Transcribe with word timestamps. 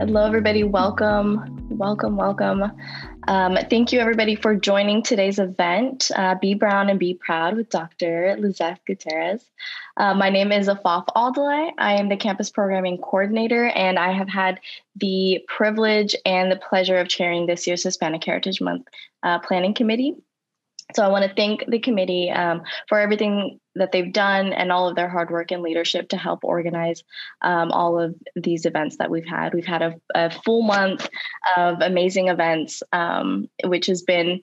Hello, 0.00 0.24
everybody. 0.24 0.64
Welcome, 0.64 1.68
welcome, 1.68 2.16
welcome. 2.16 2.72
Um, 3.28 3.58
thank 3.68 3.92
you, 3.92 4.00
everybody, 4.00 4.34
for 4.34 4.56
joining 4.56 5.02
today's 5.02 5.38
event, 5.38 6.10
uh, 6.16 6.36
Be 6.36 6.54
Brown 6.54 6.88
and 6.88 6.98
Be 6.98 7.12
Proud 7.12 7.54
with 7.54 7.68
Dr. 7.68 8.34
Lizeth 8.38 8.78
Gutierrez. 8.86 9.44
Uh, 9.98 10.14
my 10.14 10.30
name 10.30 10.52
is 10.52 10.68
Afaf 10.68 11.04
Aldalai. 11.14 11.72
I 11.76 11.96
am 12.00 12.08
the 12.08 12.16
campus 12.16 12.48
programming 12.48 12.96
coordinator, 12.96 13.66
and 13.66 13.98
I 13.98 14.12
have 14.12 14.30
had 14.30 14.60
the 14.96 15.44
privilege 15.46 16.16
and 16.24 16.50
the 16.50 16.56
pleasure 16.56 16.96
of 16.96 17.08
chairing 17.08 17.44
this 17.44 17.66
year's 17.66 17.82
Hispanic 17.82 18.24
Heritage 18.24 18.62
Month 18.62 18.88
uh, 19.22 19.38
Planning 19.40 19.74
Committee. 19.74 20.16
So 20.94 21.04
I 21.04 21.08
want 21.08 21.24
to 21.24 21.34
thank 21.34 21.64
the 21.66 21.78
committee 21.78 22.30
um, 22.30 22.62
for 22.88 22.98
everything 22.98 23.60
that 23.74 23.92
they've 23.92 24.12
done 24.12 24.52
and 24.52 24.72
all 24.72 24.88
of 24.88 24.96
their 24.96 25.08
hard 25.08 25.30
work 25.30 25.52
and 25.52 25.62
leadership 25.62 26.08
to 26.10 26.16
help 26.16 26.40
organize 26.42 27.02
um, 27.40 27.70
all 27.70 28.00
of 28.00 28.14
these 28.34 28.66
events 28.66 28.96
that 28.96 29.10
we've 29.10 29.26
had. 29.26 29.54
We've 29.54 29.66
had 29.66 29.82
a, 29.82 29.94
a 30.14 30.30
full 30.30 30.62
month 30.62 31.08
of 31.56 31.80
amazing 31.80 32.28
events, 32.28 32.82
um, 32.92 33.48
which 33.64 33.86
has 33.86 34.02
been 34.02 34.40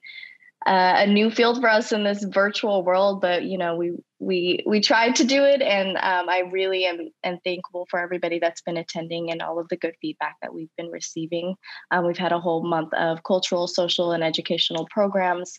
uh, 0.68 0.96
a 0.98 1.06
new 1.06 1.30
field 1.30 1.62
for 1.62 1.68
us 1.68 1.92
in 1.92 2.04
this 2.04 2.22
virtual 2.22 2.84
world. 2.84 3.22
But 3.22 3.44
you 3.44 3.56
know, 3.56 3.76
we 3.76 3.92
we 4.18 4.62
we 4.66 4.82
tried 4.82 5.16
to 5.16 5.24
do 5.24 5.44
it, 5.44 5.62
and 5.62 5.96
um, 5.96 6.28
I 6.28 6.42
really 6.52 6.84
am, 6.84 7.08
am 7.24 7.38
thankful 7.42 7.86
for 7.90 7.98
everybody 7.98 8.38
that's 8.38 8.60
been 8.60 8.76
attending 8.76 9.30
and 9.30 9.40
all 9.40 9.58
of 9.58 9.68
the 9.68 9.78
good 9.78 9.94
feedback 10.02 10.36
that 10.42 10.52
we've 10.52 10.74
been 10.76 10.90
receiving. 10.90 11.54
Um, 11.90 12.06
we've 12.06 12.18
had 12.18 12.32
a 12.32 12.40
whole 12.40 12.62
month 12.62 12.92
of 12.92 13.22
cultural, 13.22 13.66
social, 13.66 14.12
and 14.12 14.22
educational 14.22 14.86
programs. 14.90 15.56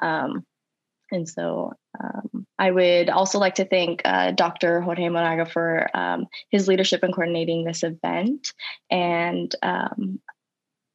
Um, 0.00 0.44
and 1.10 1.28
so 1.28 1.72
um, 2.02 2.46
I 2.58 2.70
would 2.70 3.10
also 3.10 3.38
like 3.38 3.56
to 3.56 3.64
thank 3.64 4.00
uh, 4.04 4.30
Dr. 4.30 4.80
Jorge 4.80 5.08
Moraga 5.08 5.44
for 5.44 5.94
um, 5.94 6.26
his 6.50 6.68
leadership 6.68 7.04
in 7.04 7.12
coordinating 7.12 7.64
this 7.64 7.82
event. 7.82 8.52
And, 8.90 9.54
um, 9.62 10.20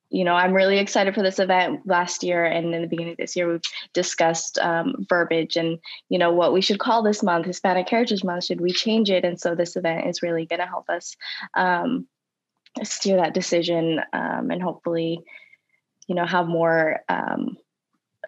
you 0.09 0.23
know, 0.23 0.33
I'm 0.33 0.53
really 0.53 0.79
excited 0.79 1.13
for 1.13 1.21
this 1.21 1.39
event. 1.39 1.81
Last 1.85 2.23
year 2.23 2.45
and 2.45 2.73
in 2.73 2.81
the 2.81 2.87
beginning 2.87 3.13
of 3.13 3.17
this 3.17 3.35
year, 3.35 3.51
we've 3.51 3.61
discussed 3.93 4.57
um, 4.57 5.05
verbiage 5.09 5.57
and, 5.57 5.79
you 6.09 6.17
know, 6.17 6.31
what 6.31 6.53
we 6.53 6.61
should 6.61 6.79
call 6.79 7.03
this 7.03 7.21
month, 7.21 7.45
Hispanic 7.45 7.89
Heritage 7.89 8.23
Month. 8.23 8.45
Should 8.45 8.61
we 8.61 8.71
change 8.71 9.09
it? 9.09 9.25
And 9.25 9.39
so 9.39 9.53
this 9.53 9.75
event 9.75 10.07
is 10.07 10.21
really 10.21 10.45
going 10.45 10.61
to 10.61 10.65
help 10.65 10.89
us 10.89 11.15
um, 11.55 12.07
steer 12.83 13.17
that 13.17 13.33
decision 13.33 13.99
um, 14.13 14.49
and 14.51 14.61
hopefully, 14.61 15.19
you 16.07 16.15
know, 16.15 16.25
have 16.25 16.47
more 16.47 17.01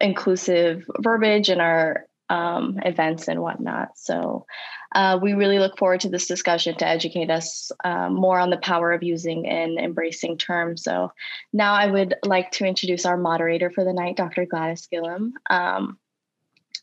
inclusive 0.00 0.84
verbiage 0.98 1.48
in 1.48 1.60
our 1.60 2.06
um, 2.30 2.78
events 2.84 3.28
and 3.28 3.42
whatnot. 3.42 3.98
So 3.98 4.46
uh, 4.94 5.18
we 5.20 5.34
really 5.34 5.58
look 5.58 5.76
forward 5.76 6.00
to 6.00 6.08
this 6.08 6.26
discussion 6.26 6.76
to 6.76 6.86
educate 6.86 7.30
us 7.30 7.70
um, 7.84 8.14
more 8.14 8.38
on 8.38 8.50
the 8.50 8.56
power 8.56 8.92
of 8.92 9.02
using 9.02 9.46
and 9.46 9.78
embracing 9.78 10.38
terms. 10.38 10.84
So 10.84 11.12
now 11.52 11.74
I 11.74 11.86
would 11.86 12.14
like 12.24 12.52
to 12.52 12.64
introduce 12.64 13.04
our 13.04 13.16
moderator 13.16 13.70
for 13.70 13.84
the 13.84 13.92
night, 13.92 14.16
Dr. 14.16 14.46
Gladys 14.46 14.86
Gillum. 14.86 15.34
Um, 15.50 15.98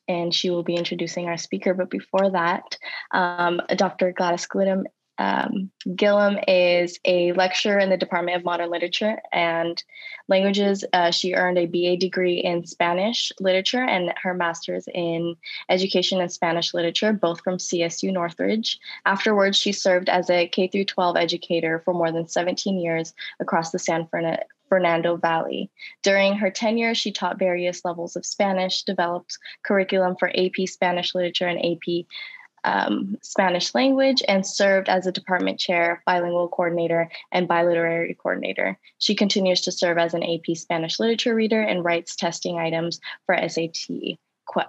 and 0.09 0.33
she 0.33 0.49
will 0.49 0.63
be 0.63 0.75
introducing 0.75 1.27
our 1.27 1.37
speaker. 1.37 1.73
But 1.73 1.89
before 1.89 2.31
that, 2.31 2.77
um, 3.11 3.61
Dr. 3.75 4.13
Gladys 4.13 4.47
Gillum 4.47 4.85
um, 5.17 5.71
Gillum 5.95 6.37
is 6.47 6.99
a 7.05 7.31
lecturer 7.33 7.79
in 7.79 7.89
the 7.89 7.97
Department 7.97 8.37
of 8.37 8.45
Modern 8.45 8.69
Literature 8.69 9.19
and 9.31 9.81
Languages. 10.27 10.85
Uh, 10.93 11.11
she 11.11 11.33
earned 11.33 11.57
a 11.57 11.65
BA 11.65 11.97
degree 11.97 12.37
in 12.39 12.65
Spanish 12.65 13.31
literature 13.39 13.83
and 13.83 14.13
her 14.21 14.33
master's 14.33 14.87
in 14.93 15.35
education 15.69 16.21
and 16.21 16.31
Spanish 16.31 16.73
literature, 16.73 17.13
both 17.13 17.41
from 17.41 17.57
CSU 17.57 18.11
Northridge. 18.11 18.79
Afterwards, 19.05 19.57
she 19.57 19.71
served 19.71 20.09
as 20.09 20.29
a 20.29 20.47
K 20.47 20.67
12 20.67 21.17
educator 21.17 21.81
for 21.83 21.93
more 21.93 22.11
than 22.11 22.27
17 22.27 22.79
years 22.79 23.13
across 23.39 23.71
the 23.71 23.79
San 23.79 24.07
Fernando. 24.07 24.43
Fernando 24.69 25.15
Valley. 25.15 25.71
During 26.03 26.35
her 26.35 26.51
tenure, 26.51 26.93
she 26.93 27.11
taught 27.11 27.39
various 27.39 27.85
levels 27.85 28.15
of 28.15 28.25
Spanish, 28.25 28.83
developed 28.83 29.37
curriculum 29.63 30.15
for 30.19 30.29
AP 30.29 30.67
Spanish 30.67 31.15
literature 31.15 31.47
and 31.47 31.59
AP 31.59 32.05
um, 32.63 33.17
Spanish 33.21 33.73
language 33.73 34.21
and 34.27 34.45
served 34.45 34.89
as 34.89 35.07
a 35.07 35.11
department 35.11 35.59
chair, 35.59 36.01
bilingual 36.05 36.49
coordinator, 36.49 37.09
and 37.31 37.47
biliterary 37.47 38.13
coordinator. 38.15 38.77
She 38.99 39.15
continues 39.15 39.61
to 39.61 39.71
serve 39.71 39.97
as 39.97 40.13
an 40.13 40.23
AP 40.23 40.55
Spanish 40.55 40.99
literature 40.99 41.35
reader 41.35 41.61
and 41.61 41.83
writes 41.83 42.15
testing 42.15 42.57
items 42.57 42.99
for 43.25 43.37
SAT 43.47 44.17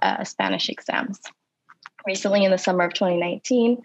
uh, 0.03 0.25
Spanish 0.25 0.69
exams. 0.69 1.21
Recently, 2.06 2.44
in 2.44 2.50
the 2.50 2.59
summer 2.59 2.84
of 2.84 2.94
2019, 2.94 3.82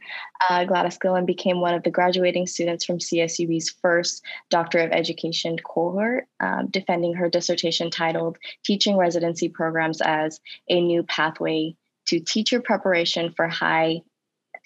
uh, 0.49 0.63
Gladys 0.65 0.97
Gillum 0.97 1.25
became 1.25 1.59
one 1.59 1.73
of 1.73 1.83
the 1.83 1.89
graduating 1.89 2.47
students 2.47 2.85
from 2.85 2.99
CSUB's 2.99 3.71
first 3.81 4.23
Doctor 4.49 4.79
of 4.79 4.91
Education 4.91 5.57
cohort, 5.57 6.27
um, 6.39 6.67
defending 6.67 7.15
her 7.15 7.27
dissertation 7.27 7.89
titled 7.89 8.37
Teaching 8.63 8.97
Residency 8.97 9.49
Programs 9.49 9.99
as 9.99 10.39
a 10.69 10.79
New 10.79 11.03
Pathway 11.03 11.75
to 12.07 12.19
teacher 12.19 12.61
preparation 12.61 13.33
for 13.35 13.47
high 13.47 14.01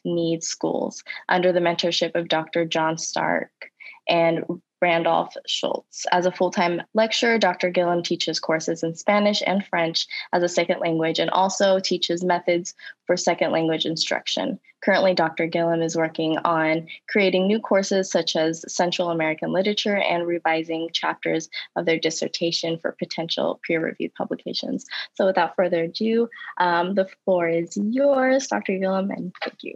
need 0.06 0.44
schools 0.44 1.04
under 1.30 1.52
the 1.52 1.60
mentorship 1.60 2.16
of 2.16 2.28
Dr. 2.28 2.66
John 2.66 2.98
Stark 2.98 3.52
and 4.08 4.44
Randolph 4.82 5.36
Schultz. 5.48 6.06
As 6.12 6.26
a 6.26 6.32
full 6.32 6.52
time 6.52 6.82
lecturer, 6.94 7.38
Dr. 7.38 7.70
Gillum 7.70 8.04
teaches 8.04 8.40
courses 8.40 8.84
in 8.84 8.96
Spanish 8.96 9.42
and 9.46 9.66
French 9.66 10.08
as 10.34 10.44
a 10.44 10.50
second 10.50 10.80
language 10.80 11.20
and 11.20 11.30
also 11.32 11.80
teaches 11.80 12.24
methods 12.24 12.74
for 13.06 13.18
second 13.18 13.52
language 13.52 13.86
instruction. 13.86 14.60
Currently, 14.84 15.16
Dr. 15.16 15.48
Gillum 15.48 15.82
is 15.82 15.96
working 15.96 16.38
on 16.40 16.88
creating 17.10 17.48
new 17.48 17.60
courses 17.60 18.12
such 18.12 18.36
as 18.36 18.64
Central 18.72 19.10
American 19.10 19.52
Literature 19.52 19.98
and 19.98 20.28
revising 20.28 20.90
chapters 20.94 21.50
of 21.76 21.86
their 21.86 22.00
dissertation 22.00 22.78
for 22.78 22.92
potential 22.92 23.60
peer 23.66 23.84
reviewed 23.84 24.14
publications. 24.14 24.86
So, 25.16 25.26
without 25.26 25.56
further 25.56 25.84
ado, 25.84 26.30
um, 26.60 26.94
the 26.94 27.10
floor 27.26 27.50
is 27.50 27.76
yours, 27.76 28.48
Dr. 28.48 28.78
Gillum, 28.78 29.10
and 29.10 29.34
thank 29.42 29.64
you. 29.64 29.74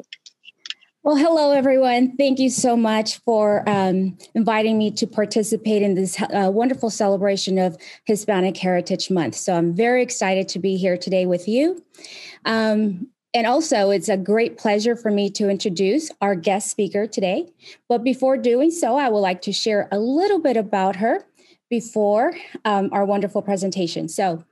Well, 1.03 1.15
hello, 1.15 1.51
everyone. 1.51 2.15
Thank 2.15 2.37
you 2.37 2.51
so 2.51 2.77
much 2.77 3.17
for 3.25 3.67
um, 3.67 4.19
inviting 4.35 4.77
me 4.77 4.91
to 4.91 5.07
participate 5.07 5.81
in 5.81 5.95
this 5.95 6.21
uh, 6.21 6.51
wonderful 6.53 6.91
celebration 6.91 7.57
of 7.57 7.75
Hispanic 8.05 8.55
Heritage 8.55 9.09
Month. 9.09 9.33
So 9.33 9.55
I'm 9.55 9.73
very 9.73 10.03
excited 10.03 10.47
to 10.49 10.59
be 10.59 10.77
here 10.77 10.97
today 10.97 11.25
with 11.25 11.47
you. 11.47 11.83
Um, 12.45 13.07
and 13.33 13.47
also, 13.47 13.89
it's 13.89 14.09
a 14.09 14.17
great 14.17 14.59
pleasure 14.59 14.95
for 14.95 15.09
me 15.09 15.31
to 15.31 15.49
introduce 15.49 16.11
our 16.21 16.35
guest 16.35 16.69
speaker 16.69 17.07
today. 17.07 17.49
But 17.89 18.03
before 18.03 18.37
doing 18.37 18.69
so, 18.69 18.95
I 18.95 19.09
would 19.09 19.21
like 19.21 19.41
to 19.43 19.51
share 19.51 19.87
a 19.91 19.97
little 19.97 20.39
bit 20.39 20.55
about 20.55 20.97
her 20.97 21.25
before 21.67 22.35
um, 22.63 22.89
our 22.91 23.05
wonderful 23.05 23.41
presentation. 23.41 24.07
So, 24.07 24.43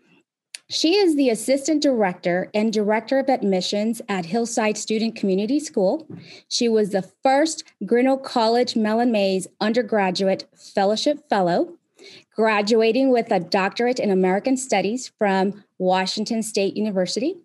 she 0.69 0.95
is 0.95 1.15
the 1.15 1.29
assistant 1.29 1.81
director 1.81 2.49
and 2.53 2.71
director 2.71 3.17
of 3.17 3.27
admissions 3.27 4.01
at 4.07 4.27
Hillside 4.27 4.77
Student 4.77 5.15
Community 5.15 5.59
School. 5.59 6.07
She 6.47 6.69
was 6.69 6.91
the 6.91 7.09
first 7.23 7.63
Grinnell 7.85 8.17
College 8.17 8.75
Mellon 8.75 9.11
Mays 9.11 9.47
undergraduate 9.59 10.47
fellowship 10.55 11.27
fellow, 11.27 11.73
graduating 12.35 13.11
with 13.11 13.31
a 13.31 13.39
doctorate 13.39 13.99
in 13.99 14.11
American 14.11 14.57
Studies 14.57 15.11
from 15.17 15.63
Washington 15.79 16.43
State 16.43 16.77
University. 16.77 17.35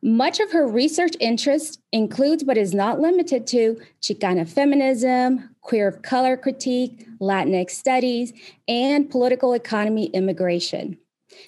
Much 0.00 0.38
of 0.38 0.52
her 0.52 0.66
research 0.66 1.14
interest 1.18 1.80
includes, 1.90 2.44
but 2.44 2.56
is 2.56 2.72
not 2.72 3.00
limited 3.00 3.44
to, 3.48 3.80
Chicana 4.00 4.48
feminism, 4.48 5.50
queer 5.62 5.88
of 5.88 6.02
color 6.02 6.36
critique, 6.36 7.08
Latinx 7.20 7.70
studies, 7.70 8.32
and 8.68 9.10
political 9.10 9.52
economy 9.52 10.06
immigration. 10.06 10.96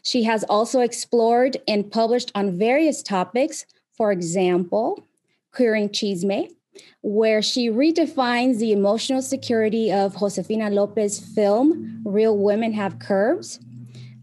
She 0.03 0.25
has 0.25 0.45
also 0.45 0.81
explored 0.81 1.57
and 1.67 1.91
published 1.91 2.31
on 2.35 2.59
various 2.59 3.03
topics, 3.03 3.67
for 3.97 4.13
example, 4.13 5.07
Queering 5.53 5.89
Chisme, 5.89 6.51
where 7.03 7.43
she 7.43 7.69
redefines 7.69 8.59
the 8.59 8.73
emotional 8.73 9.23
security 9.23 9.93
of 9.93 10.17
Josefina 10.17 10.71
Lopez's 10.71 11.19
film, 11.35 12.03
Real 12.05 12.37
Women 12.37 12.73
Have 12.73 12.99
Curves. 12.99 13.61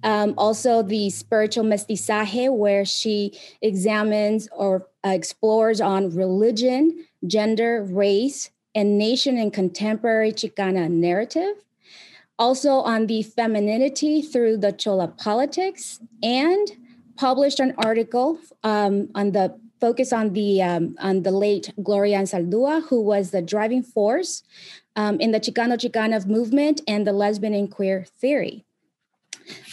Um, 0.04 0.36
also, 0.38 0.84
the 0.84 1.10
spiritual 1.10 1.64
mestizaje, 1.64 2.56
where 2.56 2.86
she 2.86 3.38
examines 3.62 4.48
or 4.56 4.88
uh, 5.06 5.10
explores 5.10 5.82
on 5.82 6.16
religion, 6.16 7.06
gender, 7.26 7.84
race, 7.84 8.52
and 8.76 8.98
nation 8.98 9.38
in 9.38 9.50
contemporary 9.50 10.32
Chicana 10.32 10.90
narrative 10.90 11.56
also 12.40 12.82
on 12.82 13.08
the 13.08 13.24
femininity 13.24 14.22
through 14.22 14.58
the 14.58 14.72
Chola 14.72 15.08
politics, 15.08 16.00
and 16.22 16.68
published 17.16 17.60
an 17.60 17.74
article 17.78 18.40
um, 18.64 19.10
on 19.16 19.32
the 19.32 19.60
focus 19.80 20.14
on 20.14 20.34
the 20.34 20.62
um, 20.62 20.96
on 21.00 21.24
the 21.24 21.32
late 21.32 21.74
Gloria 21.82 22.20
Anzaldúa, 22.20 22.88
who 22.88 23.02
was 23.02 23.32
the 23.32 23.42
driving 23.42 23.84
force 23.84 24.44
um, 24.96 25.20
in 25.20 25.32
the 25.32 25.40
Chicano 25.40 25.78
Chicana 25.78 26.26
movement 26.26 26.82
and 26.88 27.06
the 27.06 27.14
lesbian 27.14 27.54
and 27.54 27.72
queer 27.72 28.06
theory. 28.20 28.66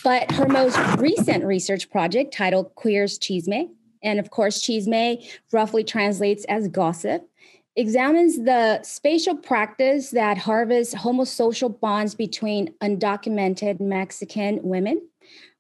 But 0.04 0.30
her 0.32 0.46
most 0.46 0.78
recent 0.98 1.44
research 1.44 1.90
project, 1.90 2.32
titled 2.32 2.74
Queer's 2.76 3.18
Chisme, 3.18 3.70
and 4.04 4.20
of 4.20 4.30
course, 4.30 4.60
chisme 4.60 5.26
roughly 5.50 5.82
translates 5.82 6.44
as 6.44 6.68
gossip, 6.68 7.28
examines 7.76 8.36
the 8.44 8.82
spatial 8.82 9.36
practice 9.36 10.10
that 10.10 10.38
harvests 10.38 10.94
homosocial 10.94 11.78
bonds 11.80 12.14
between 12.14 12.72
undocumented 12.82 13.80
Mexican 13.80 14.60
women. 14.62 15.00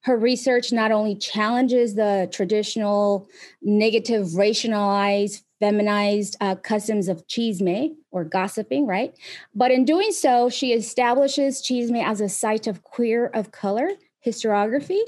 Her 0.02 0.16
research 0.16 0.70
not 0.70 0.92
only 0.92 1.16
challenges 1.16 1.94
the 1.94 2.28
traditional 2.30 3.26
negative 3.62 4.26
racialized 4.28 5.42
feminized 5.60 6.36
uh, 6.42 6.56
customs 6.56 7.08
of 7.08 7.26
chisme 7.26 7.94
or 8.10 8.22
gossiping, 8.22 8.86
right? 8.86 9.16
But 9.54 9.70
in 9.70 9.86
doing 9.86 10.12
so, 10.12 10.50
she 10.50 10.72
establishes 10.72 11.62
chisme 11.62 12.04
as 12.04 12.20
a 12.20 12.28
site 12.28 12.66
of 12.66 12.82
queer 12.82 13.26
of 13.28 13.50
color 13.50 13.88
historiography. 14.26 15.00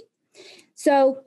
So 0.75 1.25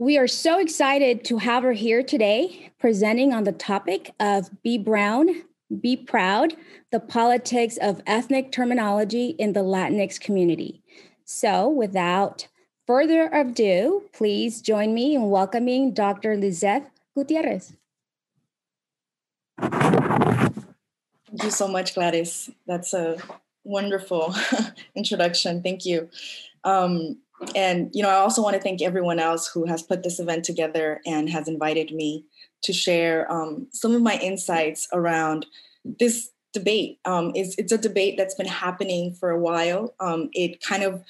we 0.00 0.16
are 0.16 0.26
so 0.26 0.58
excited 0.58 1.22
to 1.22 1.36
have 1.36 1.62
her 1.62 1.72
here 1.72 2.02
today 2.02 2.72
presenting 2.78 3.34
on 3.34 3.44
the 3.44 3.52
topic 3.52 4.14
of 4.18 4.48
Be 4.62 4.78
Brown, 4.78 5.42
Be 5.78 5.94
Proud, 5.94 6.56
the 6.90 7.00
politics 7.00 7.76
of 7.76 8.00
ethnic 8.06 8.50
terminology 8.50 9.36
in 9.38 9.52
the 9.52 9.60
Latinx 9.60 10.18
community. 10.18 10.82
So 11.26 11.68
without 11.68 12.48
further 12.86 13.28
ado, 13.28 14.04
please 14.14 14.62
join 14.62 14.94
me 14.94 15.14
in 15.14 15.28
welcoming 15.28 15.92
Dr. 15.92 16.34
Lizeth 16.34 16.84
Gutierrez. 17.14 17.74
Thank 19.60 20.62
you 21.42 21.50
so 21.50 21.68
much, 21.68 21.94
Gladys. 21.94 22.48
That's 22.66 22.94
a 22.94 23.18
wonderful 23.64 24.34
introduction. 24.94 25.62
Thank 25.62 25.84
you. 25.84 26.08
Um, 26.64 27.18
and 27.54 27.90
you 27.92 28.02
know, 28.02 28.08
I 28.08 28.16
also 28.16 28.42
want 28.42 28.56
to 28.56 28.62
thank 28.62 28.82
everyone 28.82 29.18
else 29.18 29.48
who 29.48 29.64
has 29.66 29.82
put 29.82 30.02
this 30.02 30.20
event 30.20 30.44
together 30.44 31.00
and 31.06 31.28
has 31.30 31.48
invited 31.48 31.92
me 31.92 32.24
to 32.62 32.72
share 32.72 33.30
um, 33.32 33.68
some 33.72 33.94
of 33.94 34.02
my 34.02 34.18
insights 34.18 34.86
around 34.92 35.46
this 35.84 36.30
debate. 36.52 36.98
Um, 37.04 37.32
it's, 37.34 37.54
it's 37.56 37.72
a 37.72 37.78
debate 37.78 38.16
that's 38.16 38.34
been 38.34 38.46
happening 38.46 39.14
for 39.14 39.30
a 39.30 39.38
while. 39.38 39.94
Um, 40.00 40.28
it 40.32 40.62
kind 40.62 40.82
of 40.82 41.02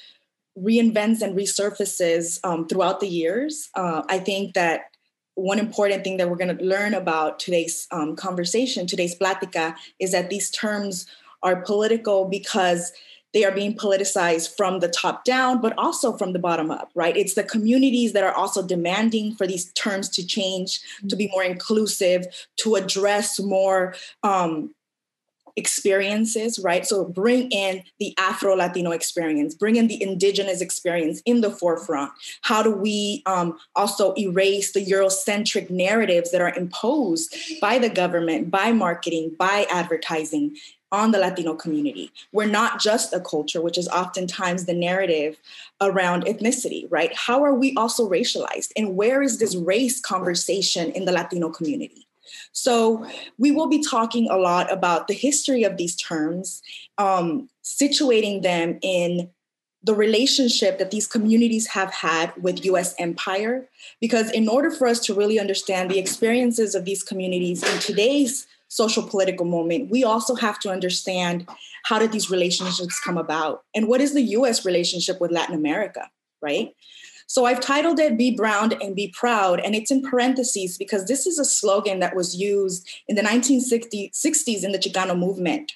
reinvents 0.57 1.21
and 1.21 1.35
resurfaces 1.37 2.39
um, 2.43 2.67
throughout 2.67 2.99
the 2.99 3.07
years. 3.07 3.69
Uh, 3.75 4.03
I 4.07 4.19
think 4.19 4.53
that 4.53 4.91
one 5.35 5.59
important 5.59 6.03
thing 6.03 6.17
that 6.17 6.29
we're 6.29 6.35
going 6.35 6.55
to 6.55 6.63
learn 6.63 6.93
about 6.93 7.39
today's 7.39 7.87
um, 7.91 8.15
conversation, 8.15 8.85
today's 8.85 9.17
plática, 9.17 9.75
is 9.99 10.11
that 10.11 10.29
these 10.29 10.51
terms 10.51 11.07
are 11.41 11.61
political 11.61 12.25
because 12.25 12.91
they 13.33 13.45
are 13.45 13.51
being 13.51 13.75
politicized 13.75 14.55
from 14.55 14.79
the 14.79 14.87
top 14.87 15.23
down, 15.23 15.61
but 15.61 15.73
also 15.77 16.17
from 16.17 16.33
the 16.33 16.39
bottom 16.39 16.69
up, 16.71 16.91
right? 16.95 17.15
It's 17.15 17.33
the 17.33 17.43
communities 17.43 18.13
that 18.13 18.23
are 18.23 18.33
also 18.33 18.65
demanding 18.65 19.35
for 19.35 19.47
these 19.47 19.71
terms 19.73 20.09
to 20.09 20.25
change, 20.25 20.81
to 21.07 21.15
be 21.15 21.29
more 21.29 21.43
inclusive, 21.43 22.25
to 22.57 22.75
address 22.75 23.39
more 23.39 23.95
um, 24.23 24.73
experiences, 25.55 26.59
right? 26.59 26.85
So 26.85 27.05
bring 27.05 27.49
in 27.51 27.83
the 27.99 28.13
Afro 28.17 28.55
Latino 28.55 28.91
experience, 28.91 29.53
bring 29.53 29.75
in 29.75 29.87
the 29.87 30.01
indigenous 30.01 30.61
experience 30.61 31.21
in 31.25 31.41
the 31.41 31.49
forefront. 31.49 32.11
How 32.41 32.63
do 32.63 32.71
we 32.71 33.21
um, 33.25 33.57
also 33.75 34.13
erase 34.17 34.71
the 34.73 34.85
Eurocentric 34.85 35.69
narratives 35.69 36.31
that 36.31 36.41
are 36.41 36.55
imposed 36.55 37.35
by 37.59 37.79
the 37.79 37.89
government, 37.89 38.51
by 38.51 38.71
marketing, 38.71 39.35
by 39.37 39.65
advertising? 39.69 40.55
On 40.91 41.11
the 41.11 41.19
Latino 41.19 41.53
community. 41.53 42.11
We're 42.33 42.47
not 42.47 42.81
just 42.81 43.13
a 43.13 43.19
culture, 43.21 43.61
which 43.61 43.77
is 43.77 43.87
oftentimes 43.87 44.65
the 44.65 44.73
narrative 44.73 45.37
around 45.79 46.25
ethnicity, 46.25 46.85
right? 46.89 47.15
How 47.15 47.43
are 47.43 47.53
we 47.53 47.73
also 47.75 48.09
racialized? 48.09 48.71
And 48.75 48.97
where 48.97 49.21
is 49.21 49.39
this 49.39 49.55
race 49.55 50.01
conversation 50.01 50.91
in 50.91 51.05
the 51.05 51.13
Latino 51.13 51.49
community? 51.49 52.07
So 52.51 53.05
we 53.37 53.51
will 53.51 53.67
be 53.67 53.83
talking 53.83 54.29
a 54.29 54.37
lot 54.37 54.71
about 54.71 55.07
the 55.07 55.13
history 55.13 55.63
of 55.63 55.77
these 55.77 55.95
terms, 55.95 56.61
um, 56.97 57.49
situating 57.63 58.41
them 58.41 58.79
in 58.81 59.29
the 59.83 59.95
relationship 59.95 60.77
that 60.77 60.91
these 60.91 61.07
communities 61.07 61.67
have 61.67 61.91
had 61.91 62.31
with 62.41 62.65
US 62.65 62.93
empire. 62.99 63.67
Because 63.99 64.29
in 64.31 64.47
order 64.47 64.69
for 64.69 64.87
us 64.87 64.99
to 65.01 65.13
really 65.13 65.39
understand 65.39 65.89
the 65.89 65.99
experiences 65.99 66.75
of 66.75 66.85
these 66.85 67.03
communities 67.03 67.63
in 67.63 67.79
today's 67.79 68.47
social 68.71 69.03
political 69.03 69.45
moment, 69.45 69.91
we 69.91 70.01
also 70.01 70.33
have 70.33 70.57
to 70.57 70.71
understand 70.71 71.45
how 71.83 71.99
did 71.99 72.13
these 72.13 72.31
relationships 72.31 72.97
come 73.01 73.17
about 73.17 73.63
and 73.75 73.89
what 73.89 73.99
is 73.99 74.13
the 74.13 74.21
US 74.37 74.65
relationship 74.65 75.19
with 75.19 75.29
Latin 75.29 75.55
America, 75.55 76.09
right? 76.41 76.73
So 77.27 77.43
I've 77.45 77.59
titled 77.59 77.99
it 77.99 78.17
Be 78.17 78.33
Brown 78.33 78.71
and 78.81 78.95
Be 78.95 79.13
Proud, 79.17 79.59
and 79.59 79.75
it's 79.75 79.91
in 79.91 80.01
parentheses 80.01 80.77
because 80.77 81.05
this 81.05 81.27
is 81.27 81.37
a 81.37 81.43
slogan 81.43 81.99
that 81.99 82.15
was 82.15 82.35
used 82.35 82.89
in 83.09 83.17
the 83.17 83.21
1960s 83.21 84.63
in 84.63 84.71
the 84.71 84.79
Chicano 84.79 85.19
movement. 85.19 85.73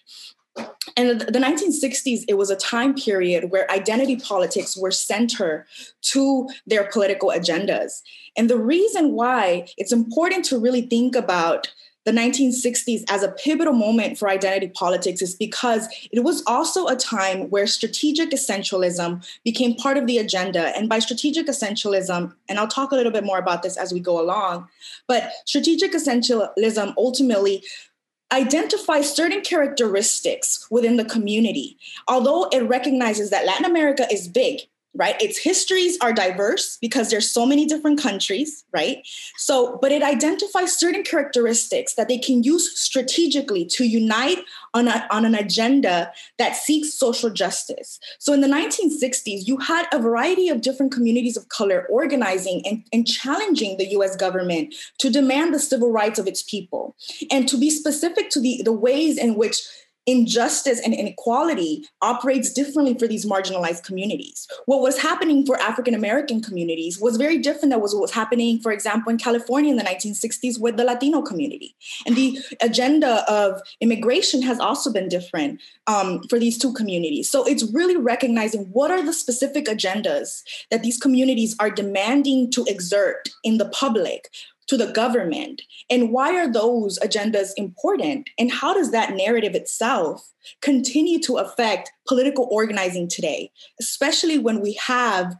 And 0.95 1.19
the 1.19 1.39
1960s, 1.39 2.23
it 2.29 2.37
was 2.37 2.49
a 2.49 2.55
time 2.55 2.93
period 2.93 3.51
where 3.51 3.69
identity 3.69 4.15
politics 4.15 4.77
were 4.77 4.91
center 4.91 5.67
to 6.13 6.47
their 6.65 6.89
political 6.89 7.29
agendas. 7.29 8.01
And 8.37 8.49
the 8.49 8.57
reason 8.57 9.11
why 9.11 9.67
it's 9.77 9.91
important 9.91 10.45
to 10.45 10.57
really 10.57 10.83
think 10.83 11.13
about 11.13 11.73
the 12.05 12.11
1960s 12.11 13.03
as 13.09 13.23
a 13.23 13.31
pivotal 13.31 13.73
moment 13.73 14.17
for 14.17 14.29
identity 14.29 14.67
politics 14.67 15.21
is 15.21 15.35
because 15.35 15.87
it 16.11 16.23
was 16.23 16.43
also 16.45 16.87
a 16.87 16.95
time 16.95 17.49
where 17.49 17.67
strategic 17.67 18.29
essentialism 18.29 19.27
became 19.43 19.75
part 19.75 19.97
of 19.97 20.05
the 20.07 20.19
agenda. 20.19 20.67
And 20.77 20.87
by 20.87 20.99
strategic 20.99 21.47
essentialism, 21.47 22.33
and 22.47 22.59
I'll 22.59 22.67
talk 22.67 22.91
a 22.91 22.95
little 22.95 23.11
bit 23.11 23.25
more 23.25 23.39
about 23.39 23.63
this 23.63 23.75
as 23.75 23.91
we 23.91 23.99
go 23.99 24.21
along, 24.21 24.67
but 25.07 25.31
strategic 25.45 25.93
essentialism 25.93 26.93
ultimately 26.97 27.63
identifies 28.31 29.13
certain 29.13 29.41
characteristics 29.41 30.67
within 30.69 30.97
the 30.97 31.05
community. 31.05 31.77
Although 32.07 32.49
it 32.51 32.61
recognizes 32.61 33.29
that 33.31 33.45
Latin 33.45 33.65
America 33.65 34.07
is 34.11 34.27
big, 34.27 34.61
right? 34.95 35.21
Its 35.21 35.37
histories 35.37 35.97
are 36.01 36.13
diverse 36.13 36.77
because 36.81 37.09
there's 37.09 37.29
so 37.29 37.45
many 37.45 37.65
different 37.65 38.01
countries 38.01 38.65
right? 38.75 39.07
So 39.37 39.79
but 39.81 39.91
it 39.91 40.03
identifies 40.03 40.77
certain 40.77 41.03
characteristics 41.03 41.95
that 41.95 42.09
they 42.09 42.17
can 42.17 42.43
use 42.43 42.77
strategically 42.77 43.65
to 43.67 43.85
unite 43.85 44.39
on, 44.73 44.89
a, 44.89 45.07
on 45.09 45.23
an 45.23 45.33
agenda 45.33 46.11
that 46.37 46.57
seeks 46.57 46.93
social 46.93 47.29
justice. 47.29 47.99
So 48.19 48.33
in 48.33 48.41
the 48.41 48.47
1960s 48.47 49.47
you 49.47 49.57
had 49.57 49.87
a 49.93 49.99
variety 49.99 50.49
of 50.49 50.61
different 50.61 50.91
communities 50.91 51.37
of 51.37 51.47
color 51.47 51.87
organizing 51.89 52.61
and, 52.65 52.83
and 52.91 53.07
challenging 53.07 53.77
the 53.77 53.85
us 53.85 54.15
government 54.17 54.75
to 54.99 55.09
demand 55.09 55.53
the 55.53 55.59
civil 55.59 55.91
rights 55.91 56.19
of 56.19 56.27
its 56.27 56.43
people. 56.43 56.95
And 57.31 57.47
to 57.47 57.57
be 57.57 57.69
specific 57.69 58.29
to 58.31 58.41
the, 58.41 58.61
the 58.63 58.73
ways 58.73 59.17
in 59.17 59.35
which 59.35 59.57
injustice 60.05 60.79
and 60.79 60.93
inequality 60.93 61.87
operates 62.01 62.51
differently 62.51 62.93
for 62.97 63.07
these 63.07 63.25
marginalized 63.25 63.83
communities. 63.83 64.47
What 64.65 64.81
was 64.81 64.99
happening 64.99 65.45
for 65.45 65.59
African 65.59 65.93
American 65.93 66.41
communities 66.41 66.99
was 66.99 67.17
very 67.17 67.37
different 67.37 67.71
than 67.71 67.81
what 67.81 67.91
was 67.93 68.11
happening, 68.11 68.59
for 68.59 68.71
example, 68.71 69.11
in 69.11 69.17
California 69.17 69.71
in 69.71 69.77
the 69.77 69.83
1960s 69.83 70.59
with 70.59 70.77
the 70.77 70.83
Latino 70.83 71.21
community. 71.21 71.75
And 72.05 72.15
the 72.15 72.39
agenda 72.61 73.29
of 73.31 73.61
immigration 73.81 74.41
has 74.43 74.59
also 74.59 74.91
been 74.91 75.09
different 75.09 75.61
um, 75.87 76.21
for 76.29 76.39
these 76.39 76.57
two 76.57 76.73
communities. 76.73 77.29
So 77.29 77.45
it's 77.45 77.63
really 77.73 77.97
recognizing 77.97 78.65
what 78.71 78.91
are 78.91 79.03
the 79.03 79.13
specific 79.13 79.65
agendas 79.65 80.41
that 80.71 80.83
these 80.83 80.97
communities 80.97 81.55
are 81.59 81.69
demanding 81.69 82.51
to 82.51 82.65
exert 82.67 83.29
in 83.43 83.57
the 83.57 83.69
public 83.69 84.29
to 84.67 84.77
the 84.77 84.91
government? 84.91 85.61
And 85.89 86.11
why 86.11 86.35
are 86.35 86.51
those 86.51 86.99
agendas 86.99 87.51
important? 87.57 88.29
And 88.39 88.51
how 88.51 88.73
does 88.73 88.91
that 88.91 89.15
narrative 89.15 89.55
itself 89.55 90.31
continue 90.61 91.19
to 91.19 91.37
affect 91.37 91.91
political 92.07 92.47
organizing 92.51 93.07
today 93.07 93.51
especially 93.79 94.37
when 94.37 94.61
we 94.61 94.73
have 94.73 95.35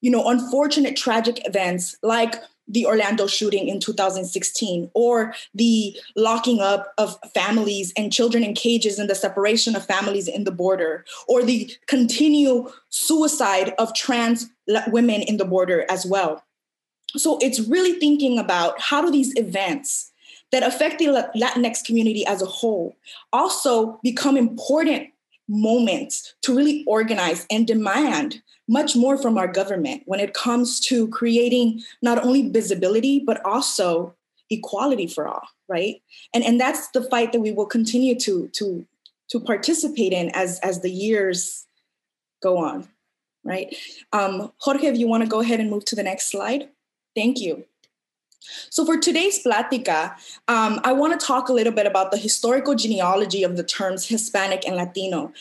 you 0.00 0.10
know 0.10 0.28
unfortunate 0.28 0.96
tragic 0.96 1.46
events 1.46 1.96
like 2.02 2.36
the 2.70 2.84
Orlando 2.84 3.26
shooting 3.26 3.66
in 3.66 3.80
2016 3.80 4.90
or 4.92 5.34
the 5.54 5.98
locking 6.16 6.60
up 6.60 6.92
of 6.98 7.18
families 7.32 7.94
and 7.96 8.12
children 8.12 8.44
in 8.44 8.52
cages 8.52 8.98
and 8.98 9.08
the 9.08 9.14
separation 9.14 9.74
of 9.74 9.86
families 9.86 10.28
in 10.28 10.44
the 10.44 10.52
border 10.52 11.06
or 11.26 11.42
the 11.42 11.72
continual 11.86 12.70
suicide 12.90 13.72
of 13.78 13.94
trans 13.94 14.50
women 14.88 15.22
in 15.22 15.38
the 15.38 15.46
border 15.46 15.86
as 15.88 16.04
well 16.04 16.44
so 17.16 17.38
it's 17.40 17.60
really 17.60 17.98
thinking 17.98 18.38
about 18.38 18.80
how 18.80 19.00
do 19.00 19.10
these 19.10 19.32
events 19.36 20.12
that 20.50 20.62
affect 20.62 20.98
the 20.98 21.06
Latinx 21.36 21.84
community 21.84 22.24
as 22.26 22.42
a 22.42 22.46
whole 22.46 22.96
also 23.32 23.98
become 24.02 24.36
important 24.36 25.08
moments 25.48 26.34
to 26.42 26.54
really 26.54 26.84
organize 26.86 27.46
and 27.50 27.66
demand 27.66 28.42
much 28.68 28.94
more 28.94 29.16
from 29.16 29.38
our 29.38 29.48
government 29.48 30.02
when 30.04 30.20
it 30.20 30.34
comes 30.34 30.78
to 30.78 31.08
creating 31.08 31.82
not 32.02 32.22
only 32.22 32.50
visibility 32.50 33.18
but 33.18 33.44
also 33.46 34.14
equality 34.50 35.06
for 35.06 35.26
all 35.26 35.48
right? 35.68 36.02
And 36.34 36.44
and 36.44 36.60
that's 36.60 36.88
the 36.88 37.02
fight 37.02 37.32
that 37.32 37.40
we 37.40 37.52
will 37.52 37.66
continue 37.66 38.18
to 38.20 38.48
to 38.48 38.86
to 39.28 39.40
participate 39.40 40.12
in 40.12 40.30
as 40.30 40.58
as 40.60 40.80
the 40.80 40.90
years 40.90 41.66
go 42.42 42.58
on 42.58 42.88
right? 43.44 43.74
Um 44.12 44.52
jorge 44.58 44.86
if 44.86 44.98
you 44.98 45.08
want 45.08 45.22
to 45.22 45.28
go 45.28 45.40
ahead 45.40 45.60
and 45.60 45.70
move 45.70 45.86
to 45.86 45.96
the 45.96 46.02
next 46.02 46.30
slide 46.30 46.68
Thank 47.18 47.40
you. 47.40 47.64
So, 48.70 48.86
for 48.86 48.96
today's 48.96 49.42
Platica, 49.42 50.12
um, 50.46 50.78
I 50.84 50.92
want 50.92 51.18
to 51.18 51.26
talk 51.26 51.48
a 51.48 51.52
little 51.52 51.72
bit 51.72 51.84
about 51.84 52.12
the 52.12 52.16
historical 52.16 52.76
genealogy 52.76 53.42
of 53.42 53.56
the 53.56 53.64
terms 53.64 54.06
Hispanic 54.06 54.64
and 54.64 54.76
Latino. 54.76 55.32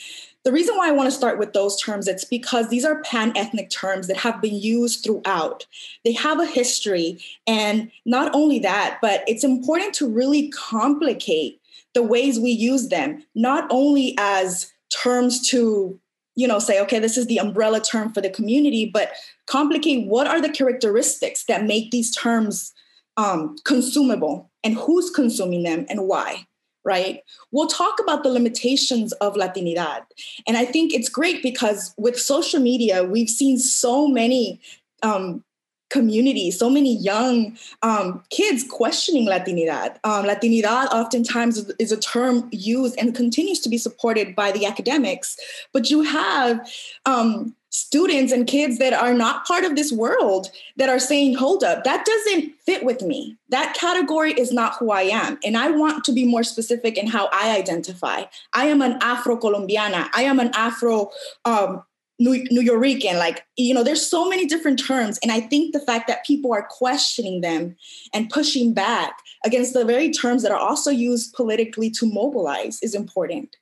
The 0.43 0.51
reason 0.51 0.75
why 0.75 0.87
I 0.87 0.91
want 0.91 1.05
to 1.05 1.15
start 1.15 1.37
with 1.37 1.53
those 1.53 1.79
terms, 1.79 2.07
it's 2.07 2.25
because 2.25 2.69
these 2.69 2.83
are 2.83 3.03
pan 3.03 3.31
ethnic 3.37 3.69
terms 3.69 4.07
that 4.07 4.17
have 4.17 4.41
been 4.41 4.55
used 4.55 5.03
throughout. 5.03 5.67
They 6.03 6.13
have 6.13 6.39
a 6.39 6.47
history. 6.47 7.19
And 7.45 7.91
not 8.07 8.33
only 8.33 8.57
that, 8.59 8.97
but 8.99 9.23
it's 9.27 9.43
important 9.43 9.93
to 9.95 10.09
really 10.09 10.49
complicate 10.49 11.61
the 11.93 12.01
ways 12.01 12.39
we 12.39 12.49
use 12.49 12.87
them, 12.87 13.23
not 13.35 13.67
only 13.69 14.15
as 14.17 14.73
terms 14.89 15.47
to 15.49 15.99
you 16.37 16.47
know 16.47 16.59
say 16.59 16.79
okay 16.79 16.99
this 16.99 17.17
is 17.17 17.27
the 17.27 17.39
umbrella 17.39 17.81
term 17.81 18.13
for 18.13 18.21
the 18.21 18.29
community 18.29 18.85
but 18.85 19.11
complicate 19.47 20.07
what 20.07 20.27
are 20.27 20.41
the 20.41 20.49
characteristics 20.49 21.45
that 21.47 21.65
make 21.65 21.91
these 21.91 22.15
terms 22.15 22.73
um, 23.17 23.55
consumable 23.65 24.51
and 24.63 24.75
who's 24.75 25.09
consuming 25.09 25.63
them 25.63 25.85
and 25.89 26.07
why 26.07 26.45
right? 26.87 27.19
We'll 27.51 27.67
talk 27.67 27.99
about 27.99 28.23
the 28.23 28.29
limitations 28.29 29.11
of 29.13 29.33
Latinidad. 29.33 30.03
And 30.47 30.55
I 30.55 30.63
think 30.63 30.93
it's 30.93 31.09
great 31.09 31.43
because 31.43 31.93
with 31.97 32.17
social 32.17 32.61
media, 32.61 33.03
we've 33.03 33.29
seen 33.29 33.59
so 33.59 34.07
many 34.07 34.61
um, 35.03 35.43
communities, 35.89 36.59
so 36.59 36.69
many 36.69 36.97
young 36.97 37.57
um, 37.81 38.23
kids 38.29 38.65
questioning 38.69 39.27
Latinidad. 39.27 39.97
Um, 40.03 40.25
Latinidad 40.25 40.87
oftentimes 40.87 41.71
is 41.79 41.91
a 41.91 41.97
term 41.97 42.49
used 42.51 42.95
and 42.99 43.15
continues 43.15 43.59
to 43.61 43.69
be 43.69 43.77
supported 43.77 44.35
by 44.35 44.51
the 44.51 44.65
academics, 44.65 45.37
but 45.71 45.89
you 45.89 46.01
have 46.01 46.59
um, 47.05 47.55
students 47.69 48.31
and 48.31 48.47
kids 48.47 48.79
that 48.79 48.93
are 48.93 49.13
not 49.13 49.45
part 49.45 49.63
of 49.63 49.75
this 49.75 49.91
world 49.91 50.49
that 50.77 50.89
are 50.89 50.99
saying, 50.99 51.35
hold 51.35 51.63
up, 51.63 51.83
that 51.83 52.05
doesn't 52.05 52.53
fit 52.61 52.83
with 52.83 53.01
me. 53.01 53.37
That 53.49 53.75
category 53.75 54.33
is 54.33 54.51
not 54.51 54.75
who 54.77 54.91
I 54.91 55.03
am. 55.03 55.37
And 55.43 55.57
I 55.57 55.69
want 55.69 56.03
to 56.05 56.11
be 56.11 56.25
more 56.25 56.43
specific 56.43 56.97
in 56.97 57.07
how 57.07 57.29
I 57.31 57.55
identify. 57.55 58.23
I 58.53 58.65
am 58.65 58.81
an 58.81 58.97
Afro 59.01 59.37
Colombiana. 59.37 60.09
I 60.15 60.23
am 60.23 60.39
an 60.39 60.51
Afro 60.53 61.11
um, 61.45 61.83
New, 62.19 62.43
Nuyorican. 62.51 63.17
Like, 63.17 63.45
you 63.55 63.73
know, 63.73 63.83
there's 63.83 64.05
so 64.05 64.27
many 64.27 64.45
different 64.45 64.79
terms. 64.79 65.19
And 65.21 65.31
I 65.31 65.39
think 65.39 65.73
the 65.73 65.79
fact 65.79 66.07
that 66.07 66.25
people 66.25 66.51
are 66.53 66.67
questioning 66.69 67.41
them 67.41 67.75
and 68.13 68.29
pushing 68.29 68.73
back 68.73 69.19
against 69.45 69.73
the 69.73 69.85
very 69.85 70.11
terms 70.11 70.43
that 70.43 70.51
are 70.51 70.59
also 70.59 70.89
used 70.89 71.33
politically 71.33 71.89
to 71.91 72.11
mobilize 72.11 72.79
is 72.81 72.95
important. 72.95 73.55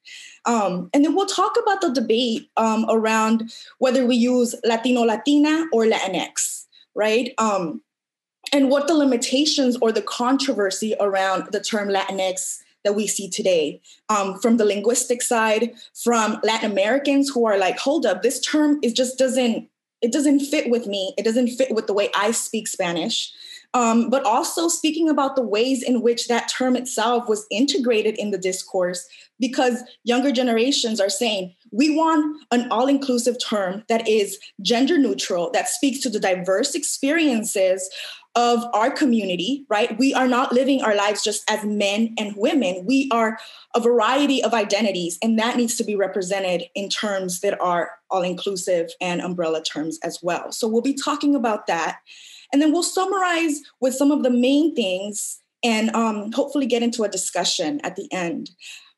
Um, 0.45 0.89
and 0.93 1.03
then 1.03 1.15
we'll 1.15 1.25
talk 1.25 1.55
about 1.61 1.81
the 1.81 1.91
debate 1.91 2.49
um, 2.57 2.85
around 2.89 3.51
whether 3.79 4.05
we 4.05 4.15
use 4.15 4.55
Latino, 4.63 5.01
Latina, 5.01 5.65
or 5.73 5.85
Latinx, 5.85 6.65
right? 6.93 7.33
Um, 7.37 7.81
and 8.53 8.69
what 8.69 8.87
the 8.87 8.93
limitations 8.93 9.75
or 9.81 9.91
the 9.91 10.01
controversy 10.01 10.95
around 10.99 11.51
the 11.51 11.59
term 11.59 11.89
Latinx 11.89 12.59
that 12.85 12.95
we 12.95 13.07
see 13.07 13.29
today 13.29 13.81
um, 14.07 14.39
from 14.39 14.55
the 14.55 14.63
linguistic 14.63 15.21
side, 15.21 15.73
from 16.01 16.39
Latin 16.43 16.71
Americans 16.71 17.29
who 17.29 17.45
are 17.45 17.57
like, 17.57 17.77
hold 17.77 18.05
up, 18.05 18.21
this 18.21 18.39
term 18.39 18.79
is 18.81 18.93
just 18.93 19.17
doesn't 19.17 19.67
it 20.01 20.11
doesn't 20.11 20.41
fit 20.41 20.69
with 20.69 20.85
me. 20.87 21.13
It 21.17 21.25
doesn't 21.25 21.47
fit 21.47 21.73
with 21.73 21.87
the 21.87 21.93
way 21.93 22.09
I 22.15 22.31
speak 22.31 22.67
Spanish 22.67 23.33
um, 23.75 24.09
but 24.09 24.23
also 24.25 24.69
speaking 24.69 25.09
about 25.09 25.35
the 25.35 25.41
ways 25.41 25.83
in 25.83 26.01
which 26.01 26.29
that 26.29 26.47
term 26.47 26.77
itself 26.77 27.27
was 27.27 27.45
integrated 27.51 28.17
in 28.17 28.31
the 28.31 28.37
discourse, 28.37 29.05
because 29.37 29.83
younger 30.05 30.31
generations 30.31 31.01
are 31.01 31.09
saying, 31.09 31.53
we 31.73 31.93
want 31.93 32.41
an 32.51 32.71
all 32.71 32.87
inclusive 32.87 33.35
term 33.43 33.83
that 33.89 34.07
is 34.07 34.39
gender 34.61 34.97
neutral, 34.97 35.51
that 35.51 35.67
speaks 35.67 35.99
to 35.99 36.09
the 36.09 36.21
diverse 36.21 36.73
experiences 36.73 37.89
of 38.35 38.65
our 38.73 38.91
community, 38.91 39.65
right? 39.69 39.97
We 39.97 40.13
are 40.13 40.27
not 40.27 40.51
living 40.51 40.81
our 40.81 40.95
lives 40.95 41.23
just 41.23 41.49
as 41.49 41.63
men 41.63 42.13
and 42.17 42.35
women. 42.35 42.83
We 42.85 43.09
are 43.11 43.37
a 43.73 43.79
variety 43.79 44.43
of 44.43 44.53
identities, 44.53 45.17
and 45.21 45.39
that 45.39 45.55
needs 45.55 45.75
to 45.77 45.83
be 45.83 45.95
represented 45.95 46.63
in 46.75 46.89
terms 46.89 47.39
that 47.41 47.59
are 47.61 47.91
all 48.09 48.23
inclusive 48.23 48.89
and 48.99 49.21
umbrella 49.21 49.63
terms 49.63 49.99
as 50.03 50.19
well. 50.21 50.51
So 50.51 50.67
we'll 50.67 50.81
be 50.81 50.93
talking 50.93 51.33
about 51.35 51.67
that. 51.67 51.99
And 52.51 52.61
then 52.61 52.71
we'll 52.71 52.83
summarize 52.83 53.61
with 53.79 53.95
some 53.95 54.11
of 54.11 54.23
the 54.23 54.29
main 54.29 54.75
things 54.75 55.41
and 55.63 55.95
um, 55.95 56.31
hopefully 56.31 56.65
get 56.67 56.83
into 56.83 57.03
a 57.03 57.09
discussion 57.09 57.79
at 57.83 57.95
the 57.95 58.11
end. 58.11 58.51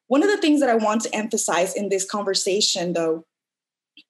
One 0.08 0.24
of 0.24 0.30
the 0.30 0.38
things 0.38 0.60
that 0.62 0.70
I 0.70 0.76
want 0.76 1.02
to 1.02 1.16
emphasize 1.16 1.76
in 1.76 1.90
this 1.90 2.10
conversation, 2.10 2.94
though, 2.94 3.26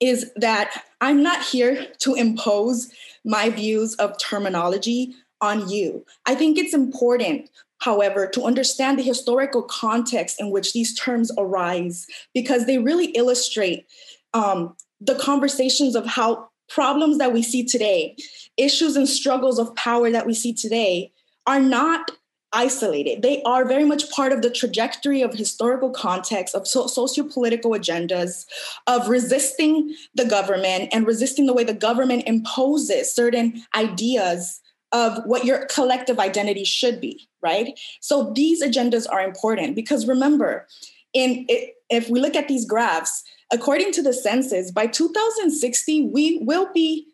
is 0.00 0.30
that 0.36 0.84
I'm 1.00 1.22
not 1.22 1.42
here 1.42 1.86
to 2.00 2.14
impose 2.14 2.90
my 3.24 3.50
views 3.50 3.94
of 3.96 4.18
terminology 4.18 5.14
on 5.40 5.68
you. 5.68 6.04
I 6.26 6.34
think 6.34 6.58
it's 6.58 6.74
important, 6.74 7.50
however, 7.80 8.26
to 8.28 8.44
understand 8.44 8.98
the 8.98 9.02
historical 9.02 9.62
context 9.62 10.40
in 10.40 10.50
which 10.50 10.72
these 10.72 10.98
terms 10.98 11.30
arise 11.38 12.06
because 12.34 12.66
they 12.66 12.78
really 12.78 13.06
illustrate 13.12 13.86
um, 14.34 14.76
the 15.00 15.14
conversations 15.14 15.94
of 15.94 16.06
how 16.06 16.48
problems 16.68 17.18
that 17.18 17.32
we 17.32 17.42
see 17.42 17.64
today, 17.64 18.16
issues 18.56 18.96
and 18.96 19.08
struggles 19.08 19.58
of 19.58 19.74
power 19.74 20.10
that 20.10 20.26
we 20.26 20.34
see 20.34 20.52
today, 20.52 21.12
are 21.46 21.60
not 21.60 22.10
isolated. 22.52 23.22
They 23.22 23.42
are 23.42 23.66
very 23.66 23.84
much 23.84 24.10
part 24.10 24.32
of 24.32 24.42
the 24.42 24.50
trajectory 24.50 25.22
of 25.22 25.34
historical 25.34 25.90
context, 25.90 26.54
of 26.54 26.66
so- 26.66 26.86
socio-political 26.86 27.72
agendas, 27.72 28.46
of 28.86 29.08
resisting 29.08 29.94
the 30.14 30.24
government 30.24 30.88
and 30.92 31.06
resisting 31.06 31.46
the 31.46 31.52
way 31.52 31.64
the 31.64 31.74
government 31.74 32.24
imposes 32.26 33.14
certain 33.14 33.62
ideas 33.74 34.60
of 34.92 35.22
what 35.26 35.44
your 35.44 35.66
collective 35.66 36.18
identity 36.18 36.64
should 36.64 37.00
be, 37.00 37.28
right? 37.42 37.78
So 38.00 38.32
these 38.34 38.62
agendas 38.62 39.06
are 39.10 39.20
important 39.20 39.74
because 39.74 40.06
remember, 40.06 40.66
in 41.12 41.46
if 41.90 42.08
we 42.08 42.20
look 42.20 42.34
at 42.34 42.48
these 42.48 42.66
graphs, 42.66 43.22
according 43.52 43.92
to 43.92 44.02
the 44.02 44.12
census, 44.12 44.70
by 44.70 44.86
2060, 44.86 46.06
we 46.12 46.38
will 46.42 46.70
be 46.72 47.06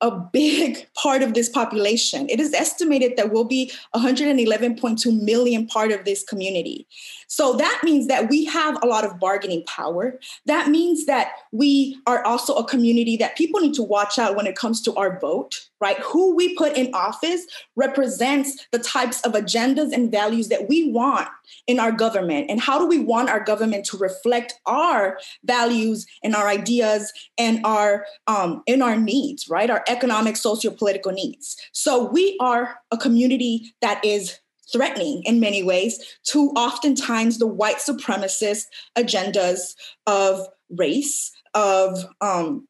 a 0.00 0.10
big 0.10 0.86
part 0.94 1.22
of 1.22 1.34
this 1.34 1.48
population. 1.48 2.28
It 2.28 2.40
is 2.40 2.52
estimated 2.52 3.16
that 3.16 3.32
we'll 3.32 3.44
be 3.44 3.72
111.2 3.94 5.22
million 5.22 5.66
part 5.66 5.92
of 5.92 6.04
this 6.04 6.22
community. 6.22 6.86
So 7.28 7.54
that 7.56 7.80
means 7.82 8.06
that 8.08 8.28
we 8.28 8.44
have 8.46 8.82
a 8.82 8.86
lot 8.86 9.04
of 9.04 9.18
bargaining 9.18 9.64
power. 9.64 10.18
That 10.46 10.68
means 10.68 11.06
that 11.06 11.32
we 11.52 11.98
are 12.06 12.24
also 12.24 12.54
a 12.54 12.64
community 12.64 13.16
that 13.18 13.36
people 13.36 13.60
need 13.60 13.74
to 13.74 13.82
watch 13.82 14.18
out 14.18 14.36
when 14.36 14.46
it 14.46 14.56
comes 14.56 14.80
to 14.82 14.94
our 14.94 15.18
vote, 15.18 15.65
right? 15.80 15.98
Who 15.98 16.34
we 16.34 16.54
put 16.54 16.76
in 16.76 16.94
office 16.94 17.46
represents 17.74 18.66
the 18.72 18.78
types 18.78 19.20
of 19.22 19.32
agendas 19.32 19.92
and 19.92 20.10
values 20.10 20.48
that 20.48 20.68
we 20.68 20.90
want 20.90 21.28
in 21.66 21.78
our 21.78 21.92
government. 21.92 22.50
And 22.50 22.60
how 22.60 22.78
do 22.78 22.86
we 22.86 22.98
want 22.98 23.28
our 23.28 23.40
government 23.40 23.84
to 23.86 23.96
reflect 23.96 24.54
our 24.66 25.18
values 25.44 26.06
and 26.22 26.34
our 26.34 26.48
ideas 26.48 27.12
and 27.38 27.64
our 27.64 28.06
um, 28.26 28.62
in 28.66 28.82
our 28.82 28.96
needs, 28.96 29.48
right? 29.48 29.70
Our 29.70 29.84
economic, 29.88 30.36
socio-political 30.36 31.12
needs. 31.12 31.56
So 31.72 32.04
we 32.04 32.36
are 32.40 32.78
a 32.90 32.96
community 32.96 33.74
that 33.80 34.04
is 34.04 34.38
threatening 34.72 35.22
in 35.24 35.38
many 35.38 35.62
ways 35.62 36.18
to 36.24 36.50
oftentimes 36.56 37.38
the 37.38 37.46
white 37.46 37.76
supremacist 37.76 38.64
agendas 38.96 39.74
of 40.06 40.46
race, 40.70 41.30
of 41.54 42.04
um, 42.20 42.66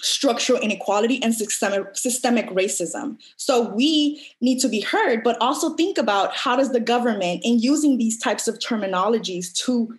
structural 0.00 0.58
inequality 0.60 1.22
and 1.22 1.34
systemic, 1.34 1.96
systemic 1.96 2.48
racism. 2.50 3.18
So 3.36 3.68
we 3.68 4.24
need 4.40 4.58
to 4.60 4.68
be 4.68 4.80
heard, 4.80 5.22
but 5.22 5.36
also 5.40 5.74
think 5.74 5.98
about 5.98 6.34
how 6.34 6.56
does 6.56 6.72
the 6.72 6.80
government, 6.80 7.42
in 7.44 7.58
using 7.58 7.98
these 7.98 8.18
types 8.18 8.48
of 8.48 8.58
terminologies, 8.58 9.52
to 9.64 9.98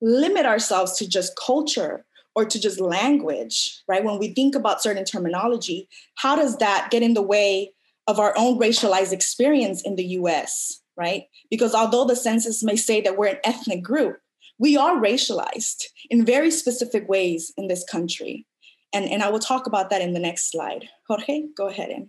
limit 0.00 0.46
ourselves 0.46 0.96
to 0.98 1.08
just 1.08 1.36
culture 1.36 2.04
or 2.34 2.44
to 2.44 2.60
just 2.60 2.80
language, 2.80 3.82
right? 3.88 4.04
When 4.04 4.18
we 4.18 4.28
think 4.28 4.54
about 4.54 4.82
certain 4.82 5.04
terminology, 5.04 5.88
how 6.16 6.36
does 6.36 6.58
that 6.58 6.88
get 6.90 7.02
in 7.02 7.14
the 7.14 7.22
way 7.22 7.72
of 8.06 8.20
our 8.20 8.34
own 8.36 8.58
racialized 8.58 9.12
experience 9.12 9.82
in 9.82 9.96
the 9.96 10.04
US, 10.20 10.80
right? 10.96 11.24
Because 11.50 11.74
although 11.74 12.04
the 12.04 12.14
census 12.14 12.62
may 12.62 12.76
say 12.76 13.00
that 13.00 13.16
we're 13.16 13.28
an 13.28 13.40
ethnic 13.42 13.82
group, 13.82 14.18
we 14.58 14.76
are 14.76 14.96
racialized 14.96 15.84
in 16.10 16.24
very 16.24 16.50
specific 16.50 17.08
ways 17.08 17.52
in 17.56 17.68
this 17.68 17.84
country. 17.84 18.46
And, 18.92 19.04
and 19.06 19.22
I 19.22 19.30
will 19.30 19.38
talk 19.38 19.66
about 19.66 19.90
that 19.90 20.02
in 20.02 20.14
the 20.14 20.20
next 20.20 20.50
slide. 20.50 20.88
Jorge, 21.08 21.44
go 21.56 21.68
ahead 21.68 21.90
and 21.90 22.08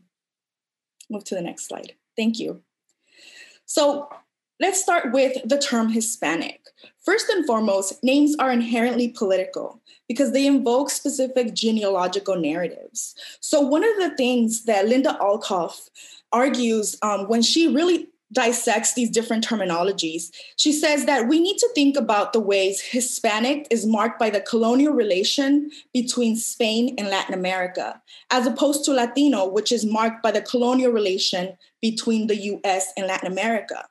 move 1.09 1.23
to 1.25 1.35
the 1.35 1.41
next 1.41 1.67
slide. 1.67 1.93
Thank 2.15 2.39
you. 2.39 2.61
So 3.65 4.09
let's 4.59 4.81
start 4.81 5.11
with 5.11 5.37
the 5.47 5.57
term 5.57 5.89
Hispanic. 5.89 6.61
First 7.03 7.29
and 7.29 7.45
foremost, 7.45 8.03
names 8.03 8.35
are 8.39 8.51
inherently 8.51 9.09
political 9.09 9.81
because 10.07 10.31
they 10.31 10.45
invoke 10.45 10.89
specific 10.89 11.53
genealogical 11.53 12.35
narratives. 12.35 13.15
So, 13.39 13.61
one 13.61 13.83
of 13.83 13.95
the 13.97 14.15
things 14.15 14.65
that 14.65 14.87
Linda 14.87 15.17
Alcoff 15.19 15.89
argues 16.31 16.97
um, 17.01 17.27
when 17.27 17.41
she 17.41 17.67
really 17.67 18.06
dissects 18.33 18.93
these 18.93 19.09
different 19.09 19.45
terminologies. 19.45 20.31
She 20.57 20.71
says 20.71 21.05
that 21.05 21.27
we 21.27 21.39
need 21.39 21.57
to 21.57 21.69
think 21.73 21.97
about 21.97 22.33
the 22.33 22.39
ways 22.39 22.81
Hispanic 22.81 23.67
is 23.71 23.85
marked 23.85 24.19
by 24.19 24.29
the 24.29 24.41
colonial 24.41 24.93
relation 24.93 25.71
between 25.93 26.35
Spain 26.35 26.95
and 26.97 27.09
Latin 27.09 27.33
America, 27.33 28.01
as 28.29 28.45
opposed 28.45 28.83
to 28.85 28.93
Latino, 28.93 29.47
which 29.47 29.71
is 29.71 29.85
marked 29.85 30.21
by 30.21 30.31
the 30.31 30.41
colonial 30.41 30.91
relation 30.91 31.57
between 31.81 32.27
the 32.27 32.35
US 32.35 32.91
and 32.97 33.07
Latin 33.07 33.31
America. 33.31 33.85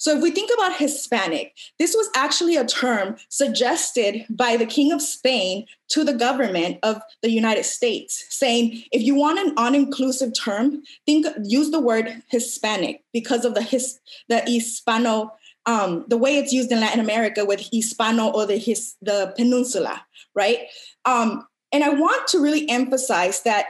So 0.00 0.16
if 0.16 0.22
we 0.22 0.30
think 0.30 0.50
about 0.54 0.76
Hispanic, 0.76 1.54
this 1.78 1.94
was 1.94 2.08
actually 2.16 2.56
a 2.56 2.64
term 2.64 3.16
suggested 3.28 4.24
by 4.30 4.56
the 4.56 4.64
King 4.64 4.92
of 4.92 5.02
Spain 5.02 5.66
to 5.90 6.04
the 6.04 6.14
government 6.14 6.78
of 6.82 7.02
the 7.20 7.30
United 7.30 7.64
States, 7.64 8.24
saying 8.30 8.82
if 8.92 9.02
you 9.02 9.14
want 9.14 9.38
an 9.38 9.54
uninclusive 9.56 10.32
term, 10.34 10.82
think 11.04 11.26
use 11.44 11.70
the 11.70 11.80
word 11.80 12.22
Hispanic 12.28 13.04
because 13.12 13.44
of 13.44 13.54
the 13.54 13.60
his 13.60 14.00
the 14.30 14.40
Hispano 14.40 15.32
um, 15.66 16.06
the 16.08 16.16
way 16.16 16.38
it's 16.38 16.52
used 16.52 16.72
in 16.72 16.80
Latin 16.80 17.00
America 17.00 17.44
with 17.44 17.68
Hispano 17.70 18.30
or 18.30 18.46
the 18.46 18.56
his 18.56 18.96
the 19.02 19.34
peninsula, 19.36 20.02
right? 20.34 20.60
Um, 21.04 21.46
and 21.72 21.84
I 21.84 21.90
want 21.90 22.26
to 22.28 22.40
really 22.40 22.66
emphasize 22.70 23.42
that 23.42 23.66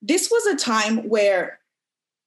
this 0.00 0.30
was 0.30 0.46
a 0.46 0.56
time 0.56 1.08
where 1.08 1.58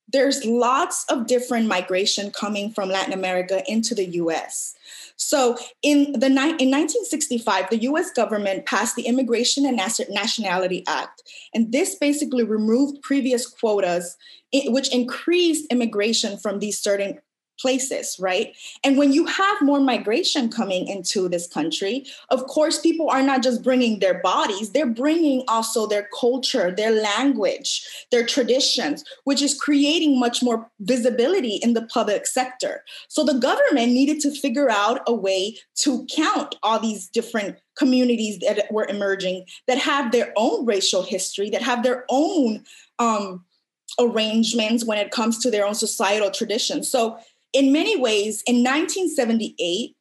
there's 0.09 0.45
lots 0.45 1.05
of 1.09 1.27
different 1.27 1.67
migration 1.67 2.31
coming 2.31 2.71
from 2.71 2.89
Latin 2.89 3.13
America 3.13 3.63
into 3.67 3.93
the 3.93 4.05
US. 4.05 4.73
So 5.17 5.57
in 5.81 6.13
the 6.13 6.27
in 6.27 6.71
1965, 6.71 7.69
the 7.69 7.81
US 7.83 8.11
government 8.11 8.65
passed 8.65 8.95
the 8.95 9.07
Immigration 9.07 9.65
and 9.65 9.75
Nationality 9.75 10.83
Act. 10.87 11.23
And 11.53 11.71
this 11.71 11.95
basically 11.95 12.43
removed 12.43 13.01
previous 13.01 13.47
quotas, 13.47 14.15
which 14.53 14.93
increased 14.93 15.65
immigration 15.71 16.37
from 16.37 16.59
these 16.59 16.79
certain 16.79 17.19
places, 17.59 18.17
right? 18.19 18.55
And 18.83 18.97
when 18.97 19.11
you 19.11 19.25
have 19.25 19.61
more 19.61 19.79
migration 19.79 20.49
coming 20.49 20.87
into 20.87 21.27
this 21.27 21.47
country, 21.47 22.05
of 22.29 22.45
course, 22.47 22.79
people 22.79 23.09
are 23.09 23.23
not 23.23 23.43
just 23.43 23.63
bringing 23.63 23.99
their 23.99 24.19
bodies, 24.21 24.71
they're 24.71 24.85
bringing 24.85 25.43
also 25.47 25.87
their 25.87 26.09
culture, 26.19 26.71
their 26.71 26.91
language, 26.91 27.85
their 28.11 28.25
traditions, 28.25 29.03
which 29.23 29.41
is 29.41 29.59
creating 29.59 30.19
much 30.19 30.43
more 30.43 30.69
visibility 30.79 31.59
in 31.61 31.73
the 31.73 31.85
public 31.87 32.27
sector. 32.27 32.83
So 33.07 33.23
the 33.23 33.39
government 33.39 33.91
needed 33.91 34.19
to 34.21 34.31
figure 34.31 34.69
out 34.69 35.01
a 35.07 35.13
way 35.13 35.57
to 35.83 36.05
count 36.13 36.55
all 36.63 36.79
these 36.79 37.07
different 37.07 37.57
communities 37.77 38.39
that 38.39 38.71
were 38.71 38.87
emerging 38.87 39.45
that 39.67 39.77
have 39.77 40.11
their 40.11 40.33
own 40.35 40.65
racial 40.65 41.03
history, 41.03 41.49
that 41.51 41.61
have 41.61 41.83
their 41.83 42.05
own 42.09 42.63
um, 42.99 43.45
arrangements 43.99 44.83
when 44.85 44.97
it 44.97 45.11
comes 45.11 45.39
to 45.39 45.51
their 45.51 45.65
own 45.65 45.75
societal 45.75 46.31
traditions. 46.31 46.89
So 46.89 47.17
in 47.57 47.71
many 47.71 47.99
ways, 47.99 48.43
in 48.45 48.57
1978, 48.57 49.95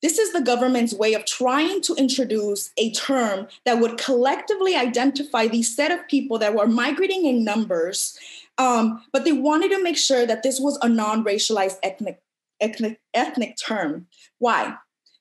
this 0.00 0.18
is 0.18 0.32
the 0.32 0.40
government's 0.40 0.94
way 0.94 1.12
of 1.12 1.26
trying 1.26 1.82
to 1.82 1.94
introduce 1.96 2.70
a 2.78 2.92
term 2.92 3.46
that 3.66 3.78
would 3.78 3.98
collectively 3.98 4.74
identify 4.74 5.46
these 5.46 5.74
set 5.74 5.90
of 5.90 6.08
people 6.08 6.38
that 6.38 6.54
were 6.54 6.66
migrating 6.66 7.26
in 7.26 7.44
numbers, 7.44 8.18
um, 8.56 9.04
but 9.12 9.24
they 9.24 9.32
wanted 9.32 9.70
to 9.70 9.82
make 9.82 9.98
sure 9.98 10.24
that 10.24 10.42
this 10.42 10.58
was 10.58 10.78
a 10.80 10.88
non-racialized 10.88 11.76
ethnic, 11.82 12.22
ethnic, 12.58 12.98
ethnic 13.12 13.56
term. 13.62 14.06
Why? 14.38 14.74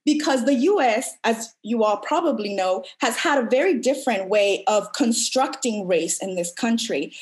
Because 0.06 0.46
the 0.46 0.56
US, 0.56 1.12
as 1.26 1.54
you 1.64 1.84
all 1.84 1.98
probably 1.98 2.54
know, 2.54 2.86
has 3.02 3.18
had 3.18 3.44
a 3.44 3.50
very 3.50 3.78
different 3.78 4.30
way 4.30 4.64
of 4.68 4.94
constructing 4.94 5.86
race 5.86 6.22
in 6.22 6.36
this 6.36 6.54
country 6.54 7.14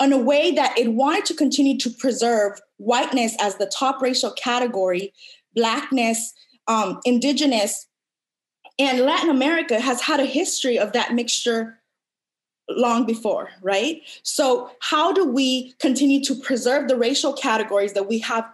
in 0.00 0.12
a 0.12 0.18
way 0.18 0.50
that 0.52 0.78
it 0.78 0.92
wanted 0.92 1.26
to 1.26 1.34
continue 1.34 1.76
to 1.78 1.90
preserve 1.90 2.60
whiteness 2.78 3.36
as 3.40 3.56
the 3.56 3.66
top 3.66 4.00
racial 4.00 4.30
category, 4.32 5.12
blackness, 5.54 6.32
um, 6.68 7.00
indigenous, 7.04 7.86
and 8.78 9.00
Latin 9.00 9.28
America 9.28 9.78
has 9.78 10.00
had 10.00 10.20
a 10.20 10.24
history 10.24 10.78
of 10.78 10.92
that 10.92 11.12
mixture 11.12 11.80
long 12.70 13.04
before, 13.04 13.50
right? 13.62 14.00
So, 14.22 14.70
how 14.80 15.12
do 15.12 15.26
we 15.26 15.74
continue 15.80 16.22
to 16.24 16.34
preserve 16.34 16.88
the 16.88 16.96
racial 16.96 17.32
categories 17.32 17.92
that 17.92 18.08
we 18.08 18.20
have 18.20 18.48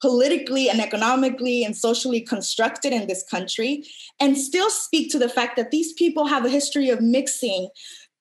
politically 0.00 0.68
and 0.68 0.80
economically 0.80 1.64
and 1.64 1.76
socially 1.76 2.20
constructed 2.20 2.92
in 2.92 3.06
this 3.06 3.24
country 3.28 3.82
and 4.20 4.36
still 4.36 4.70
speak 4.70 5.10
to 5.10 5.18
the 5.18 5.28
fact 5.28 5.56
that 5.56 5.70
these 5.70 5.94
people 5.94 6.26
have 6.26 6.44
a 6.44 6.50
history 6.50 6.90
of 6.90 7.00
mixing 7.00 7.68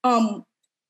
um, 0.05 0.45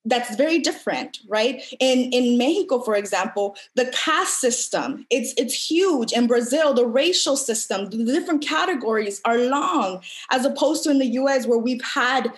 that's 0.06 0.36
very 0.36 0.60
different 0.60 1.20
right? 1.28 1.64
In 1.80 2.12
in 2.12 2.38
mexico 2.38 2.80
for 2.80 2.96
example 2.96 3.56
the 3.76 3.88
caste 3.88 4.40
system 4.40 5.06
it's 5.10 5.34
it's 5.38 5.70
huge. 5.70 6.14
In 6.14 6.28
brazil 6.28 6.74
the 6.74 6.86
racial 6.86 7.38
system 7.38 7.90
the 7.90 8.06
different 8.06 8.46
categories 8.46 9.22
are 9.26 9.38
long 9.38 10.02
as 10.32 10.46
opposed 10.46 10.84
to 10.84 10.92
in 10.92 11.00
the 11.00 11.08
us 11.08 11.46
where 11.48 11.60
we've 11.60 11.84
had 11.84 12.32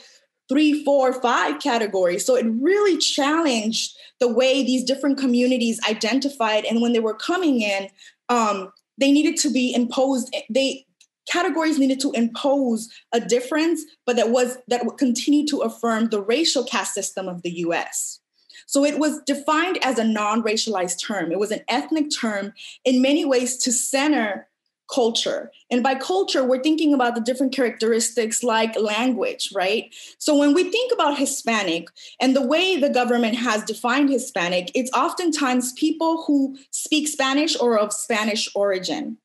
three 0.49 0.83
four 0.83 1.13
five 1.13 1.59
categories. 1.59 2.25
So 2.25 2.35
it 2.35 2.45
really 2.61 2.97
challenged 2.97 3.97
the 4.19 4.27
way 4.27 4.63
these 4.63 4.83
different 4.83 5.17
communities 5.17 5.79
identified 5.87 6.65
and 6.65 6.81
when 6.81 6.93
they 6.93 6.99
were 6.99 7.13
coming 7.13 7.61
in 7.61 7.89
um, 8.29 8.71
they 8.97 9.11
needed 9.11 9.37
to 9.37 9.51
be 9.51 9.73
imposed 9.73 10.35
they 10.49 10.86
categories 11.27 11.79
needed 11.79 11.99
to 12.01 12.11
impose 12.11 12.89
a 13.11 13.19
difference, 13.19 13.83
but 14.05 14.15
that 14.15 14.31
was 14.31 14.57
that 14.67 14.85
would 14.85 14.97
continue 14.97 15.45
to 15.47 15.59
affirm 15.59 16.09
the 16.09 16.21
racial 16.21 16.63
caste 16.63 16.93
system 16.93 17.27
of 17.27 17.41
the 17.43 17.51
US. 17.51 18.19
So 18.65 18.83
it 18.83 18.99
was 18.99 19.21
defined 19.25 19.79
as 19.81 19.97
a 19.97 20.03
non-racialized 20.03 21.01
term. 21.01 21.31
It 21.31 21.39
was 21.39 21.51
an 21.51 21.61
ethnic 21.69 22.07
term 22.17 22.53
in 22.83 23.01
many 23.01 23.23
ways 23.23 23.57
to 23.59 23.71
center 23.71 24.47
culture. 24.93 25.51
And 25.69 25.83
by 25.83 25.95
culture, 25.95 26.45
we're 26.45 26.63
thinking 26.63 26.93
about 26.93 27.15
the 27.15 27.21
different 27.21 27.53
characteristics 27.53 28.43
like 28.43 28.79
language, 28.79 29.51
right? 29.53 29.93
So 30.17 30.35
when 30.37 30.53
we 30.53 30.69
think 30.69 30.93
about 30.93 31.17
Hispanic 31.17 31.87
and 32.21 32.35
the 32.35 32.45
way 32.45 32.77
the 32.77 32.89
government 32.89 33.35
has 33.35 33.63
defined 33.63 34.09
Hispanic, 34.09 34.71
it's 34.75 34.91
oftentimes 34.93 35.73
people 35.73 36.23
who 36.25 36.57
speak 36.71 37.07
Spanish 37.07 37.59
or 37.59 37.77
of 37.77 37.93
Spanish 37.93 38.49
origin. 38.55 39.17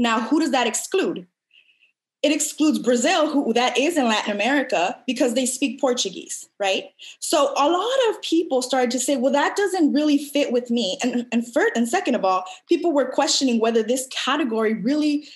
Now, 0.00 0.18
who 0.18 0.40
does 0.40 0.50
that 0.52 0.66
exclude? 0.66 1.26
It 2.22 2.32
excludes 2.32 2.78
Brazil, 2.78 3.30
who 3.30 3.52
that 3.52 3.76
is 3.76 3.98
in 3.98 4.04
Latin 4.04 4.32
America, 4.32 4.96
because 5.06 5.34
they 5.34 5.44
speak 5.44 5.78
Portuguese, 5.78 6.48
right? 6.58 6.84
So 7.18 7.52
a 7.56 7.68
lot 7.68 8.08
of 8.08 8.22
people 8.22 8.62
started 8.62 8.90
to 8.92 8.98
say, 8.98 9.16
well, 9.16 9.32
that 9.32 9.56
doesn't 9.56 9.92
really 9.92 10.16
fit 10.16 10.52
with 10.52 10.70
me. 10.70 10.98
And, 11.02 11.26
and 11.30 11.50
first 11.52 11.72
and 11.76 11.86
second 11.86 12.14
of 12.14 12.24
all, 12.24 12.44
people 12.66 12.92
were 12.92 13.10
questioning 13.10 13.60
whether 13.60 13.82
this 13.82 14.06
category 14.10 14.72
really 14.74 15.28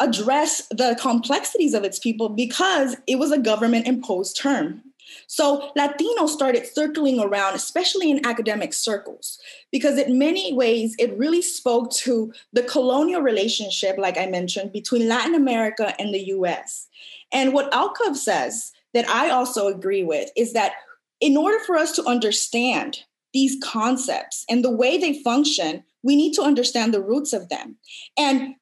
address 0.00 0.66
the 0.70 0.96
complexities 1.00 1.72
of 1.72 1.82
its 1.82 1.98
people 1.98 2.28
because 2.28 2.96
it 3.06 3.18
was 3.18 3.32
a 3.32 3.38
government 3.38 3.86
imposed 3.86 4.38
term 4.38 4.82
so 5.26 5.70
Latinos 5.76 6.28
started 6.28 6.66
circling 6.66 7.20
around, 7.20 7.54
especially 7.54 8.10
in 8.10 8.26
academic 8.26 8.72
circles, 8.72 9.38
because 9.72 9.98
in 9.98 10.18
many 10.18 10.52
ways 10.52 10.94
it 10.98 11.16
really 11.18 11.42
spoke 11.42 11.90
to 11.92 12.32
the 12.52 12.62
colonial 12.62 13.22
relationship, 13.22 13.98
like 13.98 14.18
I 14.18 14.26
mentioned, 14.26 14.72
between 14.72 15.08
Latin 15.08 15.34
America 15.34 15.94
and 15.98 16.14
the 16.14 16.26
US. 16.28 16.88
And 17.32 17.52
what 17.52 17.72
Alcoff 17.72 18.16
says 18.16 18.72
that 18.94 19.08
I 19.08 19.30
also 19.30 19.68
agree 19.68 20.04
with 20.04 20.30
is 20.36 20.52
that 20.52 20.72
in 21.20 21.36
order 21.36 21.58
for 21.60 21.76
us 21.76 21.92
to 21.92 22.04
understand 22.04 23.04
these 23.32 23.56
concepts 23.62 24.44
and 24.48 24.64
the 24.64 24.70
way 24.70 24.98
they 24.98 25.22
function, 25.22 25.84
we 26.02 26.16
need 26.16 26.32
to 26.34 26.42
understand 26.42 26.94
the 26.94 27.02
roots 27.02 27.32
of 27.32 27.48
them. 27.48 27.76
And 28.18 28.54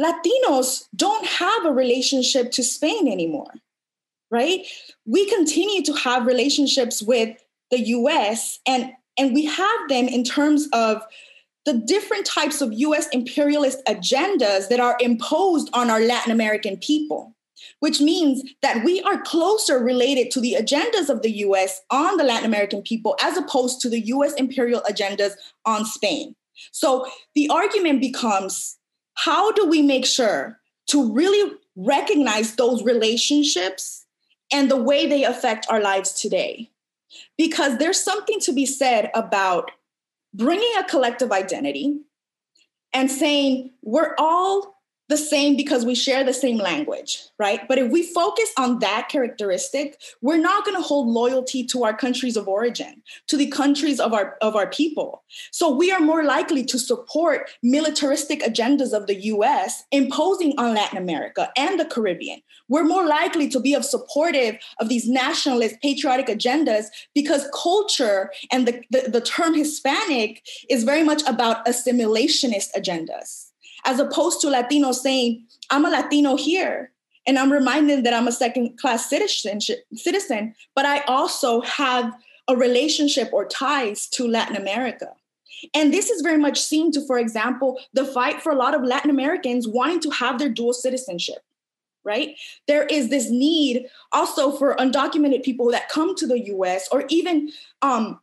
Latinos 0.00 0.84
don't 0.94 1.26
have 1.26 1.66
a 1.66 1.72
relationship 1.72 2.50
to 2.52 2.62
Spain 2.62 3.06
anymore 3.08 3.52
right? 4.34 4.66
We 5.06 5.30
continue 5.30 5.82
to 5.84 5.92
have 5.92 6.26
relationships 6.26 7.00
with 7.00 7.38
the 7.70 7.80
US 7.98 8.58
and 8.66 8.92
and 9.16 9.32
we 9.32 9.44
have 9.44 9.80
them 9.88 10.08
in 10.08 10.24
terms 10.24 10.68
of 10.72 11.02
the 11.64 11.72
different 11.72 12.26
types 12.26 12.60
of 12.60 12.72
US 12.72 13.06
imperialist 13.12 13.78
agendas 13.86 14.68
that 14.68 14.80
are 14.80 14.96
imposed 15.00 15.70
on 15.72 15.88
our 15.88 16.00
Latin 16.00 16.32
American 16.32 16.76
people, 16.76 17.34
which 17.78 18.00
means 18.00 18.42
that 18.60 18.84
we 18.84 19.00
are 19.02 19.22
closer 19.22 19.78
related 19.78 20.32
to 20.32 20.40
the 20.40 20.56
agendas 20.58 21.08
of 21.08 21.22
the 21.22 21.30
US 21.46 21.80
on 21.90 22.16
the 22.16 22.24
Latin 22.24 22.46
American 22.46 22.82
people 22.82 23.16
as 23.22 23.36
opposed 23.36 23.80
to 23.82 23.88
the 23.88 24.00
US 24.14 24.34
imperial 24.34 24.82
agendas 24.90 25.34
on 25.64 25.84
Spain. 25.84 26.34
So 26.72 27.06
the 27.36 27.48
argument 27.50 28.00
becomes 28.00 28.76
how 29.14 29.52
do 29.52 29.64
we 29.66 29.80
make 29.80 30.06
sure 30.06 30.58
to 30.88 31.12
really 31.12 31.52
recognize 31.76 32.56
those 32.56 32.82
relationships 32.82 34.03
and 34.52 34.70
the 34.70 34.76
way 34.76 35.06
they 35.06 35.24
affect 35.24 35.66
our 35.68 35.80
lives 35.80 36.12
today. 36.12 36.70
Because 37.38 37.78
there's 37.78 38.00
something 38.00 38.40
to 38.40 38.52
be 38.52 38.66
said 38.66 39.10
about 39.14 39.70
bringing 40.32 40.72
a 40.78 40.84
collective 40.84 41.30
identity 41.30 42.00
and 42.92 43.10
saying 43.10 43.70
we're 43.82 44.14
all 44.18 44.73
the 45.08 45.16
same 45.16 45.56
because 45.56 45.84
we 45.84 45.94
share 45.94 46.24
the 46.24 46.32
same 46.32 46.56
language, 46.56 47.22
right? 47.38 47.60
But 47.68 47.78
if 47.78 47.90
we 47.90 48.02
focus 48.02 48.50
on 48.58 48.78
that 48.78 49.08
characteristic, 49.10 50.00
we're 50.22 50.38
not 50.38 50.64
going 50.64 50.76
to 50.76 50.82
hold 50.82 51.08
loyalty 51.08 51.64
to 51.66 51.84
our 51.84 51.94
countries 51.94 52.36
of 52.36 52.48
origin, 52.48 53.02
to 53.28 53.36
the 53.36 53.48
countries 53.48 54.00
of 54.00 54.14
our 54.14 54.36
of 54.40 54.56
our 54.56 54.68
people. 54.68 55.22
So 55.50 55.74
we 55.74 55.92
are 55.92 56.00
more 56.00 56.24
likely 56.24 56.64
to 56.64 56.78
support 56.78 57.50
militaristic 57.62 58.40
agendas 58.40 58.92
of 58.92 59.06
the 59.06 59.16
US 59.34 59.84
imposing 59.90 60.54
on 60.58 60.74
Latin 60.74 60.98
America 60.98 61.50
and 61.56 61.78
the 61.78 61.84
Caribbean. 61.84 62.40
We're 62.68 62.84
more 62.84 63.06
likely 63.06 63.48
to 63.48 63.60
be 63.60 63.74
of 63.74 63.84
supportive 63.84 64.56
of 64.80 64.88
these 64.88 65.06
nationalist 65.06 65.76
patriotic 65.82 66.26
agendas 66.26 66.86
because 67.14 67.48
culture 67.54 68.30
and 68.50 68.66
the, 68.66 68.82
the, 68.90 69.10
the 69.10 69.20
term 69.20 69.54
Hispanic 69.54 70.42
is 70.70 70.84
very 70.84 71.02
much 71.02 71.22
about 71.26 71.66
assimilationist 71.66 72.68
agendas 72.74 73.43
as 73.84 73.98
opposed 73.98 74.40
to 74.40 74.48
Latinos 74.48 74.96
saying, 74.96 75.44
I'm 75.70 75.84
a 75.84 75.90
Latino 75.90 76.36
here. 76.36 76.90
And 77.26 77.38
I'm 77.38 77.52
reminded 77.52 78.04
that 78.04 78.12
I'm 78.12 78.28
a 78.28 78.32
second 78.32 78.78
class 78.78 79.08
citizen, 79.08 79.60
citizen, 79.94 80.54
but 80.74 80.84
I 80.84 81.00
also 81.04 81.62
have 81.62 82.12
a 82.48 82.56
relationship 82.56 83.30
or 83.32 83.46
ties 83.46 84.06
to 84.08 84.28
Latin 84.28 84.56
America. 84.56 85.08
And 85.72 85.94
this 85.94 86.10
is 86.10 86.20
very 86.20 86.36
much 86.36 86.60
seen 86.60 86.92
to, 86.92 87.06
for 87.06 87.18
example, 87.18 87.80
the 87.94 88.04
fight 88.04 88.42
for 88.42 88.52
a 88.52 88.56
lot 88.56 88.74
of 88.74 88.82
Latin 88.82 89.10
Americans 89.10 89.66
wanting 89.66 90.00
to 90.00 90.10
have 90.10 90.38
their 90.38 90.50
dual 90.50 90.74
citizenship, 90.74 91.38
right? 92.04 92.36
There 92.66 92.84
is 92.84 93.08
this 93.08 93.30
need 93.30 93.86
also 94.12 94.52
for 94.52 94.74
undocumented 94.76 95.42
people 95.42 95.70
that 95.70 95.88
come 95.88 96.14
to 96.16 96.26
the 96.26 96.46
US 96.48 96.88
or 96.92 97.04
even 97.08 97.50
um, 97.80 98.20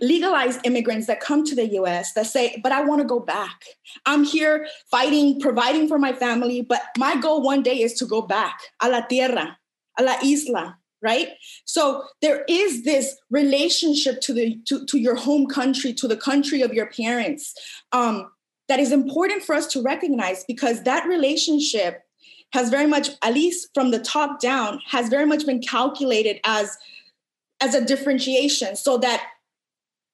legalized 0.00 0.60
immigrants 0.64 1.06
that 1.06 1.20
come 1.20 1.44
to 1.44 1.54
the 1.54 1.66
US 1.74 2.12
that 2.14 2.26
say, 2.26 2.60
but 2.62 2.72
I 2.72 2.82
want 2.82 3.00
to 3.00 3.06
go 3.06 3.20
back. 3.20 3.64
I'm 4.06 4.24
here 4.24 4.66
fighting, 4.90 5.40
providing 5.40 5.88
for 5.88 5.98
my 5.98 6.12
family, 6.12 6.62
but 6.62 6.82
my 6.96 7.16
goal 7.16 7.42
one 7.42 7.62
day 7.62 7.80
is 7.80 7.94
to 7.94 8.06
go 8.06 8.22
back 8.22 8.58
a 8.80 8.88
la 8.88 9.02
tierra, 9.02 9.58
a 9.98 10.02
la 10.02 10.16
isla, 10.24 10.78
right? 11.02 11.30
So 11.64 12.04
there 12.22 12.44
is 12.48 12.84
this 12.84 13.16
relationship 13.30 14.20
to 14.22 14.32
the 14.32 14.58
to, 14.66 14.84
to 14.86 14.98
your 14.98 15.14
home 15.14 15.46
country, 15.46 15.92
to 15.94 16.08
the 16.08 16.16
country 16.16 16.62
of 16.62 16.72
your 16.74 16.86
parents, 16.86 17.54
um, 17.92 18.30
that 18.68 18.80
is 18.80 18.92
important 18.92 19.42
for 19.42 19.54
us 19.54 19.66
to 19.68 19.82
recognize 19.82 20.44
because 20.44 20.82
that 20.82 21.06
relationship 21.06 22.02
has 22.52 22.70
very 22.70 22.86
much, 22.86 23.10
at 23.22 23.34
least 23.34 23.68
from 23.74 23.90
the 23.90 23.98
top 23.98 24.40
down, 24.40 24.80
has 24.86 25.08
very 25.08 25.26
much 25.26 25.44
been 25.46 25.60
calculated 25.60 26.40
as 26.44 26.76
as 27.60 27.74
a 27.74 27.84
differentiation 27.84 28.76
so 28.76 28.98
that 28.98 29.26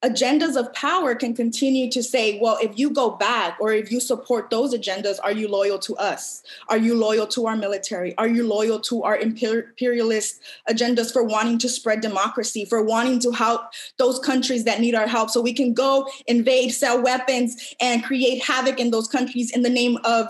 agendas 0.05 0.55
of 0.55 0.73
power 0.75 1.15
can 1.15 1.35
continue 1.35 1.91
to 1.91 2.03
say, 2.03 2.39
well, 2.39 2.59
if 2.61 2.79
you 2.79 2.91
go 2.91 3.11
back 3.11 3.57
or 3.59 3.73
if 3.73 3.91
you 3.91 4.01
support 4.01 4.51
those 4.51 4.75
agendas, 4.75 5.19
are 5.25 5.33
you 5.33 5.49
loyal 5.49 5.79
to 5.79 5.97
us? 5.97 6.43
Are 6.69 6.77
you 6.77 6.95
loyal 6.95 7.27
to 7.29 7.47
our 7.47 7.57
military? 7.57 8.17
Are 8.19 8.29
you 8.29 8.47
loyal 8.47 8.81
to 8.81 9.03
our 9.03 9.17
imperialist 9.17 10.43
agendas 10.69 11.11
for 11.11 11.23
wanting 11.23 11.57
to 11.59 11.71
spread 11.71 12.03
democracy, 12.03 12.67
for 12.67 12.83
wanting 12.83 13.19
to 13.21 13.31
help 13.31 13.63
those 13.99 14.19
countries 14.19 14.65
that 14.65 14.79
need 14.79 14.95
our 14.95 15.07
help 15.07 15.31
so 15.31 15.41
we 15.41 15.55
can 15.55 15.73
go 15.73 16.07
invade, 16.27 16.73
sell 16.73 17.03
weapons, 17.03 17.75
and 17.81 18.05
create 18.05 18.45
havoc 18.45 18.79
in 18.79 18.91
those 18.91 19.09
countries 19.09 19.51
in 19.51 19.63
the 19.63 19.71
name 19.71 19.99
of, 20.05 20.29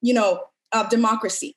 you 0.00 0.14
know, 0.14 0.44
of 0.72 0.88
democracy? 0.88 1.56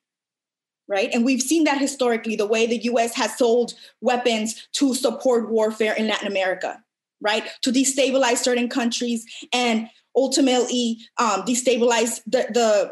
right? 0.90 1.10
And 1.14 1.26
we've 1.26 1.42
seen 1.42 1.66
that 1.66 1.82
historically, 1.82 2.38
the 2.38 2.46
way 2.46 2.66
the 2.66 2.78
US 2.84 3.14
has 3.16 3.38
sold 3.38 3.74
weapons 4.00 4.70
to 4.76 4.96
support 4.96 5.50
warfare 5.50 5.94
in 5.94 6.08
Latin 6.08 6.28
America 6.28 6.82
right? 7.22 7.48
To 7.64 7.72
destabilize 7.72 8.38
certain 8.38 8.70
countries 8.70 9.26
and 9.54 9.90
ultimately 10.16 11.00
um, 11.18 11.44
destabilize 11.44 12.22
the, 12.26 12.48
the 12.54 12.92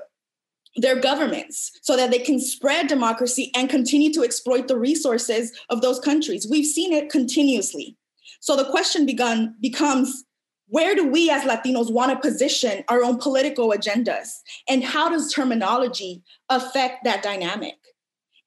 their 0.78 1.00
governments 1.00 1.72
so 1.84 1.96
that 1.96 2.12
they 2.12 2.20
can 2.20 2.40
spread 2.40 2.88
democracy 2.88 3.50
and 3.56 3.70
continue 3.70 4.12
to 4.12 4.24
exploit 4.24 4.68
the 4.68 4.78
resources 4.78 5.58
of 5.70 5.82
those 5.82 6.00
countries. 6.00 6.48
We've 6.50 6.66
seen 6.66 6.92
it 6.92 7.10
continuously. 7.10 7.96
So 8.42 8.56
the 8.58 8.70
question 8.70 9.06
begun 9.06 9.56
becomes 9.62 10.26
where 10.68 10.96
do 10.96 11.08
we 11.08 11.30
as 11.30 11.44
Latinos 11.44 11.94
want 11.94 12.12
to 12.12 12.30
position 12.30 12.84
our 12.90 13.04
own 13.04 13.18
political 13.18 13.70
agendas? 13.70 14.30
And 14.68 14.84
how 14.84 15.10
does 15.10 15.32
terminology 15.32 16.24
affect 16.50 17.04
that 17.04 17.24
dynamic? 17.24 17.76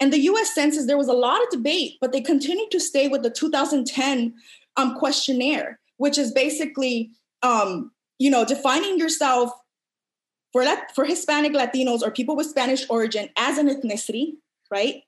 And 0.01 0.13
the 0.13 0.21
US 0.21 0.55
Census, 0.55 0.87
there 0.87 0.99
was 0.99 1.09
a 1.09 1.13
lot 1.13 1.43
of 1.43 1.51
debate, 1.51 1.95
but 2.01 2.13
they 2.13 2.21
continued 2.21 2.71
to 2.73 2.81
stay 2.81 3.09
with 3.09 3.23
the 3.23 3.31
2010 3.31 4.35
um, 4.79 4.95
questionnaire, 4.95 5.79
which 5.99 6.17
is 6.17 6.33
basically, 6.33 7.11
um, 7.43 7.93
you 8.19 8.31
know, 8.31 8.45
defining 8.45 8.99
yourself 8.99 9.51
for 10.53 10.65
that 10.65 10.95
for 10.95 11.05
Hispanic 11.05 11.53
Latinos 11.53 12.03
or 12.03 12.11
people 12.11 12.37
with 12.37 12.47
Spanish 12.47 12.89
origin 12.89 13.29
as 13.37 13.59
an 13.59 13.69
ethnicity, 13.69 14.33
right? 14.71 15.03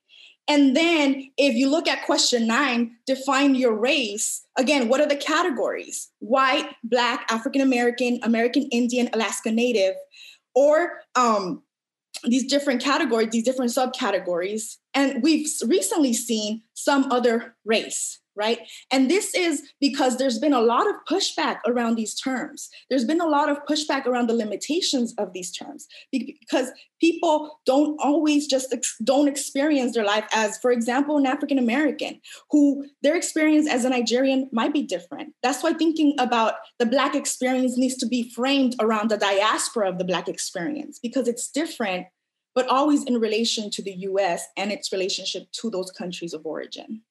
And 0.49 0.77
then 0.77 1.31
if 1.37 1.55
you 1.55 1.71
look 1.71 1.87
at 1.87 2.05
question 2.05 2.47
nine, 2.47 2.97
define 3.07 3.55
your 3.55 3.73
race. 3.75 4.45
Again, 4.59 4.89
what 4.89 5.01
are 5.01 5.07
the 5.07 5.17
categories? 5.17 6.11
White, 6.19 6.69
Black, 6.83 7.25
African 7.31 7.63
American, 7.63 8.19
American 8.23 8.65
Indian, 8.73 9.09
Alaska 9.13 9.51
Native, 9.53 9.95
or 10.55 11.03
um, 11.15 11.63
these 12.25 12.47
different 12.47 12.83
categories, 12.83 13.29
these 13.31 13.45
different 13.45 13.71
subcategories. 13.71 14.79
And 14.93 15.23
we've 15.23 15.49
recently 15.65 16.13
seen 16.13 16.63
some 16.75 17.13
other 17.13 17.55
race, 17.65 18.19
right? 18.41 18.61
And 18.91 19.11
this 19.11 19.35
is 19.35 19.63
because 19.81 20.17
there's 20.17 20.39
been 20.39 20.55
a 20.55 20.63
lot 20.63 20.89
of 20.89 20.97
pushback 21.09 21.59
around 21.67 21.97
these 21.97 22.15
terms. 22.15 22.71
There's 22.89 23.05
been 23.05 23.21
a 23.21 23.29
lot 23.29 23.51
of 23.51 23.59
pushback 23.69 24.07
around 24.07 24.29
the 24.29 24.35
limitations 24.35 25.15
of 25.19 25.35
these 25.35 25.53
terms 25.53 25.87
because 26.11 26.73
people 27.01 27.61
don't 27.67 28.01
always 28.03 28.47
just 28.47 28.73
ex- 28.73 28.97
don't 29.05 29.29
experience 29.29 29.95
their 29.95 30.05
life 30.05 30.25
as, 30.33 30.57
for 30.59 30.73
example, 30.73 31.19
an 31.19 31.27
African 31.27 31.59
American 31.59 32.21
who 32.51 32.87
their 33.03 33.15
experience 33.15 33.69
as 33.69 33.85
a 33.85 33.91
Nigerian 33.91 34.49
might 34.53 34.73
be 34.73 34.83
different. 34.83 35.35
That's 35.43 35.63
why 35.63 35.75
thinking 35.75 36.15
about 36.19 36.55
the 36.79 36.87
Black 36.87 37.15
experience 37.15 37.77
needs 37.77 37.97
to 37.99 38.07
be 38.07 38.31
framed 38.31 38.75
around 38.81 39.11
the 39.11 39.19
diaspora 39.19 39.91
of 39.91 39.99
the 39.99 40.05
Black 40.05 40.29
experience 40.29 40.99
because 40.99 41.29
it's 41.29 41.51
different, 41.51 42.07
but 42.55 42.69
always 42.69 43.05
in 43.05 43.21
relation 43.21 43.71
to 43.73 43.83
the 43.83 43.93
US 44.11 44.47
and 44.57 44.73
its 44.73 44.93
relationship 44.93 45.53
to 45.61 45.71
those 45.71 45.91
countries 45.91 46.33
of 46.33 46.47
origin. 46.47 47.03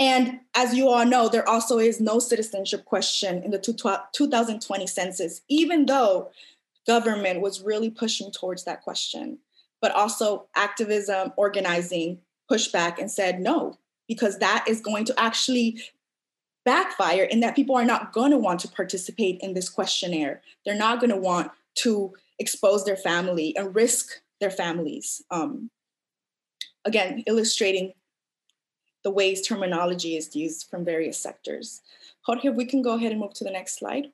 And 0.00 0.40
as 0.56 0.74
you 0.74 0.88
all 0.88 1.04
know, 1.04 1.28
there 1.28 1.46
also 1.46 1.78
is 1.78 2.00
no 2.00 2.18
citizenship 2.18 2.86
question 2.86 3.42
in 3.42 3.50
the 3.50 3.58
2020 3.58 4.86
census, 4.86 5.42
even 5.48 5.84
though 5.84 6.30
government 6.86 7.42
was 7.42 7.60
really 7.60 7.90
pushing 7.90 8.32
towards 8.32 8.64
that 8.64 8.80
question. 8.80 9.38
But 9.82 9.92
also 9.92 10.46
activism, 10.56 11.32
organizing 11.36 12.18
pushed 12.48 12.72
back 12.72 12.98
and 12.98 13.10
said 13.10 13.40
no, 13.40 13.78
because 14.08 14.38
that 14.38 14.64
is 14.66 14.80
going 14.80 15.04
to 15.04 15.20
actually 15.20 15.82
backfire 16.64 17.24
in 17.24 17.40
that 17.40 17.54
people 17.54 17.76
are 17.76 17.84
not 17.84 18.12
going 18.12 18.30
to 18.30 18.38
want 18.38 18.60
to 18.60 18.68
participate 18.68 19.38
in 19.40 19.52
this 19.52 19.68
questionnaire. 19.68 20.40
They're 20.64 20.74
not 20.74 21.00
going 21.00 21.10
to 21.10 21.16
want 21.16 21.52
to 21.76 22.14
expose 22.38 22.84
their 22.84 22.96
family 22.96 23.54
and 23.56 23.74
risk 23.74 24.20
their 24.40 24.50
families. 24.50 25.22
Um, 25.30 25.70
again, 26.84 27.22
illustrating 27.26 27.92
the 29.02 29.10
ways 29.10 29.46
terminology 29.46 30.16
is 30.16 30.34
used 30.36 30.68
from 30.70 30.84
various 30.84 31.18
sectors. 31.18 31.82
Jorge, 32.22 32.50
we 32.50 32.64
can 32.64 32.82
go 32.82 32.94
ahead 32.94 33.12
and 33.12 33.20
move 33.20 33.34
to 33.34 33.44
the 33.44 33.50
next 33.50 33.78
slide. 33.78 34.06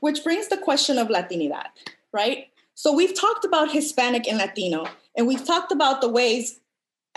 Which 0.00 0.22
brings 0.22 0.48
the 0.48 0.56
question 0.56 0.98
of 0.98 1.08
Latinidad, 1.08 1.66
right? 2.12 2.48
So 2.74 2.92
we've 2.92 3.18
talked 3.18 3.44
about 3.44 3.72
Hispanic 3.72 4.28
and 4.28 4.38
Latino, 4.38 4.86
and 5.16 5.26
we've 5.26 5.44
talked 5.44 5.72
about 5.72 6.00
the 6.00 6.08
ways, 6.08 6.60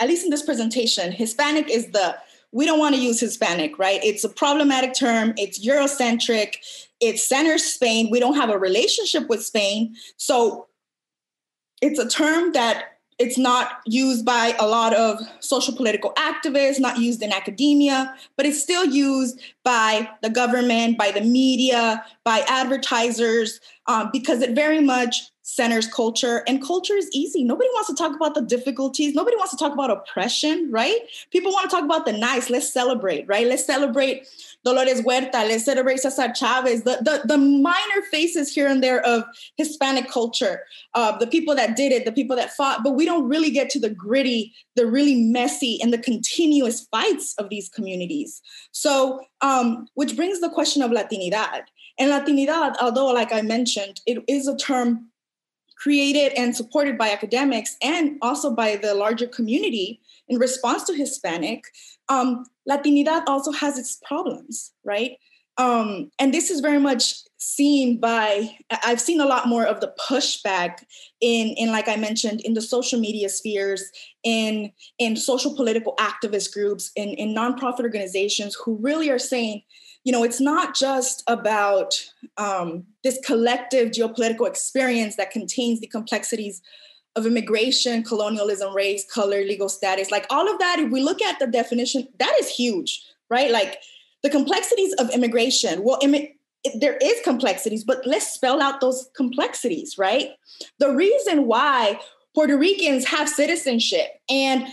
at 0.00 0.08
least 0.08 0.24
in 0.24 0.30
this 0.30 0.42
presentation, 0.42 1.12
Hispanic 1.12 1.70
is 1.70 1.92
the 1.92 2.16
we 2.52 2.66
don't 2.66 2.78
want 2.78 2.94
to 2.94 3.00
use 3.00 3.18
Hispanic, 3.18 3.78
right? 3.78 4.02
It's 4.04 4.24
a 4.24 4.28
problematic 4.28 4.94
term. 4.94 5.32
It's 5.36 5.64
Eurocentric. 5.64 6.56
It 7.00 7.18
centers 7.18 7.64
Spain. 7.64 8.08
We 8.10 8.20
don't 8.20 8.36
have 8.36 8.50
a 8.50 8.58
relationship 8.58 9.28
with 9.28 9.42
Spain. 9.42 9.96
So 10.18 10.68
it's 11.80 11.98
a 11.98 12.08
term 12.08 12.52
that 12.52 12.84
it's 13.18 13.38
not 13.38 13.80
used 13.86 14.24
by 14.24 14.54
a 14.58 14.66
lot 14.66 14.94
of 14.94 15.20
social 15.40 15.74
political 15.74 16.12
activists, 16.14 16.80
not 16.80 16.98
used 16.98 17.22
in 17.22 17.32
academia, 17.32 18.14
but 18.36 18.46
it's 18.46 18.62
still 18.62 18.84
used 18.84 19.40
by 19.64 20.08
the 20.22 20.30
government, 20.30 20.98
by 20.98 21.10
the 21.10 21.20
media, 21.20 22.04
by 22.24 22.44
advertisers, 22.48 23.60
um, 23.86 24.10
because 24.12 24.42
it 24.42 24.54
very 24.54 24.80
much 24.80 25.31
centers 25.52 25.86
culture 25.86 26.42
and 26.46 26.64
culture 26.64 26.96
is 26.96 27.10
easy. 27.12 27.44
Nobody 27.44 27.68
wants 27.74 27.88
to 27.90 27.94
talk 27.94 28.16
about 28.16 28.34
the 28.34 28.40
difficulties. 28.40 29.14
Nobody 29.14 29.36
wants 29.36 29.50
to 29.50 29.58
talk 29.58 29.72
about 29.72 29.90
oppression 29.90 30.70
right? 30.70 30.98
People 31.30 31.52
want 31.52 31.68
to 31.68 31.76
talk 31.76 31.84
about 31.84 32.06
the 32.06 32.12
nice. 32.12 32.48
Let's 32.48 32.72
celebrate 32.72 33.26
right? 33.28 33.46
Let's 33.46 33.66
celebrate 33.66 34.26
dolores 34.64 35.02
huerta. 35.02 35.46
Let's 35.46 35.64
celebrate 35.64 35.98
cesar 35.98 36.32
chavez. 36.34 36.84
The, 36.84 36.98
the, 37.02 37.22
the 37.26 37.36
minor 37.36 38.02
faces 38.10 38.54
here 38.54 38.66
and 38.66 38.82
there 38.82 39.04
of 39.06 39.24
hispanic 39.56 40.10
culture 40.10 40.62
uh, 40.94 41.18
the 41.18 41.26
people 41.26 41.54
that 41.54 41.76
did 41.76 41.92
it 41.92 42.06
the 42.06 42.12
people 42.12 42.36
that 42.36 42.52
fought 42.54 42.82
but 42.82 42.92
we 42.92 43.04
don't 43.04 43.28
really 43.28 43.50
get 43.50 43.68
to 43.70 43.78
the 43.78 43.90
gritty 43.90 44.54
the 44.76 44.86
really 44.86 45.16
messy 45.16 45.78
and 45.82 45.92
the 45.92 45.98
continuous 45.98 46.86
fights 46.90 47.34
of 47.36 47.50
these 47.50 47.68
communities. 47.68 48.40
So 48.72 49.20
um, 49.42 49.86
which 49.94 50.16
brings 50.16 50.40
the 50.40 50.48
question 50.48 50.82
of 50.82 50.90
latinidad. 50.90 51.64
And 51.98 52.10
latinidad 52.10 52.76
although 52.80 53.12
like 53.12 53.32
i 53.32 53.42
mentioned 53.42 54.00
it 54.06 54.24
is 54.26 54.48
a 54.48 54.56
term 54.56 55.11
created 55.82 56.32
and 56.36 56.54
supported 56.54 56.96
by 56.96 57.10
academics 57.10 57.76
and 57.82 58.16
also 58.22 58.54
by 58.54 58.76
the 58.76 58.94
larger 58.94 59.26
community 59.26 60.00
in 60.28 60.38
response 60.38 60.84
to 60.84 60.94
Hispanic, 60.94 61.64
um, 62.08 62.44
Latinidad 62.70 63.24
also 63.26 63.50
has 63.50 63.78
its 63.78 63.98
problems, 64.06 64.72
right? 64.84 65.16
Um, 65.58 66.10
and 66.18 66.32
this 66.32 66.50
is 66.50 66.60
very 66.60 66.78
much 66.78 67.14
seen 67.36 67.98
by 67.98 68.56
i've 68.84 69.00
seen 69.00 69.20
a 69.20 69.26
lot 69.26 69.48
more 69.48 69.66
of 69.66 69.80
the 69.80 69.92
pushback 70.08 70.84
in 71.20 71.48
in 71.56 71.72
like 71.72 71.88
i 71.88 71.96
mentioned 71.96 72.40
in 72.42 72.54
the 72.54 72.60
social 72.62 73.00
media 73.00 73.28
spheres 73.28 73.90
in 74.22 74.70
in 75.00 75.16
social 75.16 75.52
political 75.56 75.96
activist 75.96 76.54
groups 76.54 76.92
in 76.94 77.08
in 77.14 77.34
nonprofit 77.34 77.80
organizations 77.80 78.54
who 78.54 78.76
really 78.76 79.10
are 79.10 79.18
saying 79.18 79.60
you 80.04 80.12
know, 80.12 80.24
it's 80.24 80.40
not 80.40 80.74
just 80.74 81.22
about 81.26 81.94
um, 82.36 82.84
this 83.04 83.18
collective 83.24 83.90
geopolitical 83.90 84.48
experience 84.48 85.16
that 85.16 85.30
contains 85.30 85.80
the 85.80 85.86
complexities 85.86 86.60
of 87.14 87.26
immigration, 87.26 88.02
colonialism, 88.02 88.74
race, 88.74 89.04
color, 89.12 89.42
legal 89.44 89.68
status, 89.68 90.10
like 90.10 90.26
all 90.30 90.50
of 90.50 90.58
that. 90.58 90.78
If 90.78 90.90
we 90.90 91.02
look 91.02 91.22
at 91.22 91.38
the 91.38 91.46
definition, 91.46 92.08
that 92.18 92.34
is 92.40 92.48
huge, 92.48 93.04
right? 93.30 93.50
Like 93.50 93.78
the 94.22 94.30
complexities 94.30 94.92
of 94.94 95.10
immigration. 95.10 95.82
Well, 95.84 95.98
Im- 96.02 96.28
there 96.74 96.96
is 96.96 97.20
complexities, 97.22 97.84
but 97.84 98.06
let's 98.06 98.26
spell 98.26 98.62
out 98.62 98.80
those 98.80 99.08
complexities, 99.16 99.98
right? 99.98 100.30
The 100.78 100.90
reason 100.90 101.46
why 101.46 102.00
Puerto 102.34 102.56
Ricans 102.56 103.04
have 103.06 103.28
citizenship 103.28 104.08
and 104.30 104.64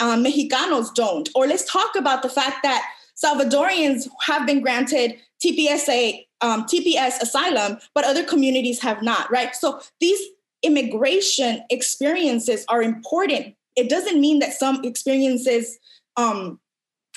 um, 0.00 0.24
Mexicanos 0.24 0.94
don't, 0.94 1.28
or 1.34 1.46
let's 1.46 1.70
talk 1.70 1.96
about 1.96 2.22
the 2.22 2.28
fact 2.28 2.58
that 2.62 2.84
Salvadorians 3.22 4.08
have 4.22 4.46
been 4.46 4.60
granted 4.60 5.16
TPSA, 5.44 6.26
um, 6.40 6.64
TPS 6.64 7.20
asylum, 7.20 7.78
but 7.94 8.04
other 8.04 8.24
communities 8.24 8.80
have 8.80 9.02
not, 9.02 9.30
right? 9.30 9.54
So 9.54 9.80
these 10.00 10.20
immigration 10.62 11.62
experiences 11.70 12.64
are 12.68 12.82
important. 12.82 13.54
It 13.76 13.88
doesn't 13.88 14.20
mean 14.20 14.38
that 14.40 14.52
some 14.52 14.84
experiences, 14.84 15.78
um, 16.16 16.60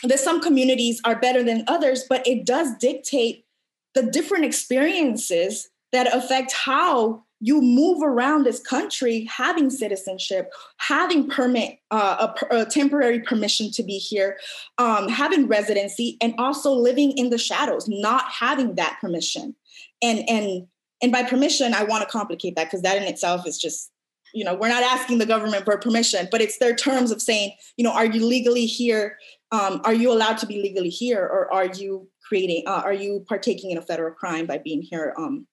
that 0.03 0.19
some 0.19 0.41
communities 0.41 1.01
are 1.05 1.19
better 1.19 1.43
than 1.43 1.63
others, 1.67 2.05
but 2.07 2.25
it 2.27 2.45
does 2.45 2.75
dictate 2.79 3.45
the 3.93 4.03
different 4.03 4.45
experiences 4.45 5.69
that 5.91 6.13
affect 6.13 6.51
how 6.51 7.22
you 7.43 7.61
move 7.61 8.01
around 8.01 8.45
this 8.45 8.61
country 8.61 9.25
having 9.25 9.69
citizenship, 9.69 10.49
having 10.77 11.29
permit, 11.29 11.77
uh, 11.91 12.33
a, 12.49 12.55
a, 12.55 12.65
temporary 12.65 13.19
permission 13.19 13.69
to 13.69 13.83
be 13.83 13.97
here, 13.97 14.37
um, 14.77 15.09
having 15.09 15.45
residency, 15.47 16.17
and 16.21 16.33
also 16.37 16.71
living 16.71 17.11
in 17.17 17.31
the 17.31 17.37
shadows, 17.37 17.85
not 17.89 18.23
having 18.31 18.75
that 18.75 18.97
permission. 19.01 19.53
And 20.01 20.23
and 20.29 20.67
and 21.01 21.11
by 21.11 21.23
permission, 21.23 21.73
I 21.73 21.83
want 21.83 22.01
to 22.01 22.09
complicate 22.09 22.55
that 22.55 22.67
because 22.67 22.81
that 22.83 22.95
in 22.95 23.03
itself 23.03 23.45
is 23.45 23.57
just, 23.57 23.91
you 24.33 24.45
know, 24.45 24.55
we're 24.55 24.69
not 24.69 24.83
asking 24.83 25.17
the 25.17 25.25
government 25.25 25.65
for 25.65 25.77
permission, 25.77 26.29
but 26.31 26.39
it's 26.39 26.59
their 26.59 26.73
terms 26.73 27.11
of 27.11 27.21
saying, 27.21 27.51
you 27.75 27.83
know, 27.83 27.91
are 27.91 28.05
you 28.05 28.25
legally 28.25 28.65
here? 28.65 29.17
Um, 29.51 29.81
are 29.83 29.93
you 29.93 30.13
allowed 30.13 30.37
to 30.37 30.45
be 30.45 30.61
legally 30.61 30.89
here, 30.89 31.19
or 31.19 31.53
are 31.53 31.65
you 31.65 32.07
creating? 32.25 32.63
Uh, 32.67 32.83
are 32.85 32.93
you 32.93 33.25
partaking 33.27 33.71
in 33.71 33.77
a 33.77 33.81
federal 33.81 34.13
crime 34.13 34.45
by 34.45 34.59
being 34.59 34.81
here 34.81 35.13
um, 35.17 35.45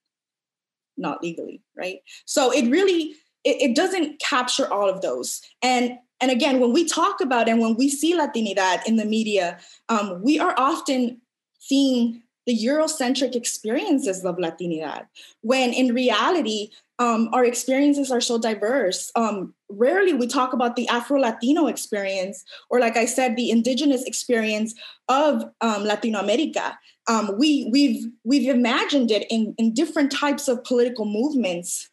not 1.00 1.22
legally, 1.22 1.62
right? 1.76 1.98
So 2.24 2.52
it 2.52 2.70
really 2.70 3.14
it, 3.44 3.70
it 3.70 3.76
doesn't 3.76 4.20
capture 4.20 4.72
all 4.72 4.88
of 4.88 5.00
those. 5.00 5.40
And 5.62 5.98
and 6.20 6.30
again, 6.30 6.60
when 6.60 6.72
we 6.72 6.84
talk 6.84 7.20
about 7.20 7.48
and 7.48 7.60
when 7.60 7.76
we 7.76 7.88
see 7.88 8.14
Latinidad 8.14 8.86
in 8.86 8.96
the 8.96 9.06
media, 9.06 9.58
um, 9.88 10.20
we 10.22 10.38
are 10.38 10.54
often 10.58 11.20
seeing 11.58 12.22
the 12.50 12.66
Eurocentric 12.66 13.36
experiences 13.36 14.24
of 14.24 14.36
Latinidad, 14.38 15.06
when 15.42 15.72
in 15.72 15.94
reality, 15.94 16.70
um, 16.98 17.30
our 17.32 17.44
experiences 17.44 18.10
are 18.10 18.20
so 18.20 18.38
diverse. 18.38 19.12
Um, 19.14 19.54
rarely 19.68 20.14
we 20.14 20.26
talk 20.26 20.52
about 20.52 20.74
the 20.74 20.88
Afro 20.88 21.20
Latino 21.20 21.68
experience, 21.68 22.44
or 22.68 22.80
like 22.80 22.96
I 22.96 23.04
said, 23.04 23.36
the 23.36 23.50
indigenous 23.52 24.02
experience 24.02 24.74
of 25.08 25.44
um, 25.60 25.84
Latino 25.84 26.18
America. 26.18 26.76
Um, 27.06 27.38
we, 27.38 27.68
we've, 27.70 28.10
we've 28.24 28.52
imagined 28.52 29.12
it 29.12 29.28
in, 29.30 29.54
in 29.56 29.72
different 29.72 30.10
types 30.10 30.48
of 30.48 30.64
political 30.64 31.04
movements, 31.04 31.88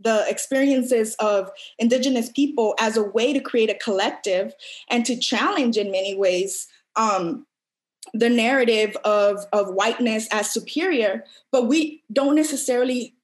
the 0.00 0.24
experiences 0.28 1.14
of 1.20 1.52
indigenous 1.78 2.30
people 2.30 2.74
as 2.80 2.96
a 2.96 3.04
way 3.04 3.32
to 3.32 3.38
create 3.40 3.70
a 3.70 3.74
collective 3.74 4.54
and 4.88 5.06
to 5.06 5.16
challenge 5.16 5.76
in 5.76 5.92
many 5.92 6.16
ways 6.16 6.66
um, 6.96 7.46
the 8.14 8.28
narrative 8.28 8.96
of, 9.04 9.44
of 9.52 9.74
whiteness 9.74 10.28
as 10.32 10.50
superior, 10.50 11.24
but 11.52 11.66
we 11.66 12.02
don't 12.12 12.34
necessarily 12.34 13.14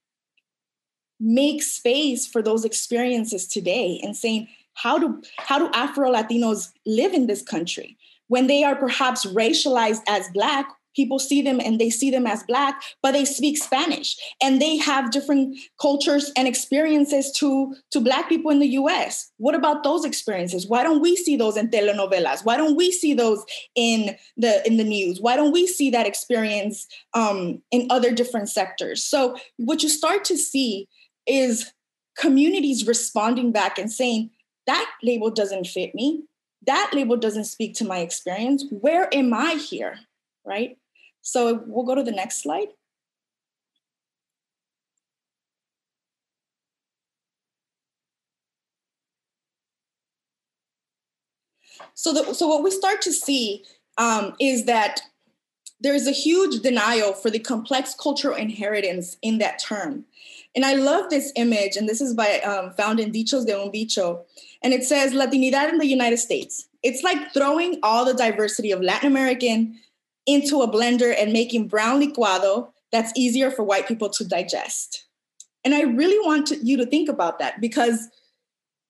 make 1.19 1.63
space 1.63 2.27
for 2.27 2.41
those 2.41 2.63
experiences 2.63 3.47
today 3.47 3.99
and 4.03 4.15
saying 4.15 4.47
how 4.75 4.99
do 4.99 5.21
how 5.37 5.57
do 5.57 5.69
afro 5.73 6.11
latinos 6.11 6.71
live 6.85 7.13
in 7.13 7.25
this 7.27 7.41
country? 7.41 7.97
When 8.27 8.47
they 8.47 8.63
are 8.63 8.75
perhaps 8.75 9.25
racialized 9.25 10.01
as 10.07 10.29
black 10.33 10.69
people 10.97 11.19
see 11.19 11.41
them 11.41 11.61
and 11.61 11.79
they 11.79 11.89
see 11.89 12.11
them 12.11 12.27
as 12.27 12.43
black 12.43 12.81
but 13.01 13.13
they 13.13 13.23
speak 13.23 13.57
spanish 13.57 14.17
and 14.41 14.61
they 14.61 14.75
have 14.75 15.11
different 15.11 15.57
cultures 15.79 16.31
and 16.35 16.47
experiences 16.47 17.31
to 17.31 17.73
to 17.91 18.01
black 18.01 18.27
people 18.27 18.51
in 18.51 18.59
the 18.59 18.67
us 18.67 19.31
what 19.37 19.55
about 19.55 19.83
those 19.83 20.03
experiences 20.03 20.67
why 20.67 20.83
don't 20.83 21.01
we 21.01 21.15
see 21.15 21.37
those 21.37 21.55
in 21.55 21.69
telenovelas 21.69 22.43
why 22.43 22.57
don't 22.57 22.75
we 22.75 22.91
see 22.91 23.13
those 23.13 23.45
in 23.75 24.17
the 24.35 24.67
in 24.67 24.75
the 24.75 24.83
news 24.83 25.21
why 25.21 25.37
don't 25.37 25.53
we 25.53 25.65
see 25.65 25.89
that 25.89 26.05
experience 26.05 26.85
um, 27.13 27.61
in 27.71 27.87
other 27.89 28.11
different 28.11 28.49
sectors 28.49 29.03
so 29.03 29.37
what 29.55 29.81
you 29.81 29.89
start 29.89 30.25
to 30.25 30.37
see 30.37 30.87
is 31.25 31.71
communities 32.17 32.87
responding 32.87 33.51
back 33.51 33.77
and 33.77 33.91
saying, 33.91 34.31
that 34.65 34.91
label 35.01 35.29
doesn't 35.29 35.67
fit 35.67 35.95
me. 35.95 36.23
That 36.65 36.91
label 36.93 37.15
doesn't 37.15 37.45
speak 37.45 37.75
to 37.75 37.85
my 37.85 37.99
experience. 37.99 38.65
Where 38.69 39.13
am 39.13 39.33
I 39.33 39.53
here? 39.53 39.99
Right? 40.45 40.77
So 41.27 41.61
we'll 41.67 41.83
go 41.83 41.93
to 41.93 42.03
the 42.03 42.11
next 42.11 42.41
slide. 42.41 42.69
So, 51.95 52.13
the, 52.13 52.33
so 52.33 52.47
what 52.47 52.63
we 52.63 52.71
start 52.71 53.01
to 53.01 53.11
see 53.11 53.65
um, 53.97 54.35
is 54.39 54.65
that 54.67 55.01
there 55.81 55.93
is 55.93 56.07
a 56.07 56.11
huge 56.11 56.61
denial 56.61 57.11
for 57.11 57.29
the 57.29 57.39
complex 57.39 57.93
cultural 57.93 58.35
inheritance 58.35 59.17
in 59.21 59.39
that 59.39 59.59
term. 59.59 60.05
And 60.55 60.63
I 60.63 60.75
love 60.75 61.09
this 61.09 61.33
image, 61.35 61.75
and 61.75 61.89
this 61.89 61.99
is 61.99 62.13
by 62.13 62.39
um, 62.39 62.71
found 62.71 63.01
in 63.01 63.11
Dichos 63.11 63.45
de 63.45 63.59
un 63.59 63.69
Bicho. 63.69 64.21
And 64.63 64.73
it 64.73 64.85
says 64.85 65.11
Latinidad 65.11 65.69
in 65.69 65.77
the 65.77 65.87
United 65.87 66.17
States. 66.19 66.69
It's 66.83 67.03
like 67.03 67.33
throwing 67.33 67.79
all 67.83 68.05
the 68.05 68.13
diversity 68.13 68.71
of 68.71 68.81
Latin 68.81 69.07
American 69.07 69.77
into 70.27 70.61
a 70.61 70.71
blender 70.71 71.15
and 71.19 71.33
making 71.33 71.67
brown 71.67 72.01
licuado 72.01 72.69
that's 72.91 73.11
easier 73.15 73.49
for 73.49 73.63
white 73.63 73.87
people 73.87 74.09
to 74.09 74.27
digest. 74.27 75.05
And 75.63 75.73
I 75.73 75.81
really 75.81 76.19
want 76.25 76.47
to, 76.47 76.57
you 76.57 76.77
to 76.77 76.85
think 76.85 77.09
about 77.09 77.39
that 77.39 77.59
because, 77.59 78.07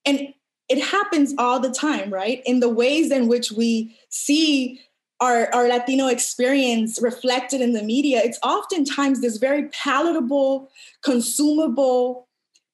and 0.05 0.33
it 0.69 0.83
happens 0.83 1.33
all 1.37 1.59
the 1.59 1.71
time, 1.71 2.13
right? 2.13 2.41
In 2.45 2.59
the 2.59 2.69
ways 2.69 3.11
in 3.11 3.27
which 3.27 3.51
we 3.51 3.95
see 4.09 4.81
our, 5.19 5.53
our 5.53 5.67
Latino 5.67 6.07
experience 6.07 6.99
reflected 7.01 7.61
in 7.61 7.73
the 7.73 7.81
media, 7.81 8.21
it's 8.23 8.39
oftentimes 8.43 9.21
this 9.21 9.37
very 9.37 9.69
palatable, 9.69 10.69
consumable, 11.03 12.26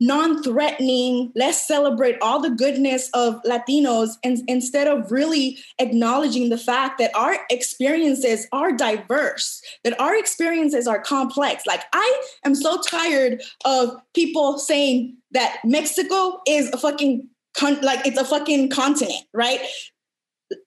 non-threatening 0.03 1.31
let's 1.33 1.65
celebrate 1.65 2.17
all 2.21 2.41
the 2.41 2.49
goodness 2.49 3.09
of 3.13 3.41
latinos 3.43 4.09
and 4.21 4.39
instead 4.49 4.85
of 4.85 5.09
really 5.09 5.57
acknowledging 5.79 6.49
the 6.49 6.57
fact 6.57 6.97
that 6.97 7.09
our 7.15 7.37
experiences 7.49 8.45
are 8.51 8.73
diverse 8.73 9.61
that 9.85 9.97
our 10.01 10.13
experiences 10.15 10.87
are 10.87 10.99
complex 10.99 11.65
like 11.65 11.83
i 11.93 12.21
am 12.43 12.53
so 12.53 12.81
tired 12.81 13.41
of 13.63 13.95
people 14.13 14.57
saying 14.57 15.15
that 15.31 15.57
mexico 15.63 16.41
is 16.45 16.69
a 16.71 16.77
fucking 16.77 17.25
con- 17.55 17.81
like 17.81 18.05
it's 18.05 18.19
a 18.19 18.25
fucking 18.25 18.69
continent 18.69 19.23
right 19.33 19.61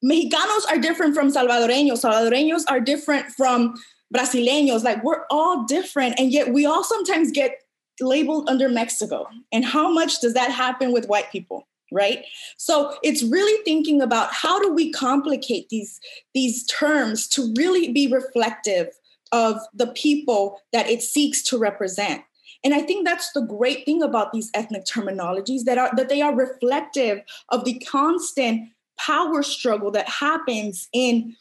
Mexicanos 0.04 0.66
are 0.68 0.78
different 0.78 1.14
from 1.14 1.30
Salvadoreños. 1.30 2.02
Salvadoreños 2.02 2.64
are 2.68 2.80
different 2.80 3.26
from 3.26 3.74
Brasileños. 4.12 4.82
Like 4.82 5.04
we're 5.04 5.24
all 5.30 5.64
different. 5.64 6.18
And 6.18 6.32
yet 6.32 6.52
we 6.52 6.66
all 6.66 6.82
sometimes 6.82 7.30
get 7.30 7.60
labeled 8.00 8.48
under 8.48 8.68
Mexico? 8.68 9.26
And 9.52 9.64
how 9.64 9.92
much 9.92 10.20
does 10.20 10.34
that 10.34 10.50
happen 10.50 10.92
with 10.92 11.08
white 11.08 11.30
people? 11.30 11.66
right 11.92 12.24
so 12.56 12.96
it's 13.02 13.22
really 13.22 13.62
thinking 13.64 14.02
about 14.02 14.32
how 14.32 14.60
do 14.60 14.72
we 14.72 14.90
complicate 14.90 15.68
these 15.68 16.00
these 16.34 16.66
terms 16.66 17.28
to 17.28 17.52
really 17.56 17.92
be 17.92 18.08
reflective 18.08 18.88
of 19.32 19.56
the 19.74 19.86
people 19.88 20.60
that 20.72 20.88
it 20.88 21.02
seeks 21.02 21.42
to 21.42 21.56
represent 21.56 22.22
and 22.64 22.74
i 22.74 22.80
think 22.80 23.06
that's 23.06 23.30
the 23.32 23.42
great 23.42 23.84
thing 23.84 24.02
about 24.02 24.32
these 24.32 24.50
ethnic 24.54 24.84
terminologies 24.84 25.62
that 25.64 25.78
are 25.78 25.90
that 25.96 26.08
they 26.08 26.20
are 26.20 26.34
reflective 26.34 27.20
of 27.50 27.64
the 27.64 27.78
constant 27.80 28.68
power 28.98 29.42
struggle 29.42 29.90
that 29.90 30.08
happens 30.08 30.88
in 30.92 31.36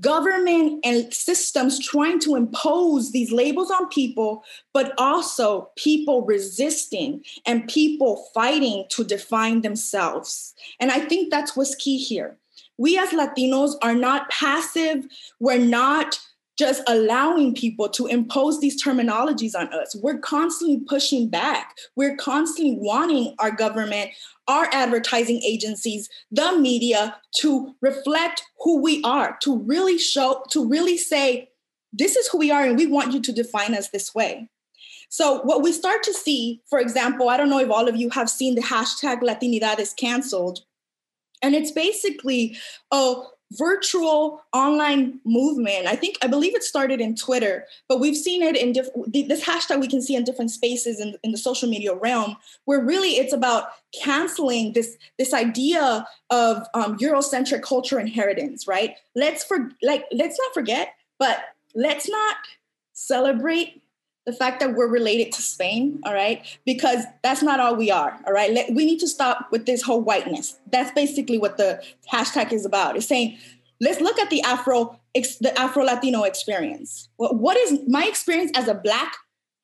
government 0.00 0.80
and 0.84 1.12
systems 1.12 1.78
trying 1.78 2.18
to 2.20 2.34
impose 2.34 3.12
these 3.12 3.32
labels 3.32 3.70
on 3.70 3.88
people, 3.88 4.44
but 4.72 4.92
also 4.98 5.70
people 5.76 6.22
resisting 6.22 7.24
and 7.46 7.68
people 7.68 8.28
fighting 8.34 8.84
to 8.90 9.04
define 9.04 9.62
themselves. 9.62 10.54
And 10.80 10.90
I 10.90 11.00
think 11.00 11.30
that's 11.30 11.56
what's 11.56 11.74
key 11.74 11.98
here. 11.98 12.36
We 12.78 12.98
as 12.98 13.10
Latinos 13.10 13.72
are 13.82 13.94
not 13.94 14.28
passive, 14.28 15.06
we're 15.40 15.58
not 15.58 16.18
just 16.58 16.82
allowing 16.86 17.54
people 17.54 17.88
to 17.90 18.06
impose 18.06 18.60
these 18.60 18.82
terminologies 18.82 19.54
on 19.54 19.72
us. 19.74 19.94
We're 19.94 20.18
constantly 20.18 20.80
pushing 20.86 21.28
back. 21.28 21.76
We're 21.96 22.16
constantly 22.16 22.76
wanting 22.78 23.34
our 23.38 23.50
government, 23.50 24.10
our 24.48 24.68
advertising 24.72 25.40
agencies, 25.42 26.08
the 26.30 26.56
media 26.58 27.16
to 27.36 27.74
reflect 27.80 28.44
who 28.60 28.80
we 28.80 29.02
are, 29.02 29.36
to 29.42 29.58
really 29.58 29.98
show, 29.98 30.44
to 30.50 30.66
really 30.66 30.96
say, 30.96 31.50
this 31.92 32.16
is 32.16 32.28
who 32.28 32.38
we 32.38 32.50
are, 32.50 32.64
and 32.64 32.76
we 32.76 32.86
want 32.86 33.12
you 33.12 33.20
to 33.20 33.32
define 33.32 33.74
us 33.74 33.88
this 33.88 34.14
way. 34.14 34.48
So, 35.08 35.40
what 35.42 35.62
we 35.62 35.72
start 35.72 36.02
to 36.04 36.12
see, 36.12 36.62
for 36.68 36.78
example, 36.78 37.28
I 37.28 37.36
don't 37.36 37.48
know 37.48 37.60
if 37.60 37.70
all 37.70 37.88
of 37.88 37.96
you 37.96 38.10
have 38.10 38.28
seen 38.28 38.54
the 38.54 38.62
hashtag 38.62 39.20
Latinidad 39.20 39.78
is 39.78 39.92
canceled. 39.92 40.60
And 41.42 41.54
it's 41.54 41.70
basically, 41.70 42.56
oh, 42.90 43.30
virtual 43.52 44.42
online 44.52 45.20
movement. 45.24 45.86
I 45.86 45.94
think 45.94 46.16
I 46.22 46.26
believe 46.26 46.54
it 46.54 46.64
started 46.64 47.00
in 47.00 47.14
Twitter, 47.14 47.64
but 47.88 48.00
we've 48.00 48.16
seen 48.16 48.42
it 48.42 48.56
in 48.56 48.72
different 48.72 49.12
this 49.12 49.44
hashtag 49.44 49.80
we 49.80 49.88
can 49.88 50.02
see 50.02 50.16
in 50.16 50.24
different 50.24 50.50
spaces 50.50 51.00
in, 51.00 51.16
in 51.22 51.30
the 51.30 51.38
social 51.38 51.68
media 51.68 51.94
realm 51.94 52.36
where 52.64 52.82
really 52.82 53.10
it's 53.10 53.32
about 53.32 53.68
canceling 54.02 54.72
this 54.72 54.96
this 55.18 55.32
idea 55.32 56.06
of 56.30 56.66
um, 56.74 56.98
Eurocentric 56.98 57.62
culture 57.62 58.00
inheritance, 58.00 58.66
right? 58.66 58.96
Let's 59.14 59.44
for 59.44 59.70
like 59.82 60.06
let's 60.10 60.38
not 60.38 60.52
forget, 60.52 60.94
but 61.18 61.38
let's 61.74 62.08
not 62.08 62.36
celebrate 62.92 63.82
the 64.26 64.32
fact 64.32 64.58
that 64.58 64.74
we're 64.74 64.88
related 64.88 65.32
to 65.32 65.40
Spain, 65.40 66.00
all 66.04 66.12
right? 66.12 66.44
Because 66.66 67.04
that's 67.22 67.42
not 67.42 67.60
all 67.60 67.76
we 67.76 67.92
are, 67.92 68.18
all 68.26 68.32
right? 68.32 68.52
Let, 68.52 68.72
we 68.72 68.84
need 68.84 68.98
to 68.98 69.08
stop 69.08 69.48
with 69.52 69.66
this 69.66 69.82
whole 69.82 70.02
whiteness. 70.02 70.58
That's 70.70 70.90
basically 70.90 71.38
what 71.38 71.56
the 71.56 71.82
hashtag 72.12 72.52
is 72.52 72.66
about. 72.66 72.96
It's 72.96 73.06
saying, 73.06 73.38
let's 73.80 74.00
look 74.00 74.18
at 74.18 74.28
the 74.28 74.42
Afro, 74.42 74.98
the 75.14 75.54
Afro 75.56 75.84
Latino 75.84 76.24
experience. 76.24 77.08
what 77.16 77.56
is 77.56 77.78
my 77.86 78.04
experience 78.04 78.50
as 78.56 78.66
a 78.66 78.74
Black 78.74 79.14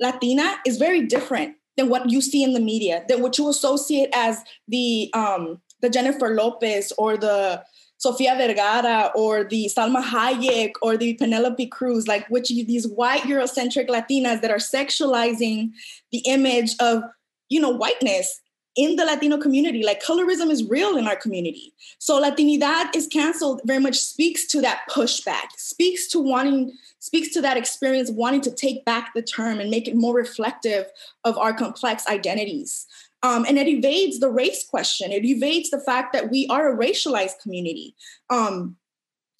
Latina 0.01 0.57
is 0.65 0.79
very 0.79 1.03
different 1.03 1.57
than 1.77 1.89
what 1.89 2.11
you 2.11 2.21
see 2.21 2.45
in 2.45 2.53
the 2.53 2.61
media, 2.61 3.05
than 3.09 3.21
what 3.21 3.39
you 3.39 3.49
associate 3.49 4.11
as 4.15 4.43
the 4.69 5.11
um, 5.15 5.61
the 5.81 5.91
Jennifer 5.91 6.35
Lopez 6.35 6.93
or 6.97 7.17
the 7.17 7.65
Sofia 8.03 8.35
Vergara 8.37 9.13
or 9.15 9.45
the 9.45 9.71
Salma 9.73 10.03
Hayek 10.03 10.73
or 10.83 10.97
the 10.97 11.15
Penelope 11.15 11.69
Cruz, 11.69 12.09
like 12.09 12.27
which 12.29 12.49
these 12.49 12.89
white 12.89 13.23
Eurocentric 13.23 13.89
Latinas 13.89 14.41
that 14.41 14.51
are 14.51 14.57
sexualizing 14.57 15.71
the 16.11 16.19
image 16.27 16.73
of, 16.81 17.05
you 17.49 17.61
know, 17.61 17.71
whiteness 17.71 18.41
in 18.75 18.97
the 18.97 19.05
Latino 19.05 19.39
community. 19.39 19.85
Like 19.85 20.03
colorism 20.03 20.51
is 20.51 20.69
real 20.69 20.97
in 20.97 21.07
our 21.07 21.15
community. 21.15 21.75
So 21.99 22.21
Latinidad 22.21 22.97
is 22.97 23.07
canceled 23.07 23.61
very 23.67 23.79
much 23.79 23.99
speaks 23.99 24.49
to 24.49 24.61
that 24.63 24.81
pushback, 24.91 25.53
speaks 25.57 26.09
to 26.09 26.19
wanting, 26.19 26.73
speaks 26.99 27.33
to 27.35 27.41
that 27.43 27.57
experience, 27.57 28.11
wanting 28.11 28.41
to 28.41 28.51
take 28.51 28.85
back 28.85 29.13
the 29.15 29.23
term 29.23 29.61
and 29.61 29.71
make 29.71 29.87
it 29.87 29.95
more 29.95 30.17
reflective 30.17 30.87
of 31.23 31.39
our 31.39 31.55
complex 31.55 32.05
identities. 32.09 32.89
Um, 33.23 33.45
and 33.49 33.59
it 33.59 33.69
evades 33.69 34.19
the 34.19 34.31
race 34.31 34.65
question. 34.65 35.13
It 35.13 35.25
evades 35.25 35.71
the 35.71 35.81
fact 35.81 36.13
that 36.13 36.31
we 36.31 36.47
are 36.49 36.73
a 36.73 36.77
racialized 36.77 37.41
community. 37.41 37.95
Um, 38.31 38.77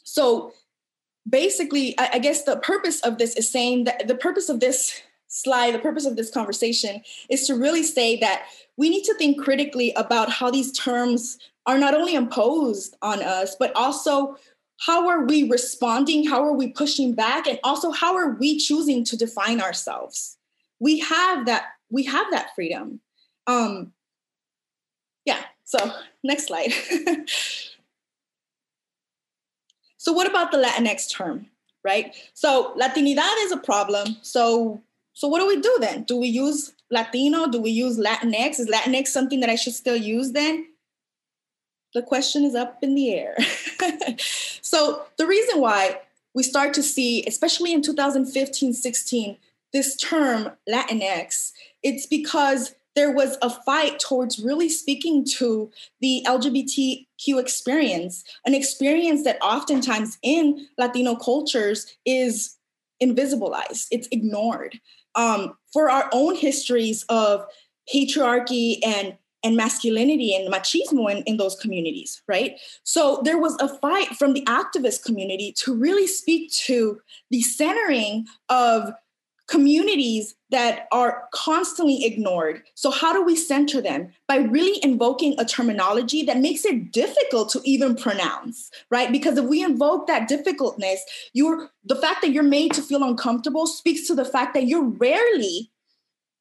so 0.05 0.53
basically, 1.29 1.99
I, 1.99 2.11
I 2.15 2.19
guess 2.19 2.45
the 2.45 2.57
purpose 2.59 3.01
of 3.01 3.19
this 3.19 3.37
is 3.37 3.51
saying 3.51 3.85
that 3.85 4.07
the 4.07 4.15
purpose 4.15 4.49
of 4.49 4.61
this 4.61 5.01
slide, 5.27 5.75
the 5.75 5.79
purpose 5.79 6.07
of 6.07 6.17
this 6.17 6.31
conversation 6.31 7.03
is 7.29 7.47
to 7.47 7.55
really 7.55 7.83
say 7.83 8.19
that 8.21 8.45
we 8.77 8.91
need 8.91 9.05
to 9.05 9.15
think 9.15 9.43
critically 9.43 9.93
about 9.95 10.31
how 10.31 10.51
these 10.51 10.73
terms 10.73 11.39
are 11.67 11.79
not 11.79 11.95
only 11.95 12.15
imposed 12.15 12.97
on 13.03 13.23
us, 13.23 13.57
but 13.59 13.75
also 13.75 14.37
how 14.81 15.09
are 15.09 15.25
we 15.25 15.49
responding? 15.49 16.27
How 16.27 16.43
are 16.45 16.53
we 16.53 16.69
pushing 16.69 17.15
back? 17.15 17.47
And 17.47 17.59
also, 17.63 17.93
how 17.93 18.17
are 18.17 18.31
we 18.31 18.59
choosing 18.59 19.05
to 19.05 19.17
define 19.17 19.61
ourselves? 19.61 20.37
We 20.81 20.99
have 20.99 21.47
that, 21.47 21.67
we 21.89 22.03
have 22.05 22.27
that 22.33 22.49
freedom. 22.55 23.01
Um, 23.47 23.93
yeah, 25.25 25.43
so 25.65 25.79
next 26.23 26.47
slide. 26.47 26.73
so 29.97 30.13
what 30.13 30.29
about 30.29 30.53
the 30.53 30.59
Latinx 30.59 31.11
term, 31.11 31.47
right? 31.85 32.15
So 32.35 32.75
Latinidad 32.81 33.45
is 33.45 33.53
a 33.53 33.59
problem. 33.59 34.17
So 34.23 34.81
so 35.15 35.29
what 35.29 35.41
do 35.41 35.47
we 35.47 35.61
do 35.61 35.77
then? 35.81 36.05
Do 36.05 36.17
we 36.17 36.29
use 36.29 36.73
Latino? 36.91 37.47
Do 37.47 37.61
we 37.61 37.71
use 37.71 37.99
Latinx? 37.99 38.59
Is 38.59 38.69
Latinx 38.69 39.09
something 39.09 39.41
that 39.41 39.51
I 39.51 39.57
should 39.57 39.75
still 39.75 39.97
use 39.97 40.33
then? 40.33 40.67
The 41.95 42.03
question 42.03 42.45
is 42.45 42.55
up 42.55 42.79
in 42.83 42.95
the 42.95 43.15
air. 43.15 43.37
so 44.63 45.03
the 45.19 45.27
reason 45.27 45.61
why 45.61 46.01
we 46.35 46.43
start 46.43 46.73
to 46.75 46.83
see, 46.83 47.23
especially 47.27 47.75
in 47.75 47.83
2015, 47.83 48.73
16, 48.73 49.37
this 49.75 49.97
term 49.97 50.51
Latinx, 50.69 51.53
it's 51.83 52.07
because 52.07 52.75
there 52.95 53.11
was 53.11 53.39
a 53.43 53.51
fight 53.51 53.99
towards 53.99 54.39
really 54.39 54.69
speaking 54.69 55.25
to 55.39 55.71
the 56.01 56.25
LGBTQ 56.27 57.41
experience, 57.41 58.25
an 58.45 58.55
experience 58.55 59.25
that 59.25 59.39
oftentimes 59.43 60.19
in 60.23 60.67
Latino 60.79 61.17
cultures 61.17 61.97
is 62.05 62.57
invisibilized, 63.03 63.87
it's 63.91 64.09
ignored. 64.11 64.81
Um, 65.15 65.57
for 65.73 65.91
our 65.91 66.09
own 66.13 66.37
histories 66.37 67.05
of 67.09 67.47
patriarchy 67.93 68.79
and 68.85 69.17
and 69.45 69.57
masculinity 69.57 70.35
and 70.35 70.53
machismo 70.53 71.11
in, 71.11 71.23
in 71.25 71.37
those 71.37 71.57
communities, 71.57 72.23
right? 72.29 72.61
So 72.85 73.21
there 73.25 73.39
was 73.39 73.57
a 73.61 73.69
fight 73.69 74.11
from 74.17 74.35
the 74.35 74.43
activist 74.43 75.05
community 75.05 75.53
to 75.59 75.75
really 75.75 76.07
speak 76.07 76.53
to 76.67 77.01
the 77.31 77.43
centering 77.43 78.27
of 78.49 78.93
communities 79.53 80.35
that 80.51 80.89
are 80.93 81.29
constantly 81.35 82.07
ignored. 82.07 82.63
So, 82.75 82.91
how 82.91 83.13
do 83.13 83.23
we 83.23 83.37
center 83.37 83.83
them? 83.83 84.11
By 84.27 84.37
really 84.39 84.83
invoking 84.83 85.39
a 85.39 85.45
terminology 85.45 86.23
that 86.23 86.39
makes 86.39 86.65
it 86.65 86.91
difficult 86.91 87.51
to 87.51 87.61
even 87.65 87.95
pronounce, 87.95 88.71
right? 88.91 89.13
Because 89.13 89.37
if 89.37 89.45
we 89.45 89.63
invoke 89.63 90.07
that 90.07 90.27
difficultness, 90.27 91.05
you're 91.35 91.71
the 91.85 91.97
fact 91.97 92.23
that 92.23 92.33
you're 92.33 92.43
made 92.43 92.73
to 92.73 92.83
feel 92.83 93.03
uncomfortable 93.05 93.67
speaks 93.67 94.07
to 94.07 94.15
the 94.15 94.25
fact 94.25 94.55
that 94.55 94.67
you're 94.67 94.89
rarely 94.89 95.71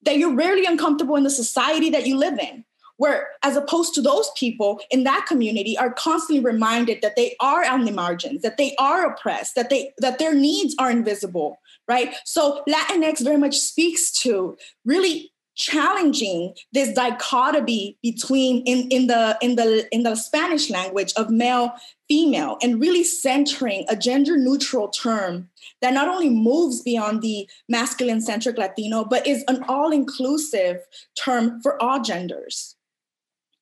that 0.04 0.18
you're 0.18 0.34
rarely 0.34 0.66
uncomfortable 0.66 1.14
in 1.14 1.22
the 1.22 1.30
society 1.30 1.88
that 1.90 2.08
you 2.08 2.16
live 2.16 2.36
in 2.38 2.64
where 3.02 3.28
as 3.42 3.56
opposed 3.56 3.92
to 3.94 4.02
those 4.02 4.30
people 4.36 4.80
in 4.90 5.02
that 5.04 5.26
community 5.26 5.76
are 5.76 5.92
constantly 5.92 6.42
reminded 6.52 7.02
that 7.02 7.16
they 7.16 7.34
are 7.40 7.64
on 7.64 7.84
the 7.84 7.92
margins 7.92 8.42
that 8.42 8.56
they 8.56 8.74
are 8.78 9.06
oppressed 9.10 9.54
that 9.56 9.70
they 9.70 9.92
that 9.98 10.18
their 10.18 10.34
needs 10.34 10.74
are 10.78 10.90
invisible 10.90 11.58
right? 11.88 12.14
So 12.24 12.62
Latinx 12.68 13.22
very 13.22 13.38
much 13.38 13.58
speaks 13.58 14.12
to 14.22 14.56
really 14.84 15.30
challenging 15.54 16.54
this 16.72 16.94
dichotomy 16.94 17.98
between 18.02 18.64
in, 18.64 18.88
in 18.88 19.06
the 19.06 19.36
in 19.42 19.56
the 19.56 19.86
in 19.92 20.02
the 20.02 20.14
Spanish 20.14 20.70
language 20.70 21.12
of 21.16 21.28
male 21.28 21.72
female 22.08 22.56
and 22.62 22.80
really 22.80 23.04
centering 23.04 23.84
a 23.90 23.94
gender 23.94 24.38
neutral 24.38 24.88
term 24.88 25.50
that 25.82 25.92
not 25.92 26.08
only 26.08 26.30
moves 26.30 26.80
beyond 26.80 27.20
the 27.20 27.46
masculine 27.68 28.22
centric 28.22 28.56
Latino 28.56 29.04
but 29.04 29.26
is 29.26 29.44
an 29.46 29.62
all 29.68 29.92
inclusive 29.92 30.78
term 31.22 31.60
for 31.60 31.80
all 31.82 32.00
genders. 32.00 32.76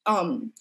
Um, 0.06 0.52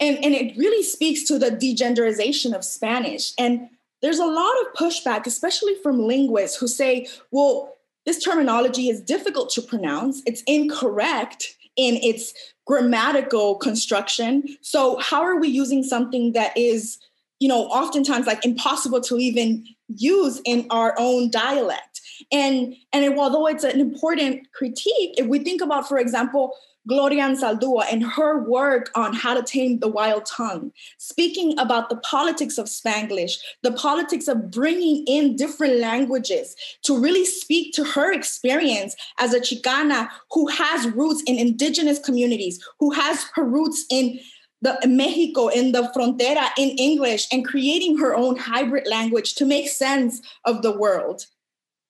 and, 0.00 0.16
and 0.24 0.34
it 0.34 0.56
really 0.56 0.82
speaks 0.82 1.22
to 1.24 1.38
the 1.38 1.50
degenderization 1.50 2.54
of 2.54 2.64
Spanish. 2.64 3.32
And 3.38 3.68
there's 4.02 4.18
a 4.18 4.26
lot 4.26 4.52
of 4.62 4.74
pushback, 4.74 5.26
especially 5.26 5.76
from 5.76 6.00
linguists 6.00 6.56
who 6.56 6.66
say, 6.66 7.06
well, 7.30 7.76
this 8.04 8.22
terminology 8.22 8.88
is 8.88 9.00
difficult 9.00 9.50
to 9.50 9.62
pronounce, 9.62 10.22
it's 10.26 10.42
incorrect 10.46 11.56
in 11.76 11.96
its 11.96 12.34
grammatical 12.66 13.54
construction. 13.54 14.44
So, 14.60 14.98
how 14.98 15.22
are 15.22 15.36
we 15.36 15.48
using 15.48 15.84
something 15.84 16.32
that 16.32 16.56
is, 16.56 16.98
you 17.38 17.48
know, 17.48 17.66
oftentimes 17.66 18.26
like 18.26 18.44
impossible 18.44 19.00
to 19.02 19.18
even 19.18 19.64
use 19.88 20.40
in 20.44 20.66
our 20.70 20.94
own 20.98 21.30
dialect? 21.30 22.00
And, 22.32 22.74
and 22.92 23.18
although 23.18 23.46
it's 23.46 23.64
an 23.64 23.80
important 23.80 24.52
critique, 24.52 25.14
if 25.16 25.26
we 25.26 25.38
think 25.38 25.60
about, 25.60 25.88
for 25.88 25.98
example, 25.98 26.54
Gloria 26.88 27.28
Anzaldúa 27.28 27.84
and 27.92 28.02
her 28.02 28.42
work 28.42 28.90
on 28.94 29.12
how 29.12 29.34
to 29.34 29.42
tame 29.42 29.78
the 29.78 29.88
wild 29.88 30.26
tongue, 30.26 30.72
speaking 30.98 31.56
about 31.58 31.88
the 31.88 31.96
politics 31.96 32.58
of 32.58 32.66
Spanglish, 32.66 33.38
the 33.62 33.72
politics 33.72 34.26
of 34.26 34.50
bringing 34.50 35.04
in 35.06 35.36
different 35.36 35.76
languages 35.76 36.56
to 36.82 36.98
really 36.98 37.24
speak 37.24 37.72
to 37.74 37.84
her 37.84 38.12
experience 38.12 38.96
as 39.18 39.32
a 39.32 39.40
Chicana 39.40 40.08
who 40.32 40.48
has 40.48 40.88
roots 40.88 41.22
in 41.26 41.38
indigenous 41.38 42.00
communities, 42.00 42.62
who 42.80 42.90
has 42.90 43.26
her 43.34 43.44
roots 43.44 43.84
in 43.88 44.18
the 44.60 44.78
Mexico 44.86 45.48
in 45.48 45.72
the 45.72 45.90
frontera 45.94 46.48
in 46.56 46.70
English 46.70 47.26
and 47.32 47.44
creating 47.44 47.98
her 47.98 48.14
own 48.14 48.36
hybrid 48.36 48.86
language 48.86 49.34
to 49.34 49.44
make 49.44 49.68
sense 49.68 50.22
of 50.44 50.62
the 50.62 50.76
world. 50.76 51.26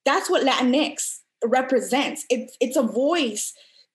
That's 0.05 0.30
what 0.30 0.45
Latinx 0.45 1.18
represents. 1.45 2.24
It's, 2.30 2.57
it's 2.61 2.76
a 2.76 2.82
voice 2.82 3.53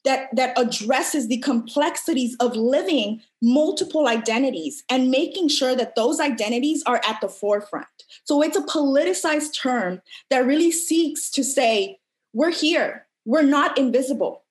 that, 0.07 0.33
that 0.33 0.57
addresses 0.57 1.27
the 1.27 1.37
complexities 1.39 2.37
of 2.39 2.55
living 2.55 3.21
multiple 3.41 4.07
identities 4.07 4.81
and 4.89 5.11
making 5.11 5.49
sure 5.49 5.75
that 5.75 5.95
those 5.95 6.21
identities 6.21 6.81
are 6.85 7.01
at 7.05 7.19
the 7.19 7.27
forefront. 7.27 7.87
So 8.23 8.41
it's 8.41 8.55
a 8.55 8.61
politicized 8.61 9.61
term 9.61 10.01
that 10.29 10.45
really 10.45 10.71
seeks 10.71 11.29
to 11.31 11.43
say, 11.43 11.99
we're 12.31 12.53
here, 12.53 13.05
we're 13.25 13.41
not 13.41 13.77
invisible. 13.77 14.43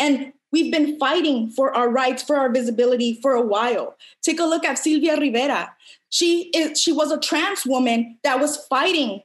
And 0.00 0.32
we've 0.50 0.72
been 0.72 0.98
fighting 0.98 1.50
for 1.50 1.72
our 1.76 1.88
rights, 1.88 2.24
for 2.24 2.34
our 2.34 2.50
visibility 2.50 3.20
for 3.22 3.34
a 3.34 3.40
while. 3.40 3.96
Take 4.22 4.40
a 4.40 4.44
look 4.44 4.64
at 4.64 4.80
Sylvia 4.80 5.16
Rivera. 5.16 5.76
She 6.10 6.50
is 6.52 6.80
she 6.80 6.90
was 6.90 7.12
a 7.12 7.20
trans 7.20 7.64
woman 7.64 8.18
that 8.24 8.40
was 8.40 8.56
fighting 8.66 9.22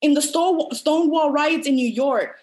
in 0.00 0.14
the 0.14 0.22
Stonewall 0.22 1.30
riots 1.30 1.66
in 1.66 1.74
New 1.74 1.88
York 1.88 2.36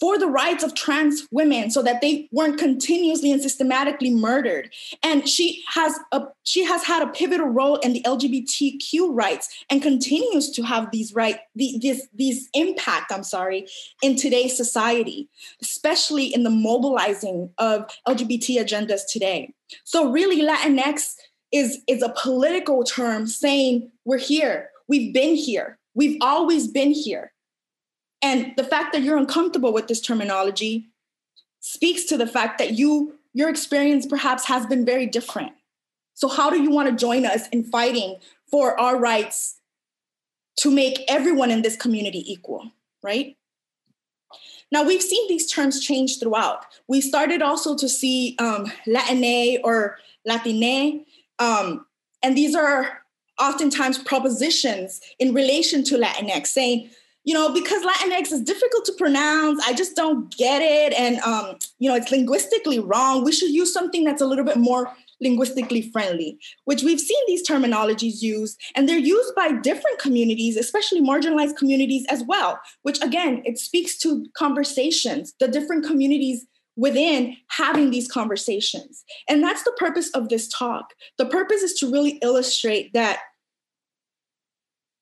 for 0.00 0.18
the 0.18 0.26
rights 0.26 0.64
of 0.64 0.74
trans 0.74 1.28
women 1.30 1.70
so 1.70 1.82
that 1.82 2.00
they 2.00 2.28
weren't 2.32 2.58
continuously 2.58 3.30
and 3.30 3.42
systematically 3.42 4.10
murdered. 4.10 4.72
And 5.02 5.28
she 5.28 5.62
has 5.68 5.98
a 6.10 6.22
she 6.42 6.64
has 6.64 6.82
had 6.84 7.02
a 7.02 7.12
pivotal 7.12 7.48
role 7.48 7.76
in 7.76 7.92
the 7.92 8.02
lgbtq 8.02 9.08
rights 9.10 9.64
and 9.68 9.82
continues 9.82 10.50
to 10.50 10.62
have 10.62 10.90
these 10.90 11.12
right 11.14 11.38
the, 11.54 11.78
this 11.82 12.08
these 12.14 12.48
impact 12.54 13.12
i'm 13.12 13.22
sorry 13.22 13.66
in 14.02 14.16
today's 14.16 14.56
society 14.56 15.28
especially 15.60 16.26
in 16.26 16.42
the 16.42 16.50
mobilizing 16.50 17.50
of 17.58 17.90
lgbt 18.08 18.56
agendas 18.56 19.02
today. 19.10 19.52
So 19.84 20.10
really 20.10 20.42
latinx 20.42 21.14
is 21.52 21.80
is 21.88 22.02
a 22.02 22.14
political 22.16 22.84
term 22.84 23.26
saying 23.26 23.90
we're 24.04 24.18
here. 24.18 24.70
We've 24.88 25.12
been 25.12 25.34
here. 25.34 25.78
We've 25.94 26.18
always 26.20 26.68
been 26.68 26.92
here 26.92 27.32
and 28.22 28.52
the 28.56 28.64
fact 28.64 28.92
that 28.92 29.02
you're 29.02 29.16
uncomfortable 29.16 29.72
with 29.72 29.88
this 29.88 30.00
terminology 30.00 30.88
speaks 31.60 32.04
to 32.04 32.16
the 32.16 32.26
fact 32.26 32.58
that 32.58 32.78
you 32.78 33.14
your 33.32 33.48
experience 33.48 34.06
perhaps 34.06 34.46
has 34.46 34.66
been 34.66 34.84
very 34.84 35.06
different. 35.06 35.52
So 36.14 36.28
how 36.28 36.50
do 36.50 36.60
you 36.60 36.70
want 36.70 36.88
to 36.88 36.94
join 36.96 37.24
us 37.24 37.48
in 37.48 37.64
fighting 37.64 38.16
for 38.50 38.78
our 38.78 38.98
rights 38.98 39.60
to 40.58 40.70
make 40.70 41.04
everyone 41.08 41.50
in 41.50 41.62
this 41.62 41.76
community 41.76 42.24
equal, 42.30 42.72
right? 43.02 43.36
Now 44.72 44.82
we've 44.82 45.02
seen 45.02 45.28
these 45.28 45.50
terms 45.50 45.80
change 45.80 46.18
throughout. 46.18 46.66
We 46.88 47.00
started 47.00 47.40
also 47.40 47.76
to 47.76 47.88
see 47.88 48.36
um, 48.38 48.70
Latine 48.86 49.60
or 49.64 49.98
Latine, 50.26 51.06
um, 51.38 51.86
and 52.22 52.36
these 52.36 52.54
are 52.54 53.02
oftentimes 53.40 53.98
propositions 53.98 55.00
in 55.18 55.32
relation 55.32 55.82
to 55.84 55.96
Latinx, 55.96 56.48
saying 56.48 56.90
you 57.24 57.34
know, 57.34 57.52
because 57.52 57.82
Latinx 57.84 58.32
is 58.32 58.42
difficult 58.42 58.84
to 58.86 58.92
pronounce. 58.94 59.62
I 59.66 59.74
just 59.74 59.94
don't 59.94 60.34
get 60.36 60.62
it. 60.62 60.98
And, 60.98 61.20
um, 61.20 61.56
you 61.78 61.88
know, 61.88 61.96
it's 61.96 62.10
linguistically 62.10 62.78
wrong. 62.78 63.24
We 63.24 63.32
should 63.32 63.50
use 63.50 63.72
something 63.72 64.04
that's 64.04 64.22
a 64.22 64.26
little 64.26 64.44
bit 64.44 64.56
more 64.56 64.90
linguistically 65.20 65.90
friendly, 65.92 66.38
which 66.64 66.82
we've 66.82 67.00
seen 67.00 67.22
these 67.26 67.46
terminologies 67.46 68.22
used, 68.22 68.58
and 68.74 68.88
they're 68.88 68.98
used 68.98 69.34
by 69.34 69.52
different 69.52 69.98
communities, 69.98 70.56
especially 70.56 71.02
marginalized 71.02 71.56
communities 71.56 72.06
as 72.08 72.24
well, 72.26 72.58
which 72.82 73.02
again, 73.02 73.42
it 73.44 73.58
speaks 73.58 73.98
to 73.98 74.24
conversations, 74.34 75.34
the 75.38 75.48
different 75.48 75.84
communities 75.84 76.46
within 76.76 77.36
having 77.48 77.90
these 77.90 78.10
conversations. 78.10 79.04
And 79.28 79.42
that's 79.42 79.62
the 79.64 79.72
purpose 79.72 80.08
of 80.10 80.30
this 80.30 80.48
talk. 80.48 80.94
The 81.18 81.26
purpose 81.26 81.60
is 81.60 81.74
to 81.80 81.90
really 81.90 82.18
illustrate 82.22 82.94
that 82.94 83.18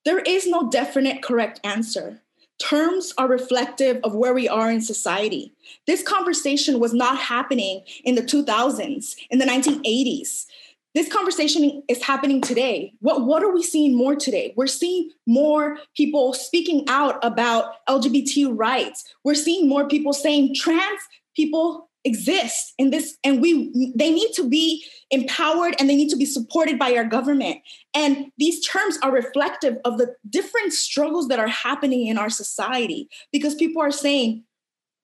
there 0.04 0.20
is 0.20 0.46
no 0.46 0.70
definite 0.70 1.22
correct 1.22 1.60
answer. 1.64 2.22
Terms 2.58 3.14
are 3.16 3.28
reflective 3.28 4.00
of 4.02 4.14
where 4.14 4.34
we 4.34 4.48
are 4.48 4.70
in 4.70 4.80
society. 4.80 5.52
This 5.86 6.02
conversation 6.02 6.80
was 6.80 6.92
not 6.92 7.18
happening 7.18 7.84
in 8.04 8.16
the 8.16 8.22
2000s, 8.22 9.14
in 9.30 9.38
the 9.38 9.44
1980s. 9.44 10.46
This 10.94 11.12
conversation 11.12 11.82
is 11.86 12.02
happening 12.02 12.40
today. 12.40 12.94
What, 13.00 13.24
what 13.24 13.44
are 13.44 13.52
we 13.52 13.62
seeing 13.62 13.96
more 13.96 14.16
today? 14.16 14.54
We're 14.56 14.66
seeing 14.66 15.10
more 15.26 15.78
people 15.96 16.32
speaking 16.32 16.84
out 16.88 17.24
about 17.24 17.86
LGBT 17.86 18.50
rights. 18.50 19.04
We're 19.22 19.34
seeing 19.34 19.68
more 19.68 19.86
people 19.86 20.12
saying 20.12 20.54
trans 20.56 21.00
people 21.36 21.87
exist 22.08 22.74
in 22.78 22.90
this 22.90 23.16
and 23.22 23.40
we 23.40 23.92
they 23.94 24.10
need 24.10 24.32
to 24.34 24.48
be 24.48 24.84
empowered 25.10 25.74
and 25.78 25.88
they 25.88 25.96
need 25.96 26.10
to 26.10 26.16
be 26.16 26.26
supported 26.26 26.78
by 26.78 26.94
our 26.94 27.04
government. 27.04 27.58
And 27.94 28.32
these 28.38 28.66
terms 28.66 28.98
are 29.02 29.12
reflective 29.12 29.76
of 29.84 29.98
the 29.98 30.14
different 30.28 30.72
struggles 30.72 31.28
that 31.28 31.38
are 31.38 31.48
happening 31.48 32.06
in 32.06 32.18
our 32.18 32.30
society 32.30 33.08
because 33.32 33.54
people 33.54 33.82
are 33.82 33.90
saying 33.90 34.44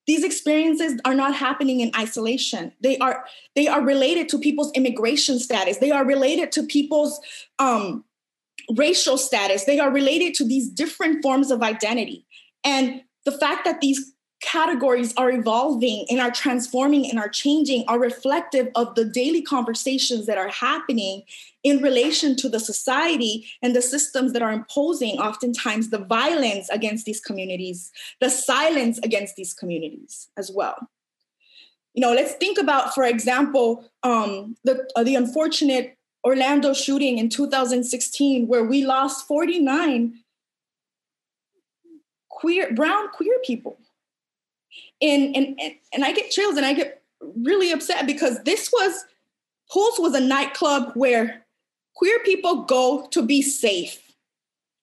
these 0.07 0.25
experiences 0.25 1.01
are 1.05 1.15
not 1.15 1.35
happening 1.35 1.81
in 1.81 1.91
isolation. 1.97 2.73
They 2.81 2.99
are 2.99 3.25
they 3.55 3.67
are 3.69 3.83
related 3.83 4.29
to 4.31 4.39
people's 4.39 4.73
immigration 4.73 5.39
status. 5.39 5.79
They 5.79 5.91
are 5.91 6.05
related 6.05 6.53
to 6.53 6.65
people's 6.65 7.21
um, 7.59 8.05
racial 8.77 9.17
status. 9.19 9.65
They 9.65 9.79
are 9.79 9.91
related 9.91 10.35
to 10.35 10.45
these 10.45 10.69
different 10.69 11.23
forms 11.23 11.51
of 11.51 11.63
identity. 11.63 12.27
And 12.65 13.03
the 13.25 13.33
fact 13.33 13.65
that 13.65 13.81
these 13.81 14.13
categories 14.41 15.15
are 15.17 15.31
evolving 15.31 16.07
and 16.11 16.21
are 16.21 16.31
transforming 16.31 17.09
and 17.09 17.19
are 17.19 17.29
changing 17.29 17.85
are 17.89 17.99
reflective 17.99 18.69
of 18.75 18.95
the 18.95 19.05
daily 19.05 19.43
conversations 19.43 20.27
that 20.27 20.39
are 20.39 20.49
happening 20.49 21.23
in 21.63 21.81
relation 21.81 22.37
to 22.37 22.49
the 22.49 22.61
society 22.61 23.47
and 23.63 23.75
the 23.75 23.83
systems 23.83 24.33
that 24.33 24.43
are 24.43 24.53
imposing 24.53 25.19
oftentimes 25.19 25.91
the 25.91 25.99
violence 25.99 26.69
against 26.69 27.07
these 27.07 27.21
communities, 27.21 27.91
the 28.21 28.29
silence 28.29 28.99
against 28.99 29.35
these 29.37 29.55
communities 29.55 30.29
as 30.37 30.51
well. 30.51 30.77
You 31.95 32.03
know, 32.03 32.13
let's 32.13 32.35
think 32.35 32.59
about, 32.59 32.95
for 32.95 33.05
example, 33.05 33.89
um, 34.03 34.57
the, 34.65 34.87
uh, 34.95 35.05
the 35.05 35.15
unfortunate 35.15 35.97
Orlando 36.25 36.75
shooting 36.75 37.19
in 37.19 37.29
2016, 37.29 38.47
where 38.47 38.65
we 38.65 38.85
lost 38.85 39.27
49 39.27 40.19
queer, 42.29 42.73
brown 42.75 43.09
queer 43.09 43.39
people 43.45 43.79
and 45.01 45.37
and 45.37 45.61
and 45.93 46.05
I 46.05 46.13
get 46.13 46.31
chills 46.31 46.57
and 46.57 46.67
I 46.67 46.73
get 46.73 47.03
really 47.21 47.73
upset 47.73 48.07
because 48.07 48.43
this 48.45 48.71
was 48.73 49.05
Pulse 49.71 49.99
was 49.99 50.15
a 50.15 50.21
nightclub 50.21 50.93
where 50.95 51.45
queer 51.95 52.19
people 52.21 52.63
go 52.63 53.09
to 53.11 53.23
be 53.23 53.41
safe, 53.41 54.15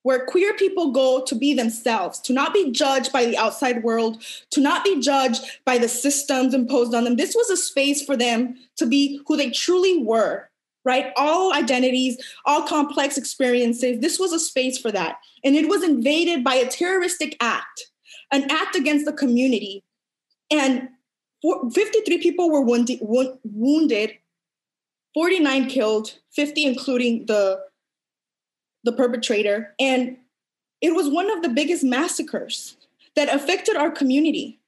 where 0.04 0.26
queer 0.26 0.54
people 0.54 0.92
go 0.92 1.24
to 1.24 1.36
be 1.36 1.54
themselves, 1.54 2.20
to 2.22 2.34
not 2.34 2.54
be 2.54 2.72
judged 2.72 3.12
by 3.12 3.26
the 3.26 3.38
outside 3.38 3.84
world, 3.84 4.24
to 4.50 4.60
not 4.60 4.84
be 4.84 5.00
judged 5.00 5.44
by 5.66 5.78
the 5.78 5.88
systems 5.88 6.54
imposed 6.54 6.96
on 6.96 7.04
them. 7.04 7.16
This 7.16 7.36
was 7.36 7.50
a 7.50 7.58
space 7.58 8.04
for 8.04 8.18
them 8.18 8.56
to 8.78 8.86
be 8.86 9.22
who 9.28 9.38
they 9.38 9.52
truly 9.52 10.00
were, 10.04 10.50
right? 10.84 11.14
All 11.16 11.54
identities, 11.54 12.18
all 12.46 12.64
complex 12.64 13.18
experiences. 13.18 14.00
This 14.00 14.20
was 14.20 14.34
a 14.34 14.40
space 14.40 14.78
for 14.78 14.92
that. 14.92 15.18
And 15.44 15.56
it 15.56 15.70
was 15.70 15.84
invaded 15.84 16.44
by 16.44 16.56
a 16.56 16.68
terroristic 16.68 17.38
act, 17.40 17.92
an 18.32 18.50
act 18.50 18.76
against 18.76 19.06
the 19.06 19.14
community 19.14 19.84
and 20.52 20.90
53 21.42 22.18
people 22.20 22.52
were 22.52 22.62
wounded, 22.62 23.00
wounded 23.02 24.18
49 25.14 25.68
killed, 25.68 26.18
50 26.32 26.66
including 26.66 27.26
the, 27.26 27.62
the 28.84 28.92
perpetrator. 28.92 29.74
And 29.80 30.18
it 30.82 30.96
was 30.96 31.10
one 31.10 31.30
of 31.32 31.42
the 31.42 31.50
biggest 31.50 31.84
massacres 31.84 32.78
that 33.16 33.34
affected 33.34 33.76
our 33.76 33.92
community. 33.92 34.60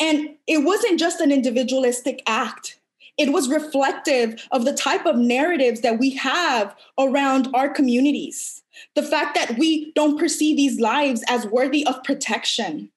And 0.00 0.36
it 0.46 0.64
wasn't 0.64 0.98
just 0.98 1.20
an 1.20 1.30
individualistic 1.30 2.22
act. 2.26 2.78
It 3.16 3.32
was 3.32 3.48
reflective 3.48 4.48
of 4.50 4.64
the 4.64 4.72
type 4.72 5.06
of 5.06 5.16
narratives 5.16 5.82
that 5.82 5.98
we 5.98 6.10
have 6.16 6.74
around 6.98 7.48
our 7.54 7.68
communities. 7.68 8.62
The 8.94 9.02
fact 9.02 9.34
that 9.34 9.58
we 9.58 9.92
don't 9.92 10.18
perceive 10.18 10.56
these 10.56 10.80
lives 10.80 11.22
as 11.28 11.46
worthy 11.46 11.86
of 11.86 12.02
protection, 12.02 12.90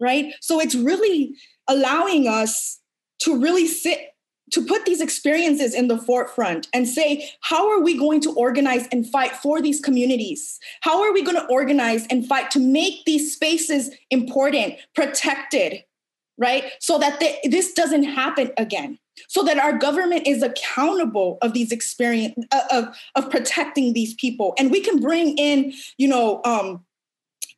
right? 0.00 0.34
So 0.40 0.60
it's 0.60 0.74
really 0.74 1.34
allowing 1.68 2.26
us 2.26 2.80
to 3.20 3.38
really 3.40 3.66
sit 3.66 4.06
to 4.52 4.64
put 4.64 4.84
these 4.84 5.00
experiences 5.00 5.74
in 5.74 5.88
the 5.88 5.98
forefront 5.98 6.66
and 6.74 6.88
say, 6.88 7.30
how 7.40 7.70
are 7.70 7.80
we 7.80 7.96
going 7.96 8.20
to 8.20 8.32
organize 8.32 8.88
and 8.90 9.06
fight 9.08 9.32
for 9.32 9.62
these 9.62 9.80
communities? 9.80 10.58
How 10.80 11.02
are 11.02 11.12
we 11.12 11.22
going 11.22 11.36
to 11.36 11.46
organize 11.46 12.06
and 12.08 12.26
fight 12.26 12.50
to 12.52 12.58
make 12.58 13.04
these 13.04 13.32
spaces 13.32 13.90
important, 14.10 14.74
protected, 14.94 15.84
right? 16.36 16.64
So 16.80 16.98
that 16.98 17.22
this 17.44 17.72
doesn't 17.72 18.04
happen 18.04 18.50
again. 18.56 18.98
So 19.28 19.42
that 19.44 19.58
our 19.58 19.76
government 19.76 20.26
is 20.26 20.42
accountable 20.42 21.38
of 21.42 21.52
these 21.52 21.72
experience 21.72 22.34
uh, 22.50 22.62
of, 22.72 22.96
of 23.14 23.30
protecting 23.30 23.92
these 23.92 24.14
people, 24.14 24.54
and 24.58 24.70
we 24.70 24.80
can 24.80 24.98
bring 24.98 25.36
in, 25.36 25.74
you 25.98 26.08
know, 26.08 26.40
um, 26.44 26.84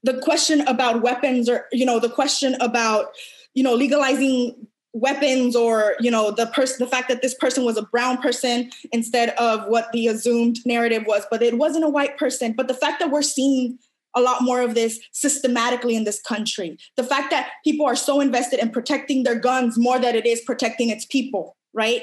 the 0.03 0.19
question 0.21 0.61
about 0.63 1.03
weapons, 1.03 1.49
or 1.49 1.67
you 1.73 1.87
know, 1.87 1.99
the 1.99 2.09
question 2.09 2.57
about, 2.61 3.13
you 3.55 3.63
know, 3.63 3.75
legalizing 3.75 4.67
weapons 4.95 5.57
or 5.57 5.95
you 6.01 6.11
know 6.11 6.31
the 6.31 6.47
person 6.49 6.85
the 6.85 6.91
fact 6.91 7.09
that 7.09 7.23
this 7.23 7.33
person 7.33 7.65
was 7.65 7.79
a 7.79 7.83
brown 7.83 8.19
person 8.19 8.71
instead 8.93 9.31
of 9.31 9.67
what 9.67 9.91
the 9.93 10.07
assumed 10.07 10.59
narrative 10.67 11.05
was. 11.07 11.25
But 11.31 11.43
it 11.43 11.57
wasn't 11.57 11.85
a 11.85 11.89
white 11.89 12.19
person. 12.19 12.53
But 12.53 12.69
the 12.69 12.75
fact 12.75 13.01
that 13.01 13.11
we're 13.11 13.23
seeing 13.23 13.79
a 14.15 14.21
lot 14.21 14.43
more 14.43 14.61
of 14.61 14.75
this 14.75 15.01
systematically 15.13 15.97
in 15.97 16.05
this 16.05 16.21
country 16.21 16.77
the 16.97 17.05
fact 17.05 17.31
that 17.31 17.51
people 17.65 17.87
are 17.87 17.97
so 17.97 18.21
invested 18.21 18.61
in 18.61 18.71
protecting 18.71 19.23
their 19.23 19.39
guns 19.39 19.79
more 19.79 19.99
than 19.99 20.15
it 20.15 20.27
is 20.27 20.41
protecting 20.43 20.91
its 20.91 21.07
people 21.07 21.57
right 21.73 22.03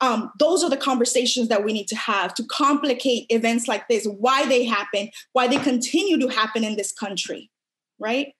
um, 0.00 0.30
those 0.38 0.62
are 0.62 0.70
the 0.70 0.76
conversations 0.76 1.48
that 1.48 1.64
we 1.64 1.72
need 1.72 1.88
to 1.88 1.96
have 1.96 2.32
to 2.34 2.44
complicate 2.44 3.26
events 3.30 3.66
like 3.66 3.88
this 3.88 4.06
why 4.06 4.46
they 4.46 4.64
happen 4.64 5.10
why 5.32 5.46
they 5.46 5.58
continue 5.58 6.18
to 6.18 6.28
happen 6.28 6.64
in 6.64 6.76
this 6.76 6.92
country 6.92 7.50
right 7.98 8.34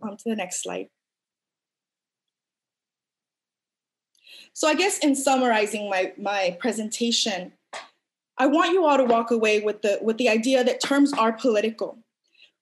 on 0.00 0.16
to 0.16 0.24
the 0.26 0.36
next 0.36 0.62
slide 0.62 0.88
So 4.58 4.66
I 4.66 4.74
guess 4.74 4.98
in 4.98 5.14
summarizing 5.14 5.88
my, 5.88 6.12
my 6.18 6.56
presentation, 6.58 7.52
I 8.38 8.46
want 8.46 8.72
you 8.72 8.84
all 8.84 8.96
to 8.96 9.04
walk 9.04 9.30
away 9.30 9.60
with 9.60 9.82
the, 9.82 10.00
with 10.02 10.18
the 10.18 10.28
idea 10.28 10.64
that 10.64 10.80
terms 10.80 11.12
are 11.12 11.32
political. 11.32 11.98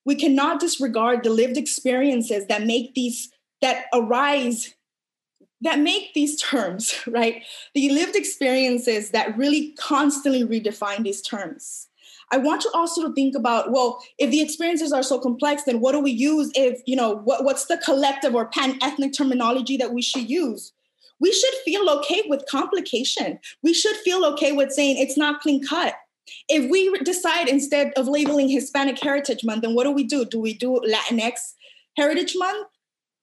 We 0.04 0.14
cannot 0.14 0.60
disregard 0.60 1.24
the 1.24 1.30
lived 1.30 1.56
experiences 1.56 2.48
that 2.48 2.66
make 2.66 2.92
these, 2.92 3.30
that 3.62 3.86
arise, 3.94 4.74
that 5.62 5.78
make 5.78 6.14
these 6.14 6.40
terms, 6.40 6.94
right? 7.06 7.42
The 7.74 7.90
lived 7.90 8.16
experiences 8.16 9.10
that 9.10 9.36
really 9.36 9.74
constantly 9.78 10.44
redefine 10.44 11.04
these 11.04 11.22
terms. 11.22 11.88
I 12.32 12.38
want 12.38 12.64
you 12.64 12.70
also 12.74 13.06
to 13.06 13.14
think 13.14 13.36
about, 13.36 13.70
well, 13.70 14.02
if 14.18 14.30
the 14.32 14.40
experiences 14.40 14.92
are 14.92 15.04
so 15.04 15.20
complex, 15.20 15.62
then 15.62 15.78
what 15.78 15.92
do 15.92 16.00
we 16.00 16.10
use 16.10 16.50
if, 16.56 16.80
you 16.84 16.96
know, 16.96 17.18
what, 17.18 17.44
what's 17.44 17.66
the 17.66 17.78
collective 17.78 18.34
or 18.34 18.46
pan-ethnic 18.46 19.12
terminology 19.12 19.76
that 19.76 19.92
we 19.92 20.02
should 20.02 20.28
use? 20.28 20.72
we 21.20 21.32
should 21.32 21.54
feel 21.64 21.88
okay 21.88 22.22
with 22.26 22.44
complication. 22.48 23.38
We 23.62 23.72
should 23.72 23.96
feel 23.96 24.24
okay 24.26 24.52
with 24.52 24.72
saying 24.72 24.98
it's 24.98 25.16
not 25.16 25.40
clean 25.40 25.64
cut. 25.64 25.94
If 26.48 26.70
we 26.70 26.92
decide 26.98 27.48
instead 27.48 27.92
of 27.96 28.08
labeling 28.08 28.48
Hispanic 28.48 29.00
Heritage 29.00 29.44
Month, 29.44 29.62
then 29.62 29.74
what 29.74 29.84
do 29.84 29.92
we 29.92 30.04
do? 30.04 30.24
Do 30.24 30.40
we 30.40 30.54
do 30.54 30.80
Latinx 30.86 31.34
Heritage 31.96 32.34
Month? 32.36 32.66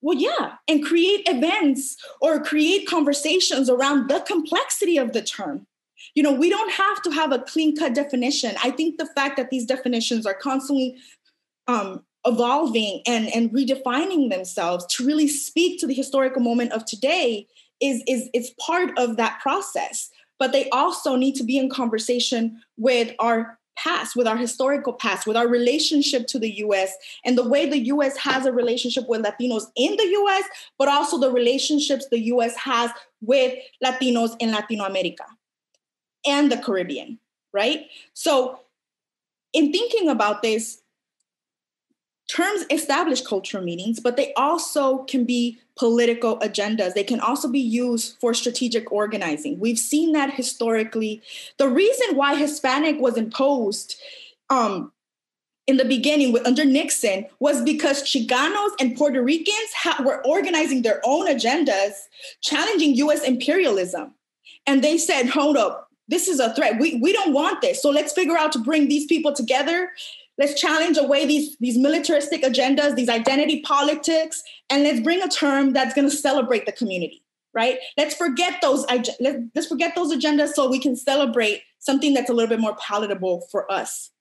Well, 0.04 0.18
yeah, 0.18 0.56
and 0.68 0.86
create 0.86 1.24
events 1.28 1.96
or 2.22 2.44
create 2.44 2.88
conversations 2.88 3.70
around 3.70 4.10
the 4.10 4.20
complexity 4.20 4.98
of 4.98 5.14
the 5.14 5.22
term. 5.22 5.66
You 6.14 6.24
know, 6.24 6.34
we 6.34 6.50
don't 6.50 6.74
have 6.74 7.02
to 7.04 7.12
have 7.12 7.32
a 7.32 7.40
clean 7.40 7.76
cut 7.76 7.96
definition. 7.96 8.56
I 8.62 8.72
think 8.72 8.98
the 8.98 9.08
fact 9.16 9.38
that 9.38 9.50
these 9.50 9.66
definitions 9.66 10.26
are 10.26 10.34
constantly 10.34 10.98
um, 11.68 12.04
evolving 12.26 13.02
and, 13.08 13.34
and 13.34 13.50
redefining 13.52 14.30
themselves 14.30 14.86
to 14.88 15.06
really 15.06 15.30
speak 15.30 15.80
to 15.80 15.88
the 15.88 15.94
historical 15.94 16.42
moment 16.42 16.74
of 16.74 16.86
today 16.86 17.48
is 17.80 18.04
is 18.08 18.30
is 18.34 18.54
part 18.60 18.98
of 18.98 19.18
that 19.18 19.40
process 19.42 20.10
but 20.40 20.52
they 20.52 20.70
also 20.70 21.16
need 21.16 21.36
to 21.36 21.44
be 21.44 21.58
in 21.58 21.70
conversation 21.70 22.62
with 22.78 23.14
our 23.20 23.58
past 23.76 24.16
with 24.16 24.28
our 24.28 24.38
historical 24.38 24.94
past 24.94 25.26
with 25.26 25.36
our 25.36 25.48
relationship 25.48 26.28
to 26.28 26.38
the 26.40 26.58
US 26.58 26.94
and 27.26 27.38
the 27.38 27.48
way 27.48 27.68
the 27.68 27.86
US 27.88 28.16
has 28.18 28.46
a 28.46 28.52
relationship 28.52 29.06
with 29.08 29.24
Latinos 29.24 29.66
in 29.76 29.96
the 29.98 30.04
US 30.04 30.44
but 30.78 30.88
also 30.88 31.18
the 31.18 31.32
relationships 31.32 32.08
the 32.12 32.20
US 32.34 32.56
has 32.56 32.92
with 33.22 33.58
Latinos 33.84 34.36
in 34.40 34.52
Latino 34.52 34.86
America 34.86 35.26
and 36.26 36.52
the 36.52 36.58
Caribbean 36.58 37.20
right? 37.54 37.88
So 38.14 38.60
in 39.54 39.72
thinking 39.72 40.10
about 40.10 40.42
this 40.42 40.83
terms 42.34 42.66
establish 42.72 43.22
cultural 43.22 43.64
meanings, 43.64 44.00
but 44.00 44.18
they 44.18 44.34
also 44.34 45.00
can 45.04 45.24
be 45.24 45.60
political 45.78 46.40
agendas. 46.40 46.94
They 46.94 47.04
can 47.04 47.20
also 47.20 47.48
be 47.48 47.60
used 47.60 48.18
for 48.20 48.34
strategic 48.34 48.92
organizing. 48.92 49.60
We've 49.60 49.78
seen 49.78 50.14
that 50.14 50.34
historically. 50.34 51.22
The 51.58 51.70
reason 51.70 52.16
why 52.16 52.36
Hispanic 52.36 53.00
was 53.00 53.18
imposed 53.18 53.96
um, 54.50 54.92
in 55.68 55.78
the 55.78 55.86
beginning 55.86 56.34
with, 56.34 56.46
under 56.46 56.66
Nixon 56.66 57.26
was 57.40 57.62
because 57.62 58.04
Chicanos 58.04 58.72
and 58.80 58.96
Puerto 58.98 59.22
Ricans 59.22 59.74
ha- 59.76 60.04
were 60.04 60.26
organizing 60.26 60.82
their 60.82 61.02
own 61.06 61.28
agendas, 61.28 61.94
challenging 62.42 62.96
US 62.96 63.24
imperialism. 63.24 64.14
And 64.66 64.84
they 64.84 64.98
said, 64.98 65.28
hold 65.28 65.56
up, 65.56 65.90
this 66.08 66.28
is 66.28 66.40
a 66.40 66.54
threat. 66.54 66.80
We, 66.80 66.96
we 66.96 67.14
don't 67.14 67.34
want 67.34 67.62
this. 67.62 67.82
So 67.82 67.90
let's 67.90 68.12
figure 68.12 68.38
out 68.38 68.52
to 68.54 68.60
bring 68.60 68.88
these 68.88 69.06
people 69.06 69.34
together 69.34 69.92
let's 70.38 70.60
challenge 70.60 70.98
away 70.98 71.26
these, 71.26 71.56
these 71.60 71.78
militaristic 71.78 72.42
agendas, 72.42 72.96
these 72.96 73.10
identity 73.10 73.62
politics, 73.62 74.42
and 74.70 74.84
let's 74.84 75.00
bring 75.00 75.22
a 75.22 75.28
term 75.28 75.74
that's 75.74 75.94
going 75.94 76.10
to 76.10 76.16
celebrate 76.16 76.66
the 76.66 76.72
community, 76.72 77.24
right? 77.54 77.78
Let's 77.98 78.16
forget 78.16 78.62
those 78.62 78.86
let's 79.20 79.68
forget 79.68 79.96
those 79.96 80.14
agendas 80.14 80.54
so 80.54 80.70
we 80.70 80.80
can 80.80 80.96
celebrate 80.96 81.62
something 81.80 82.14
that's 82.14 82.30
a 82.30 82.34
little 82.34 82.50
bit 82.50 82.60
more 82.60 82.76
palatable 82.78 83.48
for 83.52 83.72
us, 83.72 84.12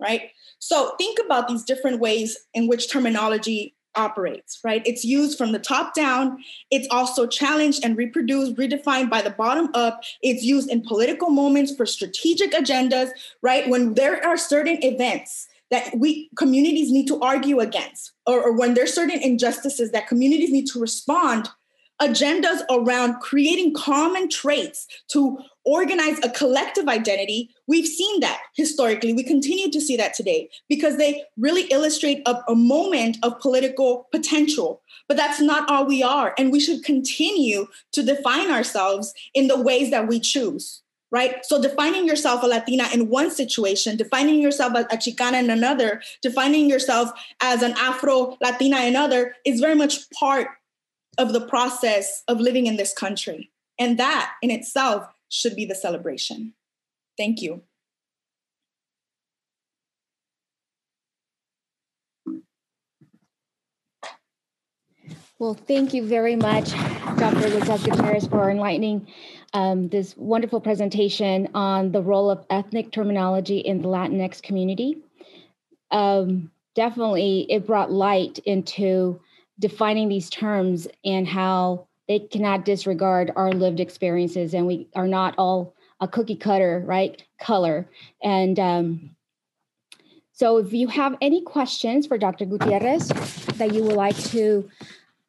right? 0.00 0.30
So 0.58 0.94
think 0.98 1.18
about 1.24 1.48
these 1.48 1.62
different 1.62 2.00
ways 2.00 2.36
in 2.54 2.66
which 2.66 2.90
terminology 2.90 3.75
operates, 3.96 4.60
right? 4.62 4.82
It's 4.86 5.04
used 5.04 5.38
from 5.38 5.52
the 5.52 5.58
top 5.58 5.94
down. 5.94 6.38
It's 6.70 6.88
also 6.90 7.26
challenged 7.26 7.84
and 7.84 7.96
reproduced, 7.96 8.56
redefined 8.56 9.10
by 9.10 9.22
the 9.22 9.30
bottom 9.30 9.68
up. 9.74 10.02
It's 10.22 10.42
used 10.42 10.70
in 10.70 10.82
political 10.82 11.30
moments 11.30 11.74
for 11.74 11.86
strategic 11.86 12.52
agendas, 12.52 13.10
right? 13.42 13.68
When 13.68 13.94
there 13.94 14.24
are 14.24 14.36
certain 14.36 14.82
events 14.82 15.48
that 15.70 15.96
we 15.96 16.30
communities 16.36 16.92
need 16.92 17.08
to 17.08 17.20
argue 17.20 17.58
against, 17.60 18.12
or, 18.26 18.40
or 18.40 18.52
when 18.52 18.74
there's 18.74 18.94
certain 18.94 19.20
injustices 19.20 19.90
that 19.90 20.06
communities 20.06 20.52
need 20.52 20.66
to 20.68 20.80
respond 20.80 21.48
agendas 22.00 22.60
around 22.70 23.20
creating 23.20 23.74
common 23.74 24.28
traits 24.28 24.86
to 25.08 25.38
organize 25.66 26.18
a 26.22 26.30
collective 26.30 26.88
identity. 26.88 27.50
We've 27.66 27.86
seen 27.86 28.20
that 28.20 28.40
historically. 28.54 29.12
We 29.12 29.24
continue 29.24 29.70
to 29.70 29.80
see 29.80 29.96
that 29.96 30.14
today 30.14 30.48
because 30.68 30.96
they 30.96 31.24
really 31.36 31.64
illustrate 31.64 32.22
a, 32.24 32.36
a, 32.48 32.54
moment 32.54 33.18
of 33.22 33.38
political 33.40 34.06
potential. 34.12 34.80
But 35.08 35.16
that's 35.16 35.40
not 35.40 35.68
all 35.68 35.84
we 35.84 36.02
are. 36.02 36.34
And 36.38 36.52
we 36.52 36.60
should 36.60 36.84
continue 36.84 37.66
to 37.92 38.02
define 38.02 38.50
ourselves 38.50 39.12
in 39.34 39.48
the 39.48 39.60
ways 39.60 39.90
that 39.90 40.08
we 40.08 40.20
choose. 40.20 40.82
Right? 41.12 41.44
So 41.44 41.62
defining 41.62 42.06
yourself 42.06 42.42
a 42.42 42.46
Latina 42.46 42.88
in 42.92 43.08
one 43.08 43.30
situation, 43.30 43.96
defining 43.96 44.40
yourself 44.40 44.74
as 44.74 44.86
a 44.86 44.96
Chicana 44.96 45.38
in 45.38 45.50
another, 45.50 46.02
defining 46.20 46.68
yourself 46.68 47.10
as 47.40 47.62
an 47.62 47.74
Afro 47.78 48.36
Latina 48.42 48.80
in 48.80 48.88
another 48.88 49.36
is 49.44 49.60
very 49.60 49.76
much 49.76 50.10
part 50.10 50.48
of 51.16 51.32
the 51.32 51.40
process 51.40 52.24
of 52.28 52.40
living 52.40 52.66
in 52.66 52.76
this 52.76 52.92
country. 52.92 53.50
And 53.78 53.98
that 53.98 54.32
in 54.42 54.50
itself 54.50 55.06
should 55.28 55.56
be 55.56 55.64
the 55.64 55.74
celebration. 55.74 56.54
Thank 57.16 57.42
you. 57.42 57.62
Well, 65.38 65.52
thank 65.52 65.92
you 65.92 66.06
very 66.06 66.34
much, 66.34 66.70
Dr. 66.70 67.50
Lizeth 67.50 67.84
Gutierrez, 67.84 68.26
for 68.26 68.50
enlightening 68.50 69.06
um, 69.52 69.88
this 69.88 70.16
wonderful 70.16 70.62
presentation 70.62 71.48
on 71.54 71.92
the 71.92 72.00
role 72.00 72.30
of 72.30 72.46
ethnic 72.48 72.90
terminology 72.90 73.58
in 73.58 73.82
the 73.82 73.88
Latinx 73.88 74.42
community. 74.42 74.96
Um, 75.90 76.50
definitely, 76.74 77.46
it 77.50 77.66
brought 77.66 77.92
light 77.92 78.38
into 78.46 79.20
defining 79.58 80.08
these 80.08 80.30
terms 80.30 80.88
and 81.04 81.28
how 81.28 81.86
they 82.08 82.20
cannot 82.20 82.64
disregard 82.64 83.32
our 83.36 83.52
lived 83.52 83.80
experiences 83.80 84.54
and 84.54 84.66
we 84.66 84.88
are 84.94 85.08
not 85.08 85.34
all 85.38 85.74
a 86.00 86.08
cookie 86.08 86.36
cutter 86.36 86.82
right? 86.84 87.22
Color. 87.40 87.88
And 88.22 88.58
um, 88.58 89.10
so 90.32 90.58
if 90.58 90.72
you 90.72 90.88
have 90.88 91.16
any 91.20 91.42
questions 91.42 92.06
for 92.06 92.18
dr 92.18 92.44
gutierrez 92.44 93.08
that 93.56 93.72
you 93.72 93.82
would 93.82 93.96
like 93.96 94.16
to 94.24 94.68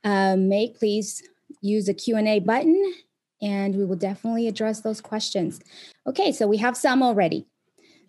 um, 0.03 0.49
make 0.49 0.77
please 0.77 1.23
use 1.61 1.85
the 1.85 1.93
q&a 1.93 2.39
button 2.39 2.93
and 3.41 3.75
we 3.75 3.85
will 3.85 3.95
definitely 3.95 4.47
address 4.47 4.81
those 4.81 5.01
questions. 5.01 5.59
Okay 6.05 6.31
so 6.31 6.47
we 6.47 6.57
have 6.57 6.77
some 6.77 7.01
already. 7.01 7.45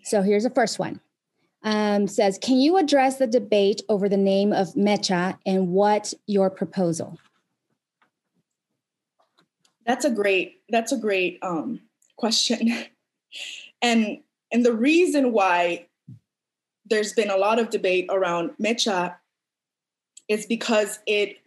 So 0.05 0.23
here's 0.23 0.45
the 0.45 0.51
first 0.51 0.79
one. 0.79 1.01
Um, 1.65 2.07
says, 2.07 2.39
can 2.41 2.57
you 2.57 2.77
address 2.77 3.17
the 3.19 3.27
debate 3.27 3.83
over 3.89 4.09
the 4.09 4.17
name 4.17 4.53
of 4.53 4.69
Mecha 4.75 5.39
and 5.45 5.69
what 5.69 6.15
your 6.27 6.51
proposal? 6.51 7.19
That's 9.89 10.05
a 10.05 10.11
great 10.11 10.61
that's 10.69 10.93
a 10.93 10.99
great 10.99 11.39
um, 11.43 11.81
question, 12.17 12.71
and 13.83 14.19
and 14.53 14.65
the 14.65 14.75
reason 14.75 15.33
why 15.33 15.87
there's 16.85 17.15
been 17.15 17.31
a 17.31 17.37
lot 17.37 17.59
of 17.59 17.71
debate 17.71 18.07
around 18.11 18.51
Mecha 18.63 19.17
is 20.29 20.45
because 20.45 21.01
it 21.07 21.39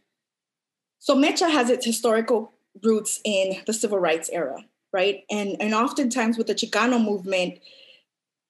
so 0.98 1.16
Mecha 1.16 1.52
has 1.52 1.70
its 1.70 1.86
historical 1.86 2.52
roots 2.84 3.22
in 3.24 3.62
the 3.68 3.74
civil 3.74 4.00
rights 4.00 4.28
era, 4.34 4.66
right? 4.92 5.24
And 5.30 5.56
and 5.60 5.76
oftentimes 5.76 6.36
with 6.36 6.48
the 6.48 6.56
Chicano 6.56 7.00
movement, 7.00 7.60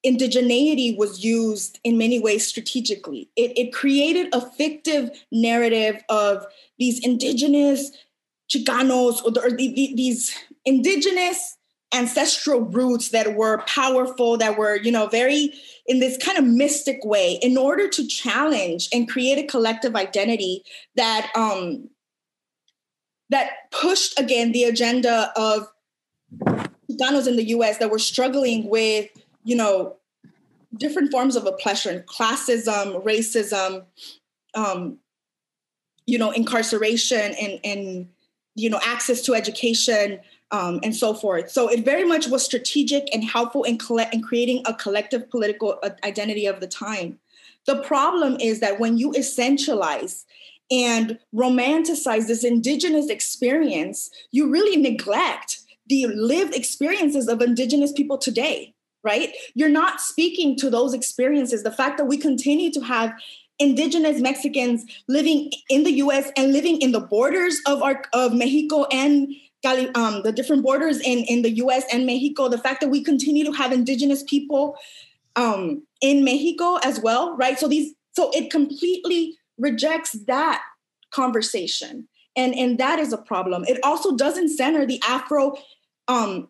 indigeneity 0.06 0.98
was 0.98 1.22
used 1.22 1.82
in 1.84 1.98
many 1.98 2.18
ways 2.18 2.48
strategically. 2.48 3.30
It, 3.36 3.58
it 3.58 3.74
created 3.74 4.34
a 4.34 4.40
fictive 4.40 5.12
narrative 5.34 6.02
of 6.08 6.46
these 6.80 7.06
indigenous 7.06 7.92
Chicanos 8.52 9.24
or, 9.24 9.32
the, 9.32 9.42
or 9.42 9.50
the, 9.50 9.74
the, 9.74 9.94
these 9.96 10.36
indigenous 10.66 11.58
ancestral 11.94 12.62
roots 12.62 13.10
that 13.10 13.36
were 13.36 13.60
powerful, 13.68 14.38
that 14.38 14.58
were, 14.58 14.78
you 14.78 14.92
know, 14.92 15.08
very 15.08 15.54
in 15.86 16.00
this 16.00 16.18
kind 16.18 16.38
of 16.38 16.46
mystic 16.46 17.04
way 17.04 17.40
in 17.42 17.58
order 17.58 17.88
to 17.88 18.08
challenge 18.08 18.88
and 18.94 19.10
create 19.10 19.38
a 19.38 19.48
collective 19.48 19.96
identity 19.96 20.64
that 20.96 21.30
um 21.36 21.90
that 23.30 23.52
pushed 23.72 24.18
again 24.20 24.52
the 24.52 24.64
agenda 24.64 25.32
of 25.36 25.68
Chicanos 26.90 27.28
in 27.28 27.36
the 27.36 27.50
US 27.50 27.78
that 27.78 27.90
were 27.90 28.00
struggling 28.00 28.70
with 28.70 29.10
you 29.44 29.56
know, 29.56 29.96
different 30.78 31.12
forms 31.12 31.36
of 31.36 31.46
oppression, 31.46 32.04
classism, 32.04 33.04
racism, 33.04 33.86
um, 34.56 34.98
you 36.06 36.18
know, 36.18 36.32
incarceration 36.32 37.34
and, 37.40 37.60
and, 37.64 38.10
you 38.56 38.70
know, 38.70 38.80
access 38.84 39.22
to 39.22 39.34
education 39.34 40.20
um, 40.52 40.80
and 40.84 40.96
so 40.96 41.14
forth. 41.14 41.50
So 41.50 41.70
it 41.70 41.86
very 41.86 42.04
much 42.04 42.28
was 42.28 42.44
strategic 42.44 43.14
and 43.14 43.24
helpful 43.24 43.64
in, 43.64 43.78
in 44.12 44.22
creating 44.22 44.64
a 44.66 44.74
collective 44.74 45.30
political 45.30 45.80
uh, 45.82 45.92
identity 46.04 46.46
of 46.46 46.60
the 46.60 46.68
time. 46.68 47.20
The 47.66 47.82
problem 47.84 48.38
is 48.40 48.60
that 48.60 48.80
when 48.80 48.98
you 48.98 49.12
essentialize 49.12 50.26
and 50.70 51.20
romanticize 51.34 52.28
this 52.28 52.44
indigenous 52.44 53.10
experience, 53.10 54.10
you 54.32 54.50
really 54.50 54.82
neglect 54.82 55.60
the 55.88 56.08
lived 56.08 56.56
experiences 56.56 57.28
of 57.28 57.42
indigenous 57.42 57.92
people 57.92 58.18
today 58.18 58.74
right? 59.04 59.34
You're 59.56 59.70
not 59.70 60.02
speaking 60.02 60.56
to 60.58 60.70
those 60.70 60.94
experiences. 60.94 61.64
The 61.64 61.72
fact 61.72 61.98
that 61.98 62.06
we 62.06 62.18
continue 62.18 62.72
to 62.72 62.82
have 62.82 63.14
indigenous 63.62 64.20
Mexicans 64.20 64.86
living 65.08 65.52
in 65.70 65.84
the 65.84 65.94
US 65.94 66.32
and 66.36 66.52
living 66.52 66.82
in 66.82 66.92
the 66.92 67.00
borders 67.00 67.60
of 67.68 67.82
our 67.82 68.04
of 68.14 68.34
Mexico 68.34 68.86
and 68.92 69.34
um, 69.96 70.24
the 70.24 70.32
different 70.32 70.64
borders 70.64 71.00
in, 71.00 71.20
in 71.20 71.44
the 71.44 71.52
US 71.58 71.84
and 71.94 72.06
Mexico, 72.06 72.50
the 72.50 72.58
fact 72.58 72.82
that 72.82 72.90
we 72.90 73.04
continue 73.04 73.46
to 73.46 73.52
have 73.52 73.72
indigenous 73.72 74.24
people 74.24 74.76
um, 75.36 75.84
in 76.02 76.24
Mexico 76.24 76.78
as 76.84 77.00
well, 77.00 77.38
right? 77.38 77.60
So 77.60 77.68
these 77.68 77.94
so 78.14 78.32
it 78.34 78.50
completely 78.50 79.38
rejects 79.58 80.14
that 80.28 80.62
conversation. 81.12 82.08
And, 82.36 82.56
and 82.56 82.78
that 82.80 83.00
is 83.00 83.14
a 83.14 83.18
problem. 83.18 83.66
It 83.68 83.80
also 83.84 84.16
doesn't 84.16 84.50
center 84.50 84.86
the 84.86 85.02
Afro 85.08 85.56
um, 86.08 86.50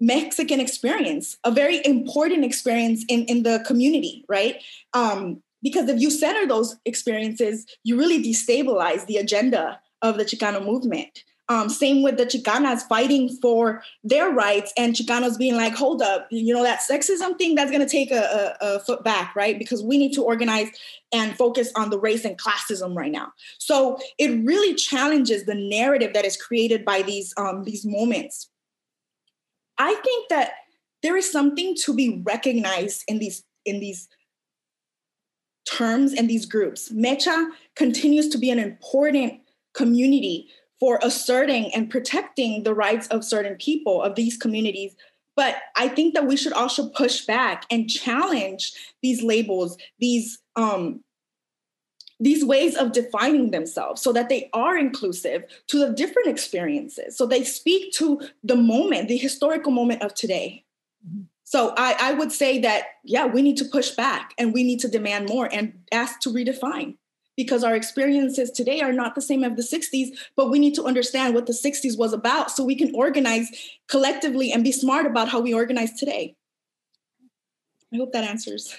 Mexican 0.00 0.60
experience, 0.60 1.36
a 1.44 1.50
very 1.50 1.80
important 1.84 2.44
experience 2.44 3.04
in, 3.08 3.24
in 3.24 3.42
the 3.42 3.64
community, 3.66 4.24
right? 4.28 4.62
Um, 4.92 5.42
because 5.62 5.88
if 5.88 6.00
you 6.00 6.10
center 6.10 6.46
those 6.46 6.76
experiences, 6.84 7.66
you 7.84 7.98
really 7.98 8.22
destabilize 8.22 9.06
the 9.06 9.16
agenda 9.16 9.80
of 10.02 10.18
the 10.18 10.24
Chicano 10.24 10.64
movement. 10.64 11.24
Um, 11.48 11.68
same 11.68 12.02
with 12.02 12.16
the 12.16 12.24
Chicanas 12.24 12.82
fighting 12.82 13.28
for 13.28 13.82
their 14.04 14.30
rights 14.30 14.72
and 14.78 14.94
Chicanos 14.94 15.36
being 15.36 15.56
like, 15.56 15.74
hold 15.74 16.00
up, 16.00 16.26
you 16.30 16.54
know, 16.54 16.62
that 16.62 16.80
sexism 16.80 17.36
thing, 17.36 17.54
that's 17.54 17.70
going 17.70 17.82
to 17.82 17.88
take 17.88 18.10
a, 18.10 18.56
a, 18.60 18.76
a, 18.76 18.80
foot 18.80 19.04
back, 19.04 19.36
right? 19.36 19.58
Because 19.58 19.82
we 19.82 19.98
need 19.98 20.12
to 20.14 20.22
organize 20.22 20.68
and 21.12 21.36
focus 21.36 21.70
on 21.76 21.90
the 21.90 21.98
race 21.98 22.24
and 22.24 22.38
classism 22.38 22.96
right 22.96 23.12
now. 23.12 23.32
So 23.58 23.98
it 24.18 24.30
really 24.44 24.74
challenges 24.74 25.44
the 25.44 25.54
narrative 25.54 26.14
that 26.14 26.24
is 26.24 26.40
created 26.40 26.84
by 26.84 27.02
these, 27.02 27.34
um, 27.36 27.64
these 27.64 27.84
moments 27.84 28.48
I 29.78 29.94
think 29.94 30.28
that 30.28 30.52
there 31.02 31.16
is 31.16 31.30
something 31.30 31.74
to 31.84 31.94
be 31.94 32.22
recognized 32.24 33.04
in 33.08 33.18
these 33.18 33.42
in 33.64 33.80
these 33.80 34.08
terms 35.76 36.12
and 36.12 36.28
these 36.28 36.46
groups. 36.46 36.90
Mecha 36.90 37.50
continues 37.76 38.28
to 38.28 38.38
be 38.38 38.50
an 38.50 38.58
important 38.58 39.40
community 39.74 40.48
for 40.78 40.98
asserting 41.02 41.72
and 41.74 41.90
protecting 41.90 42.64
the 42.64 42.74
rights 42.74 43.06
of 43.08 43.24
certain 43.24 43.56
people 43.56 44.02
of 44.02 44.14
these 44.14 44.36
communities. 44.36 44.94
But 45.36 45.56
I 45.76 45.88
think 45.88 46.14
that 46.14 46.26
we 46.26 46.36
should 46.36 46.52
also 46.52 46.88
push 46.90 47.24
back 47.24 47.64
and 47.70 47.88
challenge 47.88 48.72
these 49.02 49.22
labels, 49.22 49.78
these 49.98 50.38
um, 50.56 51.02
these 52.20 52.44
ways 52.44 52.76
of 52.76 52.92
defining 52.92 53.50
themselves 53.50 54.00
so 54.00 54.12
that 54.12 54.28
they 54.28 54.48
are 54.52 54.78
inclusive 54.78 55.42
to 55.66 55.78
the 55.78 55.92
different 55.92 56.28
experiences. 56.28 57.16
So 57.16 57.26
they 57.26 57.42
speak 57.42 57.92
to 57.94 58.20
the 58.44 58.54
moment, 58.54 59.08
the 59.08 59.16
historical 59.16 59.72
moment 59.72 60.02
of 60.02 60.14
today. 60.14 60.64
Mm-hmm. 61.04 61.22
So 61.52 61.74
I, 61.76 61.94
I 62.00 62.12
would 62.14 62.32
say 62.32 62.60
that, 62.60 62.84
yeah, 63.04 63.26
we 63.26 63.42
need 63.42 63.58
to 63.58 63.66
push 63.66 63.90
back 63.90 64.32
and 64.38 64.54
we 64.54 64.64
need 64.64 64.80
to 64.80 64.88
demand 64.88 65.28
more 65.28 65.50
and 65.52 65.74
ask 65.92 66.18
to 66.20 66.30
redefine 66.30 66.96
because 67.36 67.62
our 67.62 67.76
experiences 67.76 68.50
today 68.50 68.80
are 68.80 68.94
not 68.94 69.14
the 69.14 69.20
same 69.20 69.44
as 69.44 69.54
the 69.54 69.78
60s, 69.78 70.16
but 70.34 70.48
we 70.50 70.58
need 70.58 70.74
to 70.76 70.84
understand 70.84 71.34
what 71.34 71.44
the 71.44 71.52
60s 71.52 71.98
was 71.98 72.14
about 72.14 72.50
so 72.50 72.64
we 72.64 72.74
can 72.74 72.90
organize 72.94 73.50
collectively 73.86 74.50
and 74.50 74.64
be 74.64 74.72
smart 74.72 75.04
about 75.04 75.28
how 75.28 75.40
we 75.40 75.52
organize 75.52 75.92
today. 75.92 76.34
I 77.92 77.98
hope 77.98 78.12
that 78.12 78.24
answers. 78.24 78.74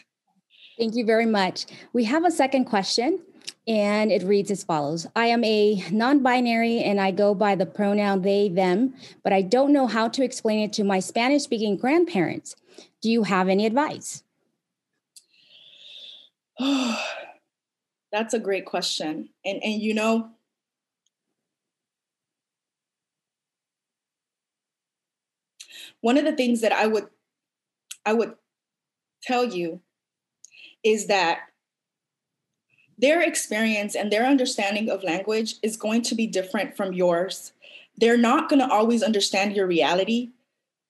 Thank 0.75 0.95
you 0.95 1.05
very 1.05 1.27
much. 1.27 1.67
We 1.93 2.05
have 2.05 2.25
a 2.25 2.31
second 2.31 2.65
question 2.65 3.19
and 3.67 4.11
it 4.11 4.23
reads 4.23 4.51
as 4.51 4.63
follows 4.63 5.07
I 5.15 5.27
am 5.27 5.43
a 5.43 5.83
non 5.91 6.19
binary 6.19 6.79
and 6.79 6.99
I 6.99 7.11
go 7.11 7.33
by 7.33 7.55
the 7.55 7.65
pronoun 7.65 8.21
they, 8.21 8.49
them, 8.49 8.93
but 9.23 9.33
I 9.33 9.41
don't 9.41 9.73
know 9.73 9.87
how 9.87 10.07
to 10.09 10.23
explain 10.23 10.59
it 10.59 10.73
to 10.73 10.83
my 10.83 10.99
Spanish 10.99 11.43
speaking 11.43 11.77
grandparents. 11.77 12.55
Do 13.01 13.09
you 13.09 13.23
have 13.23 13.49
any 13.49 13.65
advice? 13.65 14.23
Oh, 16.59 17.01
that's 18.11 18.33
a 18.33 18.39
great 18.39 18.65
question. 18.65 19.29
And, 19.43 19.63
and 19.63 19.81
you 19.81 19.93
know, 19.93 20.29
one 26.01 26.17
of 26.17 26.25
the 26.25 26.35
things 26.35 26.61
that 26.61 26.73
I 26.73 26.85
would 26.85 27.07
I 28.05 28.13
would 28.13 28.35
tell 29.23 29.45
you 29.45 29.79
is 30.83 31.07
that 31.07 31.39
their 32.97 33.21
experience 33.21 33.95
and 33.95 34.11
their 34.11 34.25
understanding 34.25 34.89
of 34.89 35.03
language 35.03 35.55
is 35.63 35.77
going 35.77 36.01
to 36.03 36.15
be 36.15 36.27
different 36.27 36.75
from 36.75 36.93
yours. 36.93 37.51
They're 37.97 38.17
not 38.17 38.49
going 38.49 38.59
to 38.59 38.71
always 38.71 39.03
understand 39.03 39.55
your 39.55 39.67
reality, 39.67 40.29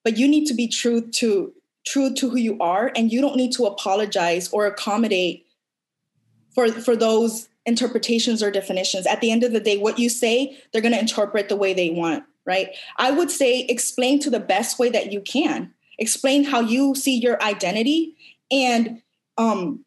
but 0.02 0.16
you 0.16 0.28
need 0.28 0.46
to 0.46 0.54
be 0.54 0.68
true 0.68 1.00
to 1.00 1.52
true 1.86 2.14
to 2.14 2.30
who 2.30 2.38
you 2.38 2.58
are 2.60 2.90
and 2.96 3.12
you 3.12 3.20
don't 3.20 3.36
need 3.36 3.52
to 3.52 3.66
apologize 3.66 4.48
or 4.52 4.66
accommodate 4.66 5.46
for 6.54 6.70
for 6.72 6.96
those 6.96 7.48
interpretations 7.66 8.42
or 8.42 8.50
definitions. 8.50 9.06
At 9.06 9.20
the 9.20 9.30
end 9.30 9.42
of 9.42 9.52
the 9.52 9.60
day, 9.60 9.78
what 9.78 9.98
you 9.98 10.08
say, 10.08 10.58
they're 10.72 10.82
going 10.82 10.92
to 10.92 11.00
interpret 11.00 11.48
the 11.48 11.56
way 11.56 11.72
they 11.72 11.90
want, 11.90 12.24
right? 12.44 12.68
I 12.98 13.10
would 13.10 13.30
say 13.30 13.60
explain 13.60 14.20
to 14.20 14.30
the 14.30 14.40
best 14.40 14.78
way 14.78 14.90
that 14.90 15.12
you 15.12 15.20
can. 15.20 15.72
Explain 15.98 16.44
how 16.44 16.60
you 16.60 16.94
see 16.94 17.16
your 17.16 17.42
identity 17.42 18.16
and 18.50 19.00
um 19.38 19.83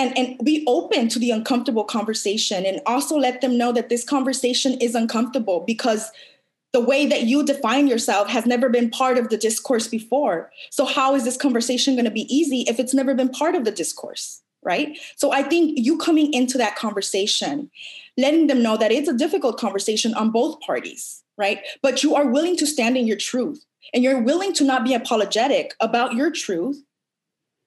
and, 0.00 0.16
and 0.16 0.38
be 0.42 0.64
open 0.66 1.08
to 1.10 1.18
the 1.18 1.30
uncomfortable 1.30 1.84
conversation 1.84 2.64
and 2.64 2.80
also 2.86 3.16
let 3.16 3.42
them 3.42 3.58
know 3.58 3.70
that 3.72 3.90
this 3.90 4.02
conversation 4.02 4.72
is 4.80 4.94
uncomfortable 4.94 5.62
because 5.66 6.10
the 6.72 6.80
way 6.80 7.04
that 7.06 7.24
you 7.24 7.44
define 7.44 7.86
yourself 7.86 8.28
has 8.28 8.46
never 8.46 8.70
been 8.70 8.90
part 8.90 9.18
of 9.18 9.28
the 9.28 9.36
discourse 9.36 9.88
before. 9.88 10.50
So, 10.70 10.86
how 10.86 11.14
is 11.14 11.24
this 11.24 11.36
conversation 11.36 11.94
going 11.94 12.06
to 12.06 12.10
be 12.10 12.34
easy 12.34 12.64
if 12.66 12.80
it's 12.80 12.94
never 12.94 13.14
been 13.14 13.28
part 13.28 13.54
of 13.54 13.64
the 13.64 13.70
discourse? 13.70 14.42
Right. 14.62 14.98
So, 15.16 15.32
I 15.32 15.42
think 15.42 15.74
you 15.76 15.98
coming 15.98 16.32
into 16.32 16.56
that 16.58 16.76
conversation, 16.76 17.70
letting 18.16 18.46
them 18.46 18.62
know 18.62 18.76
that 18.78 18.92
it's 18.92 19.08
a 19.08 19.16
difficult 19.16 19.58
conversation 19.58 20.14
on 20.14 20.30
both 20.30 20.60
parties, 20.60 21.22
right? 21.36 21.60
But 21.82 22.02
you 22.02 22.14
are 22.14 22.26
willing 22.26 22.56
to 22.56 22.66
stand 22.66 22.96
in 22.96 23.06
your 23.06 23.18
truth 23.18 23.64
and 23.92 24.02
you're 24.02 24.22
willing 24.22 24.52
to 24.54 24.64
not 24.64 24.84
be 24.84 24.94
apologetic 24.94 25.74
about 25.80 26.14
your 26.14 26.30
truth 26.30 26.82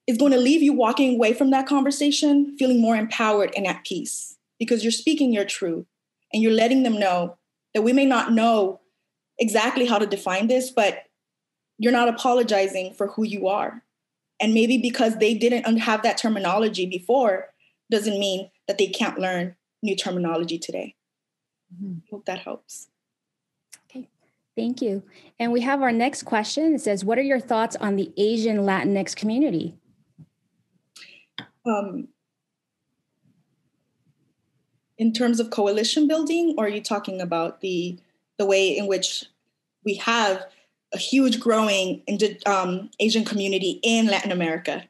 is 0.08 0.18
going 0.18 0.32
to 0.32 0.38
leave 0.38 0.62
you 0.62 0.74
walking 0.74 1.16
away 1.16 1.34
from 1.34 1.52
that 1.52 1.68
conversation 1.68 2.56
feeling 2.58 2.82
more 2.82 2.96
empowered 2.96 3.54
and 3.56 3.66
at 3.66 3.84
peace 3.86 4.38
because 4.60 4.84
you're 4.84 4.92
speaking 4.92 5.34
your 5.34 5.46
truth 5.46 5.86
and 6.32 6.42
you're 6.42 6.52
letting 6.52 6.84
them 6.84 7.00
know 7.00 7.38
that 7.74 7.84
we 7.84 7.94
may 7.94 8.06
not 8.06 8.32
know 8.32 8.82
exactly 9.40 9.86
how 9.86 9.98
to 9.98 10.06
define 10.06 10.48
this, 10.48 10.70
but 10.70 11.04
you're 11.78 11.92
not 11.92 12.10
apologizing 12.10 12.94
for 12.94 13.08
who 13.08 13.24
you 13.24 13.48
are. 13.48 13.84
And 14.40 14.54
maybe 14.54 14.78
because 14.78 15.18
they 15.18 15.34
didn't 15.34 15.78
have 15.78 16.04
that 16.04 16.18
terminology 16.18 16.86
before 16.86 17.50
doesn't 17.90 18.20
mean 18.20 18.50
that 18.68 18.78
they 18.78 18.88
can't 18.88 19.20
learn 19.20 19.56
new 19.82 19.96
terminology 19.96 20.58
today. 20.58 20.96
Mm-hmm. 21.74 22.00
Hope 22.10 22.26
that 22.26 22.40
helps. 22.40 22.88
Okay. 23.90 24.10
Thank 24.56 24.82
you. 24.82 25.04
And 25.40 25.52
we 25.52 25.62
have 25.62 25.82
our 25.82 25.92
next 25.92 26.24
question. 26.24 26.76
It 26.76 26.82
says, 26.82 27.06
What 27.06 27.18
are 27.18 27.24
your 27.24 27.40
thoughts 27.40 27.76
on 27.78 27.96
the 27.96 28.12
Asian 28.18 28.60
Latinx 28.60 29.16
community? 29.16 29.76
Um, 31.66 32.10
in 34.98 35.14
terms 35.14 35.40
of 35.40 35.50
coalition 35.50 36.08
building, 36.08 36.56
or 36.58 36.66
are 36.66 36.70
you 36.70 36.82
talking 36.82 37.22
about 37.22 37.62
the 37.62 37.98
the 38.38 38.46
way 38.46 38.78
in 38.78 38.88
which 38.88 39.26
we 39.86 39.96
have 39.96 40.46
a 40.94 40.98
huge 40.98 41.40
growing 41.40 42.04
um, 42.46 42.90
Asian 43.00 43.26
community 43.26 43.80
in 43.84 44.08
Latin 44.08 44.32
America 44.32 44.84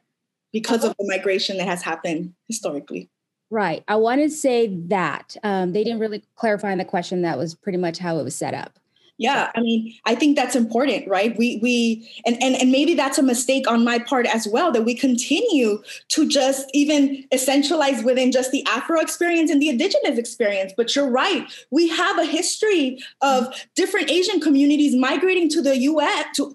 because 0.52 0.84
of 0.84 0.96
the 1.00 1.06
migration 1.08 1.58
that 1.58 1.68
has 1.68 1.82
happened 1.82 2.34
historically? 2.48 3.10
Right. 3.50 3.84
I 3.88 3.98
want 3.98 4.22
to 4.22 4.30
say 4.30 4.68
that 4.88 5.38
um, 5.44 5.74
they 5.74 5.84
didn't 5.84 6.00
really 6.00 6.24
clarify 6.36 6.72
in 6.72 6.80
the 6.80 6.86
question. 6.86 7.22
That 7.22 7.38
was 7.38 7.54
pretty 7.54 7.78
much 7.78 8.00
how 8.00 8.18
it 8.18 8.24
was 8.24 8.36
set 8.36 8.54
up 8.54 8.80
yeah 9.24 9.50
i 9.56 9.62
mean 9.62 9.94
i 10.06 10.14
think 10.14 10.36
that's 10.36 10.56
important 10.56 11.08
right 11.08 11.36
we 11.38 11.58
we 11.64 12.08
and, 12.26 12.38
and 12.44 12.56
and 12.56 12.72
maybe 12.72 12.94
that's 12.94 13.18
a 13.18 13.24
mistake 13.24 13.68
on 13.68 13.84
my 13.84 13.98
part 13.98 14.26
as 14.28 14.48
well 14.48 14.72
that 14.72 14.84
we 14.84 14.94
continue 14.94 15.82
to 16.10 16.28
just 16.28 16.70
even 16.74 17.24
essentialize 17.34 18.04
within 18.04 18.32
just 18.32 18.52
the 18.52 18.64
afro 18.68 19.00
experience 19.00 19.50
and 19.50 19.62
the 19.62 19.70
indigenous 19.70 20.20
experience 20.20 20.74
but 20.76 20.94
you're 20.96 21.10
right 21.10 21.52
we 21.72 21.88
have 21.88 22.20
a 22.20 22.26
history 22.26 23.00
of 23.22 23.48
different 23.76 24.12
asian 24.12 24.40
communities 24.42 24.94
migrating 24.94 25.50
to 25.50 25.62
the 25.62 25.76
us 25.76 26.26
to 26.36 26.54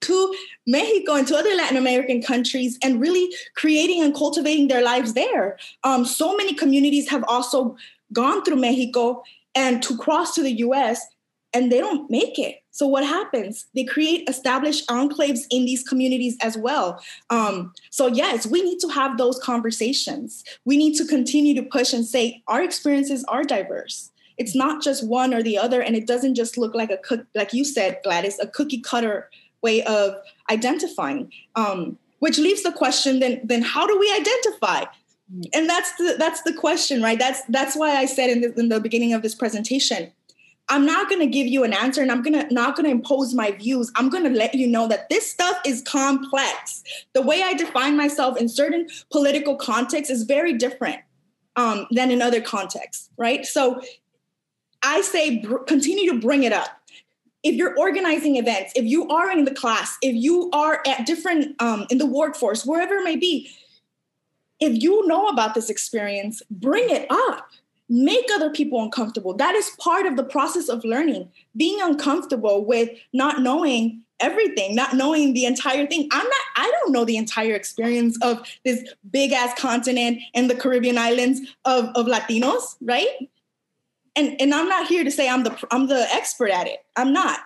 to 0.00 0.34
Mexico 0.66 1.14
and 1.14 1.28
to 1.28 1.36
other 1.36 1.54
Latin 1.54 1.76
American 1.76 2.22
countries 2.22 2.78
and 2.82 3.02
really 3.02 3.28
creating 3.54 4.02
and 4.02 4.14
cultivating 4.14 4.68
their 4.68 4.82
lives 4.82 5.12
there. 5.12 5.58
Um, 5.84 6.06
so 6.06 6.34
many 6.34 6.54
communities 6.54 7.10
have 7.10 7.22
also 7.28 7.76
gone 8.10 8.42
through 8.42 8.56
Mexico 8.56 9.22
and 9.54 9.82
to 9.82 9.96
cross 9.98 10.34
to 10.36 10.42
the 10.42 10.52
US 10.52 11.06
and 11.52 11.70
they 11.70 11.78
don't 11.78 12.10
make 12.10 12.38
it. 12.38 12.62
So 12.70 12.86
what 12.86 13.04
happens? 13.04 13.66
They 13.74 13.84
create 13.84 14.28
established 14.28 14.88
enclaves 14.88 15.40
in 15.50 15.64
these 15.64 15.82
communities 15.82 16.36
as 16.40 16.56
well. 16.56 17.02
Um, 17.28 17.74
so 17.90 18.06
yes, 18.06 18.46
we 18.46 18.62
need 18.62 18.78
to 18.80 18.88
have 18.88 19.18
those 19.18 19.38
conversations. 19.38 20.44
We 20.64 20.76
need 20.76 20.94
to 20.94 21.04
continue 21.04 21.54
to 21.56 21.62
push 21.62 21.92
and 21.92 22.06
say 22.06 22.42
our 22.46 22.62
experiences 22.62 23.24
are 23.24 23.42
diverse. 23.42 24.10
It's 24.38 24.54
not 24.54 24.82
just 24.82 25.06
one 25.06 25.34
or 25.34 25.42
the 25.42 25.58
other, 25.58 25.82
and 25.82 25.94
it 25.94 26.06
doesn't 26.06 26.34
just 26.34 26.56
look 26.56 26.74
like 26.74 26.90
a 26.90 26.96
cook, 26.96 27.26
like 27.34 27.52
you 27.52 27.64
said, 27.64 27.98
Gladys, 28.02 28.38
a 28.38 28.46
cookie 28.46 28.80
cutter 28.80 29.28
way 29.62 29.82
of 29.82 30.14
identifying. 30.50 31.30
Um, 31.56 31.98
which 32.20 32.38
leaves 32.38 32.62
the 32.62 32.72
question: 32.72 33.20
then, 33.20 33.42
then 33.44 33.60
how 33.60 33.86
do 33.86 33.98
we 33.98 34.10
identify? 34.14 34.84
And 35.52 35.68
that's 35.68 35.94
the 35.96 36.16
that's 36.18 36.40
the 36.42 36.54
question, 36.54 37.02
right? 37.02 37.18
That's 37.18 37.42
that's 37.50 37.76
why 37.76 37.96
I 37.96 38.06
said 38.06 38.30
in 38.30 38.40
the, 38.40 38.58
in 38.58 38.68
the 38.70 38.80
beginning 38.80 39.12
of 39.12 39.20
this 39.20 39.34
presentation 39.34 40.10
I'm 40.70 40.86
not 40.86 41.08
going 41.08 41.20
to 41.20 41.26
give 41.26 41.48
you 41.48 41.64
an 41.64 41.72
answer 41.72 42.00
and 42.00 42.12
I'm 42.12 42.22
going 42.22 42.34
to 42.34 42.54
not 42.54 42.76
going 42.76 42.84
to 42.84 42.90
impose 42.90 43.34
my 43.34 43.50
views. 43.50 43.90
I'm 43.96 44.08
going 44.08 44.22
to 44.22 44.30
let 44.30 44.54
you 44.54 44.68
know 44.68 44.86
that 44.86 45.08
this 45.08 45.30
stuff 45.30 45.58
is 45.66 45.82
complex. 45.82 46.84
The 47.12 47.22
way 47.22 47.42
I 47.42 47.54
define 47.54 47.96
myself 47.96 48.38
in 48.38 48.48
certain 48.48 48.88
political 49.10 49.56
contexts 49.56 50.10
is 50.10 50.22
very 50.22 50.52
different 50.52 51.00
um, 51.56 51.86
than 51.90 52.12
in 52.12 52.22
other 52.22 52.40
contexts, 52.40 53.10
right? 53.16 53.44
So 53.44 53.82
I 54.82 55.00
say 55.00 55.38
br- 55.38 55.58
continue 55.58 56.12
to 56.12 56.20
bring 56.20 56.44
it 56.44 56.52
up. 56.52 56.68
If 57.42 57.56
you're 57.56 57.76
organizing 57.76 58.36
events, 58.36 58.72
if 58.76 58.84
you 58.84 59.08
are 59.08 59.30
in 59.30 59.44
the 59.44 59.54
class, 59.54 59.98
if 60.02 60.14
you 60.14 60.50
are 60.52 60.82
at 60.86 61.04
different 61.04 61.60
um, 61.60 61.86
in 61.90 61.98
the 61.98 62.06
workforce, 62.06 62.64
wherever 62.64 62.94
it 62.94 63.04
may 63.04 63.16
be, 63.16 63.50
if 64.60 64.80
you 64.80 65.06
know 65.06 65.26
about 65.28 65.54
this 65.54 65.70
experience, 65.70 66.42
bring 66.50 66.90
it 66.90 67.06
up 67.10 67.50
make 67.90 68.24
other 68.32 68.50
people 68.50 68.82
uncomfortable. 68.82 69.34
That 69.34 69.54
is 69.54 69.70
part 69.80 70.06
of 70.06 70.16
the 70.16 70.22
process 70.22 70.68
of 70.68 70.84
learning, 70.84 71.28
being 71.56 71.82
uncomfortable 71.82 72.64
with 72.64 72.88
not 73.12 73.42
knowing 73.42 74.02
everything, 74.20 74.74
not 74.74 74.94
knowing 74.94 75.32
the 75.32 75.44
entire 75.44 75.86
thing. 75.86 76.08
I'm 76.12 76.24
not, 76.24 76.40
I 76.56 76.70
don't 76.70 76.92
know 76.92 77.04
the 77.04 77.16
entire 77.16 77.54
experience 77.54 78.16
of 78.22 78.46
this 78.64 78.84
big 79.10 79.32
ass 79.32 79.58
continent 79.58 80.20
and 80.34 80.48
the 80.48 80.54
Caribbean 80.54 80.98
islands 80.98 81.40
of, 81.64 81.86
of 81.96 82.06
Latinos, 82.06 82.76
right? 82.80 83.08
And, 84.14 84.40
and 84.40 84.54
I'm 84.54 84.68
not 84.68 84.86
here 84.86 85.02
to 85.02 85.10
say 85.10 85.28
I'm 85.28 85.44
the 85.44 85.56
I'm 85.70 85.86
the 85.86 86.06
expert 86.12 86.50
at 86.50 86.66
it. 86.66 86.84
I'm 86.96 87.12
not. 87.12 87.40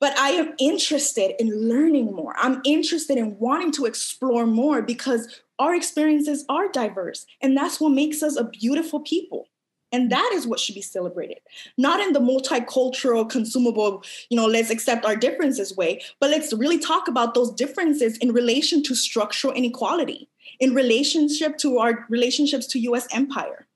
But 0.00 0.18
I 0.18 0.30
am 0.30 0.54
interested 0.58 1.34
in 1.40 1.68
learning 1.68 2.12
more. 2.12 2.34
I'm 2.36 2.60
interested 2.64 3.16
in 3.16 3.38
wanting 3.38 3.72
to 3.72 3.86
explore 3.86 4.46
more 4.46 4.82
because 4.82 5.40
our 5.58 5.74
experiences 5.74 6.44
are 6.48 6.68
diverse. 6.68 7.26
And 7.40 7.56
that's 7.56 7.80
what 7.80 7.90
makes 7.90 8.22
us 8.22 8.36
a 8.36 8.44
beautiful 8.44 9.00
people. 9.00 9.48
And 9.94 10.10
that 10.10 10.30
is 10.34 10.44
what 10.44 10.58
should 10.58 10.74
be 10.74 10.82
celebrated, 10.82 11.38
not 11.78 12.00
in 12.00 12.14
the 12.14 12.18
multicultural, 12.18 13.30
consumable, 13.30 14.02
you 14.28 14.36
know, 14.36 14.46
let's 14.46 14.68
accept 14.68 15.04
our 15.04 15.14
differences 15.14 15.76
way, 15.76 16.02
but 16.18 16.30
let's 16.30 16.52
really 16.52 16.80
talk 16.80 17.06
about 17.06 17.34
those 17.34 17.52
differences 17.52 18.18
in 18.18 18.32
relation 18.32 18.82
to 18.82 18.96
structural 18.96 19.54
inequality, 19.54 20.28
in 20.58 20.74
relationship 20.74 21.58
to 21.58 21.78
our 21.78 22.04
relationships 22.10 22.66
to 22.66 22.80
US 22.80 23.06
empire. 23.14 23.68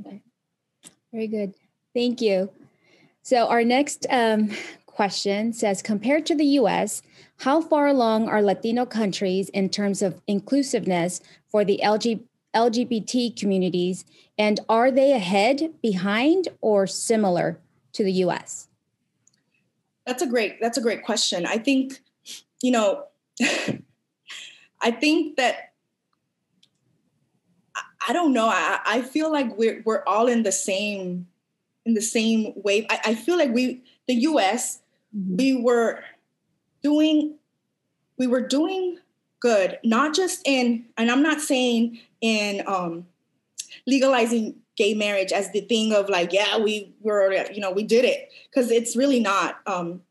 Okay. 0.00 0.22
Very 1.12 1.28
good. 1.28 1.54
Thank 1.94 2.20
you. 2.20 2.50
So, 3.22 3.46
our 3.46 3.62
next 3.62 4.06
um, 4.10 4.50
question 4.86 5.52
says 5.52 5.82
Compared 5.82 6.26
to 6.26 6.34
the 6.34 6.46
US, 6.60 7.00
how 7.38 7.60
far 7.60 7.86
along 7.86 8.28
are 8.28 8.42
Latino 8.42 8.84
countries 8.84 9.50
in 9.50 9.68
terms 9.68 10.02
of 10.02 10.20
inclusiveness 10.26 11.20
for 11.48 11.64
the 11.64 11.80
LGBT? 11.84 12.24
LGBT 12.56 13.38
communities? 13.38 14.04
And 14.38 14.60
are 14.68 14.90
they 14.90 15.12
ahead, 15.12 15.74
behind, 15.82 16.48
or 16.60 16.86
similar 16.86 17.60
to 17.92 18.02
the 18.02 18.12
US? 18.24 18.68
That's 20.06 20.22
a 20.22 20.26
great 20.26 20.60
that's 20.60 20.78
a 20.78 20.80
great 20.80 21.04
question. 21.04 21.46
I 21.46 21.58
think, 21.58 22.00
you 22.62 22.70
know, 22.70 23.04
I 24.80 24.90
think 24.90 25.36
that 25.36 25.72
I 28.08 28.12
don't 28.12 28.32
know. 28.32 28.46
I, 28.48 28.78
I 28.86 29.02
feel 29.02 29.32
like 29.32 29.56
we're 29.58 29.82
we're 29.84 30.04
all 30.06 30.28
in 30.28 30.42
the 30.42 30.52
same 30.52 31.26
in 31.84 31.94
the 31.94 32.02
same 32.02 32.52
wave. 32.56 32.86
I, 32.88 33.00
I 33.04 33.14
feel 33.14 33.36
like 33.36 33.52
we 33.52 33.82
the 34.06 34.14
US, 34.14 34.80
mm-hmm. 35.16 35.36
we 35.36 35.54
were 35.60 36.02
doing 36.82 37.34
we 38.16 38.26
were 38.26 38.46
doing 38.46 38.98
good, 39.40 39.78
not 39.84 40.14
just 40.14 40.40
in, 40.46 40.86
and 40.96 41.10
I'm 41.10 41.22
not 41.22 41.40
saying 41.40 42.00
in 42.26 42.66
um, 42.66 43.06
legalizing 43.86 44.56
gay 44.76 44.94
marriage 44.94 45.32
as 45.32 45.50
the 45.52 45.60
thing 45.60 45.92
of 45.92 46.08
like, 46.08 46.32
yeah, 46.32 46.58
we 46.58 46.94
were, 47.00 47.32
you 47.52 47.60
know, 47.60 47.70
we 47.70 47.82
did 47.82 48.04
it, 48.04 48.30
because 48.50 48.70
it's 48.70 48.96
really 48.96 49.20
not. 49.20 49.60
Um, 49.66 50.02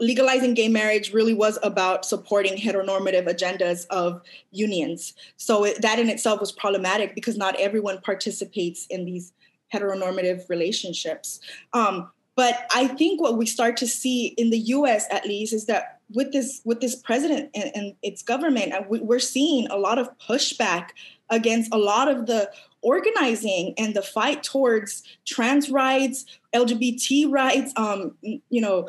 legalizing 0.00 0.54
gay 0.54 0.68
marriage 0.68 1.12
really 1.12 1.34
was 1.34 1.58
about 1.62 2.06
supporting 2.06 2.56
heteronormative 2.56 3.28
agendas 3.28 3.86
of 3.88 4.22
unions. 4.50 5.12
So 5.36 5.64
it, 5.64 5.82
that 5.82 5.98
in 5.98 6.08
itself 6.08 6.40
was 6.40 6.50
problematic 6.50 7.14
because 7.14 7.36
not 7.36 7.60
everyone 7.60 8.00
participates 8.00 8.86
in 8.86 9.04
these 9.04 9.34
heteronormative 9.72 10.48
relationships. 10.48 11.40
Um, 11.74 12.10
but 12.36 12.66
I 12.74 12.86
think 12.86 13.20
what 13.20 13.36
we 13.36 13.44
start 13.44 13.76
to 13.78 13.86
see 13.86 14.28
in 14.38 14.48
the 14.48 14.58
U.S. 14.58 15.06
at 15.10 15.26
least 15.26 15.52
is 15.52 15.66
that 15.66 15.95
with 16.10 16.32
this 16.32 16.60
with 16.64 16.80
this 16.80 16.94
president 16.96 17.50
and, 17.54 17.70
and 17.74 17.94
its 18.02 18.22
government, 18.22 18.72
we're 18.88 19.18
seeing 19.18 19.66
a 19.68 19.76
lot 19.76 19.98
of 19.98 20.08
pushback 20.18 20.90
against 21.30 21.72
a 21.72 21.78
lot 21.78 22.08
of 22.08 22.26
the 22.26 22.50
organizing 22.82 23.74
and 23.76 23.94
the 23.94 24.02
fight 24.02 24.42
towards 24.42 25.02
trans 25.26 25.70
rights, 25.70 26.24
LGBT 26.54 27.30
rights, 27.30 27.72
um, 27.76 28.14
you 28.22 28.60
know, 28.60 28.88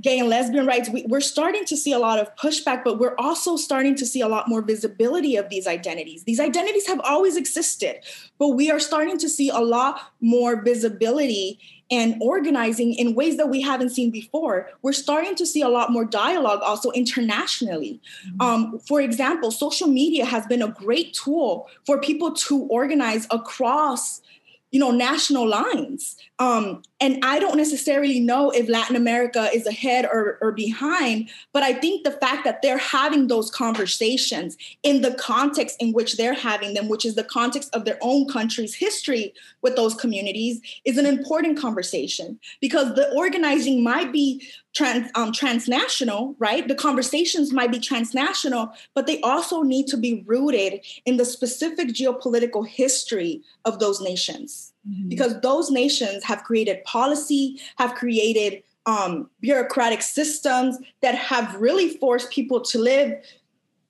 gay 0.00 0.18
and 0.18 0.28
lesbian 0.28 0.66
rights. 0.66 0.88
We, 0.88 1.04
we're 1.08 1.20
starting 1.20 1.64
to 1.66 1.76
see 1.76 1.92
a 1.92 1.98
lot 1.98 2.18
of 2.18 2.34
pushback, 2.36 2.84
but 2.84 2.98
we're 2.98 3.16
also 3.18 3.56
starting 3.56 3.94
to 3.96 4.06
see 4.06 4.20
a 4.20 4.28
lot 4.28 4.48
more 4.48 4.62
visibility 4.62 5.36
of 5.36 5.48
these 5.48 5.66
identities. 5.66 6.24
These 6.24 6.40
identities 6.40 6.86
have 6.86 7.00
always 7.00 7.36
existed, 7.36 7.96
but 8.38 8.50
we 8.50 8.70
are 8.70 8.80
starting 8.80 9.18
to 9.18 9.28
see 9.28 9.50
a 9.50 9.58
lot 9.58 10.00
more 10.20 10.62
visibility 10.62 11.58
and 11.90 12.16
organizing 12.20 12.94
in 12.94 13.14
ways 13.14 13.36
that 13.36 13.48
we 13.48 13.60
haven't 13.60 13.90
seen 13.90 14.10
before. 14.10 14.68
We're 14.82 14.92
starting 14.92 15.34
to 15.36 15.46
see 15.46 15.62
a 15.62 15.68
lot 15.68 15.90
more 15.90 16.04
dialogue 16.04 16.60
also 16.62 16.90
internationally. 16.92 18.00
Mm-hmm. 18.26 18.40
Um, 18.40 18.78
for 18.80 19.00
example, 19.00 19.50
social 19.50 19.88
media 19.88 20.24
has 20.24 20.46
been 20.46 20.62
a 20.62 20.68
great 20.68 21.14
tool 21.14 21.68
for 21.84 22.00
people 22.00 22.32
to 22.32 22.62
organize 22.64 23.26
across 23.30 24.22
you 24.70 24.80
know 24.80 24.90
national 24.90 25.48
lines. 25.48 26.16
Um, 26.38 26.82
and 27.00 27.18
i 27.22 27.38
don't 27.38 27.56
necessarily 27.56 28.20
know 28.20 28.50
if 28.50 28.68
latin 28.68 28.94
america 28.94 29.48
is 29.52 29.66
ahead 29.66 30.04
or, 30.04 30.38
or 30.40 30.52
behind 30.52 31.28
but 31.52 31.62
i 31.62 31.72
think 31.72 32.04
the 32.04 32.12
fact 32.12 32.44
that 32.44 32.62
they're 32.62 32.78
having 32.78 33.26
those 33.26 33.50
conversations 33.50 34.56
in 34.82 35.00
the 35.00 35.14
context 35.14 35.76
in 35.80 35.92
which 35.92 36.16
they're 36.16 36.34
having 36.34 36.74
them 36.74 36.88
which 36.88 37.04
is 37.04 37.14
the 37.14 37.24
context 37.24 37.74
of 37.74 37.84
their 37.84 37.98
own 38.00 38.28
country's 38.28 38.74
history 38.74 39.32
with 39.62 39.76
those 39.76 39.94
communities 39.94 40.60
is 40.84 40.98
an 40.98 41.06
important 41.06 41.58
conversation 41.58 42.38
because 42.60 42.94
the 42.94 43.10
organizing 43.14 43.82
might 43.82 44.12
be 44.12 44.46
trans, 44.74 45.10
um, 45.14 45.32
transnational, 45.32 46.34
right? 46.38 46.66
The 46.66 46.74
conversations 46.74 47.52
might 47.52 47.72
be 47.72 47.80
transnational, 47.80 48.72
but 48.94 49.06
they 49.06 49.20
also 49.20 49.62
need 49.62 49.86
to 49.88 49.96
be 49.96 50.22
rooted 50.26 50.80
in 51.04 51.16
the 51.16 51.24
specific 51.24 51.88
geopolitical 51.88 52.66
history 52.66 53.42
of 53.64 53.78
those 53.78 54.00
nations. 54.00 54.72
Mm-hmm. 54.88 55.08
Because 55.08 55.40
those 55.40 55.70
nations 55.70 56.24
have 56.24 56.44
created 56.44 56.84
policy, 56.84 57.60
have 57.76 57.94
created 57.94 58.62
um, 58.86 59.28
bureaucratic 59.40 60.02
systems 60.02 60.78
that 61.02 61.14
have 61.14 61.54
really 61.56 61.96
forced 61.98 62.30
people 62.30 62.60
to 62.62 62.78
live 62.78 63.22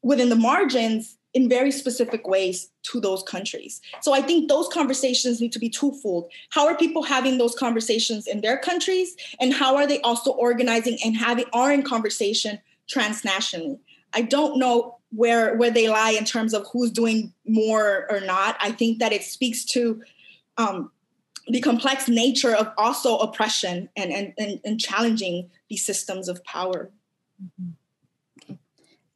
within 0.03 0.31
the 0.31 0.37
margins 0.37 1.17
in 1.33 1.49
very 1.49 1.71
specific 1.71 2.27
ways 2.27 2.71
to 2.83 3.01
those 3.01 3.23
countries. 3.23 3.81
So 4.01 4.13
I 4.13 4.21
think 4.21 4.49
those 4.49 4.69
conversations 4.69 5.41
need 5.41 5.53
to 5.53 5.59
be 5.59 5.69
twofold. 5.69 6.31
How 6.51 6.67
are 6.67 6.77
people 6.77 7.03
having 7.03 7.39
those 7.39 7.55
conversations 7.55 8.27
in 8.27 8.41
their 8.41 8.59
countries 8.59 9.17
and 9.39 9.53
how 9.53 9.77
are 9.77 9.87
they 9.87 10.01
also 10.01 10.33
organizing 10.33 10.99
and 11.05 11.17
having 11.17 11.45
are 11.53 11.73
in 11.73 11.83
conversation 11.83 12.59
transnationally? 12.93 13.79
I 14.13 14.23
don't 14.23 14.59
know 14.59 14.99
where 15.13 15.57
where 15.57 15.71
they 15.71 15.89
lie 15.89 16.11
in 16.11 16.25
terms 16.25 16.53
of 16.53 16.67
who's 16.73 16.91
doing 16.91 17.33
more 17.47 18.07
or 18.11 18.21
not. 18.21 18.57
I 18.61 18.73
think 18.73 18.99
that 18.99 19.13
it 19.13 19.23
speaks 19.23 19.65
to 19.67 20.03
um, 20.57 20.91
the 21.47 21.61
complex 21.61 22.09
nature 22.09 22.55
of 22.55 22.73
also 22.77 23.19
oppression 23.19 23.89
and, 23.97 24.13
and, 24.13 24.33
and, 24.39 24.61
and 24.65 24.81
challenging 24.81 25.51
these 25.69 25.85
systems 25.85 26.29
of 26.29 26.43
power. 26.45 26.91
Mm-hmm. 27.43 27.71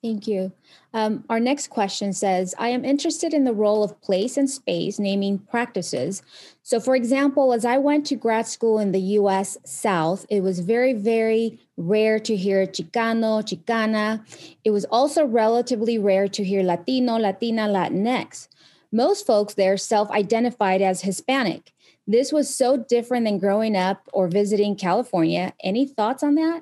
Thank 0.05 0.29
you. 0.29 0.53
Um, 0.93 1.25
our 1.31 1.41
next 1.41 1.71
question 1.71 2.13
says 2.13 2.55
I 2.59 2.69
am 2.69 2.85
interested 2.85 3.33
in 3.33 3.45
the 3.45 3.55
role 3.55 3.83
of 3.83 3.99
place 4.03 4.37
and 4.37 4.51
space, 4.51 4.99
naming 4.99 5.39
practices. 5.39 6.23
So, 6.63 6.79
for 6.79 6.95
example, 6.95 7.55
as 7.55 7.65
I 7.65 7.79
went 7.79 8.05
to 8.09 8.15
grad 8.15 8.47
school 8.47 8.79
in 8.79 8.93
the 8.93 9.01
US 9.01 9.57
South, 9.65 10.27
it 10.29 10.43
was 10.43 10.61
very, 10.61 10.93
very 10.93 11.59
rare 11.79 12.19
to 12.19 12.37
hear 12.37 12.67
Chicano, 12.67 13.41
Chicana. 13.43 14.21
It 14.63 14.73
was 14.73 14.85
also 14.85 15.25
relatively 15.25 15.97
rare 15.97 16.29
to 16.29 16.45
hear 16.45 16.63
Latino, 16.63 17.17
Latina, 17.17 17.63
Latinx. 17.63 18.49
Most 18.93 19.27
folks 19.27 19.55
there 19.55 19.79
self 19.79 20.11
identified 20.11 20.83
as 20.83 21.01
Hispanic. 21.01 21.73
This 22.07 22.31
was 22.31 22.55
so 22.55 22.77
different 22.77 23.25
than 23.25 23.39
growing 23.39 23.75
up 23.75 24.07
or 24.13 24.29
visiting 24.29 24.77
California. 24.77 25.55
Any 25.61 25.87
thoughts 25.89 26.23
on 26.23 26.35
that? 26.35 26.61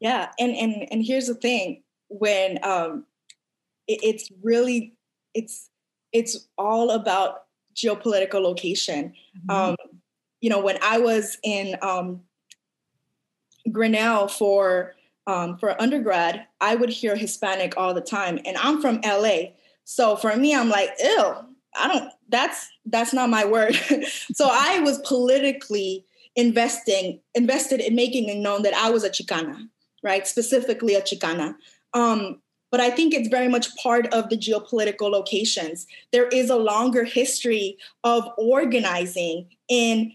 Yeah, 0.00 0.32
and 0.40 0.50
and 0.56 0.88
and 0.90 1.04
here's 1.04 1.28
the 1.28 1.36
thing: 1.36 1.83
when 2.18 2.58
um, 2.62 3.04
it, 3.86 4.00
it's 4.02 4.30
really 4.42 4.94
it's 5.34 5.70
it's 6.12 6.48
all 6.56 6.90
about 6.90 7.44
geopolitical 7.74 8.40
location. 8.40 9.12
Mm-hmm. 9.48 9.50
Um, 9.50 9.76
you 10.40 10.50
know, 10.50 10.60
when 10.60 10.78
I 10.82 10.98
was 10.98 11.38
in 11.42 11.76
um, 11.82 12.20
Grinnell 13.70 14.28
for 14.28 14.94
um, 15.26 15.58
for 15.58 15.80
undergrad, 15.80 16.46
I 16.60 16.74
would 16.74 16.90
hear 16.90 17.16
Hispanic 17.16 17.74
all 17.76 17.94
the 17.94 18.00
time, 18.00 18.38
and 18.44 18.56
I'm 18.58 18.80
from 18.80 19.00
LA, 19.04 19.52
so 19.84 20.16
for 20.16 20.34
me, 20.36 20.54
I'm 20.54 20.68
like, 20.68 20.90
ew, 21.02 21.34
I 21.76 21.88
don't. 21.88 22.10
That's 22.28 22.68
that's 22.86 23.12
not 23.12 23.30
my 23.30 23.44
word. 23.44 23.74
so 24.32 24.48
I 24.50 24.80
was 24.80 24.98
politically 24.98 26.04
investing 26.36 27.20
invested 27.34 27.80
in 27.80 27.94
making 27.94 28.28
it 28.28 28.38
known 28.38 28.62
that 28.62 28.74
I 28.74 28.90
was 28.90 29.04
a 29.04 29.10
Chicana, 29.10 29.68
right? 30.02 30.26
Specifically 30.26 30.94
a 30.94 31.02
Chicana. 31.02 31.54
Um, 31.94 32.40
but 32.70 32.80
I 32.80 32.90
think 32.90 33.14
it's 33.14 33.28
very 33.28 33.48
much 33.48 33.74
part 33.76 34.12
of 34.12 34.28
the 34.28 34.36
geopolitical 34.36 35.10
locations. 35.10 35.86
There 36.12 36.26
is 36.28 36.50
a 36.50 36.56
longer 36.56 37.04
history 37.04 37.78
of 38.02 38.28
organizing 38.36 39.48
in 39.68 40.12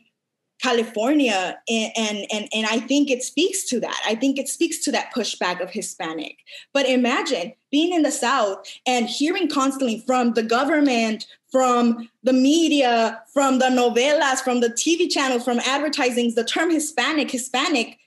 California, 0.61 1.57
and, 1.69 1.91
and, 1.95 2.17
and, 2.33 2.49
and 2.53 2.65
I 2.65 2.81
think 2.81 3.09
it 3.09 3.23
speaks 3.23 3.63
to 3.69 3.79
that. 3.79 3.97
I 4.05 4.15
think 4.15 4.37
it 4.37 4.49
speaks 4.49 4.79
to 4.83 4.91
that 4.91 5.13
pushback 5.15 5.61
of 5.61 5.69
Hispanic. 5.69 6.39
But 6.73 6.85
imagine 6.85 7.53
being 7.71 7.93
in 7.93 8.01
the 8.01 8.11
South 8.11 8.65
and 8.85 9.07
hearing 9.07 9.47
constantly 9.47 10.03
from 10.05 10.33
the 10.33 10.43
government, 10.43 11.27
from 11.49 12.09
the 12.23 12.33
media, 12.33 13.21
from 13.33 13.59
the 13.59 13.67
novelas, 13.67 14.41
from 14.41 14.59
the 14.59 14.69
TV 14.69 15.09
channels, 15.09 15.45
from 15.45 15.59
advertisings, 15.59 16.35
the 16.35 16.43
term 16.43 16.71
Hispanic, 16.71 17.31
Hispanic. 17.31 17.97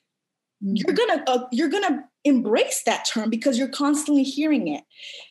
You're 0.63 0.95
gonna 0.95 1.25
uh, 1.27 1.47
you're 1.51 1.69
gonna 1.69 2.05
embrace 2.25 2.83
that 2.85 3.05
term 3.05 3.31
because 3.31 3.59
you're 3.59 3.69
constantly 3.69 4.23
hearing 4.23 4.69
it. 4.69 4.85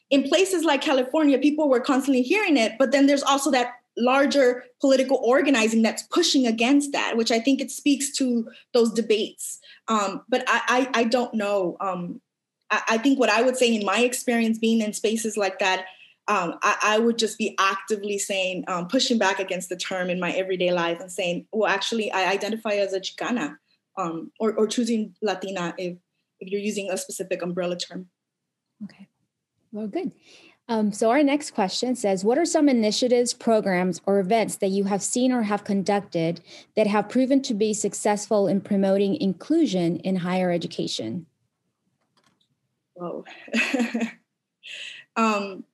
In 0.09 0.23
places 0.23 0.65
like 0.65 0.81
California, 0.81 1.37
people 1.39 1.69
were 1.69 1.79
constantly 1.79 2.21
hearing 2.21 2.57
it, 2.57 2.73
but 2.77 2.91
then 2.91 3.07
there's 3.07 3.23
also 3.23 3.49
that 3.51 3.75
larger 3.97 4.65
political 4.79 5.21
organizing 5.23 5.81
that's 5.81 6.03
pushing 6.03 6.45
against 6.45 6.91
that, 6.91 7.15
which 7.17 7.31
I 7.31 7.39
think 7.39 7.61
it 7.61 7.71
speaks 7.71 8.11
to 8.17 8.49
those 8.73 8.91
debates. 8.91 9.59
Um, 9.87 10.23
but 10.29 10.43
I, 10.47 10.87
I, 10.93 11.01
I, 11.01 11.03
don't 11.03 11.33
know. 11.33 11.75
Um, 11.81 12.21
I, 12.69 12.81
I, 12.89 12.97
think 12.97 13.19
what 13.19 13.29
I 13.29 13.41
would 13.41 13.57
say 13.57 13.73
in 13.73 13.85
my 13.85 13.99
experience 13.99 14.57
being 14.57 14.81
in 14.81 14.93
spaces 14.93 15.35
like 15.35 15.59
that, 15.59 15.85
um, 16.27 16.57
I, 16.63 16.77
I, 16.83 16.99
would 16.99 17.17
just 17.17 17.37
be 17.37 17.55
actively 17.59 18.17
saying, 18.17 18.63
um, 18.67 18.87
pushing 18.87 19.17
back 19.17 19.39
against 19.39 19.67
the 19.67 19.75
term 19.75 20.09
in 20.09 20.19
my 20.19 20.31
everyday 20.31 20.71
life 20.71 21.01
and 21.01 21.11
saying, 21.11 21.47
well, 21.51 21.69
actually, 21.69 22.11
I 22.11 22.31
identify 22.31 22.75
as 22.75 22.93
a 22.93 23.01
Chicana 23.01 23.57
um, 23.97 24.31
or, 24.39 24.53
or 24.53 24.67
choosing 24.67 25.15
Latina 25.21 25.73
if, 25.77 25.97
if 26.39 26.49
you're 26.49 26.61
using 26.61 26.89
a 26.89 26.97
specific 26.97 27.41
umbrella 27.41 27.77
term. 27.77 28.07
Okay, 28.83 29.07
well, 29.71 29.87
good. 29.87 30.11
Um, 30.67 30.93
so, 30.93 31.09
our 31.09 31.21
next 31.21 31.51
question 31.51 31.95
says 31.95 32.23
What 32.23 32.37
are 32.37 32.45
some 32.45 32.69
initiatives, 32.69 33.33
programs, 33.33 33.99
or 34.05 34.19
events 34.19 34.55
that 34.57 34.69
you 34.69 34.85
have 34.85 35.01
seen 35.01 35.31
or 35.31 35.43
have 35.43 35.63
conducted 35.63 36.41
that 36.75 36.87
have 36.87 37.09
proven 37.09 37.41
to 37.41 37.53
be 37.53 37.73
successful 37.73 38.47
in 38.47 38.61
promoting 38.61 39.15
inclusion 39.15 39.97
in 39.97 40.17
higher 40.17 40.49
education? 40.49 41.25
Whoa. 42.93 43.25
um, 45.15 45.65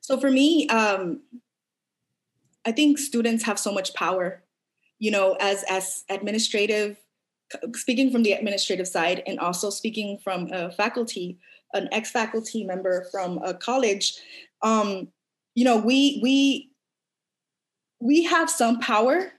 so, 0.00 0.20
for 0.20 0.30
me, 0.30 0.68
um, 0.68 1.20
I 2.66 2.72
think 2.72 2.98
students 2.98 3.44
have 3.44 3.58
so 3.58 3.72
much 3.72 3.94
power, 3.94 4.42
you 4.98 5.10
know, 5.10 5.36
as, 5.40 5.64
as 5.68 6.04
administrative 6.08 6.96
speaking 7.74 8.10
from 8.10 8.22
the 8.22 8.32
administrative 8.32 8.88
side 8.88 9.22
and 9.26 9.38
also 9.38 9.70
speaking 9.70 10.18
from 10.22 10.52
a 10.52 10.70
faculty, 10.72 11.38
an 11.74 11.88
ex-faculty 11.92 12.64
member 12.64 13.06
from 13.10 13.38
a 13.38 13.54
college, 13.54 14.18
um, 14.62 15.08
you 15.54 15.64
know, 15.64 15.76
we 15.76 16.20
we 16.22 16.70
we 18.00 18.24
have 18.24 18.50
some 18.50 18.78
power 18.80 19.32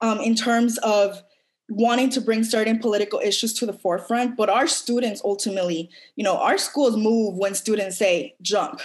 um, 0.00 0.20
in 0.20 0.34
terms 0.34 0.78
of 0.78 1.22
wanting 1.68 2.10
to 2.10 2.20
bring 2.20 2.42
certain 2.42 2.78
political 2.78 3.20
issues 3.20 3.52
to 3.54 3.66
the 3.66 3.72
forefront, 3.72 4.36
but 4.36 4.48
our 4.48 4.66
students 4.66 5.22
ultimately, 5.24 5.88
you 6.16 6.24
know, 6.24 6.36
our 6.36 6.58
schools 6.58 6.96
move 6.96 7.36
when 7.36 7.54
students 7.54 7.96
say 7.96 8.34
jump, 8.42 8.80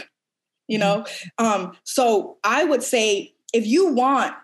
you 0.68 0.78
know. 0.78 1.04
Mm-hmm. 1.40 1.46
Um, 1.46 1.78
so 1.84 2.38
I 2.44 2.64
would 2.64 2.84
say 2.84 3.34
if 3.54 3.66
you 3.66 3.92
want 3.92 4.36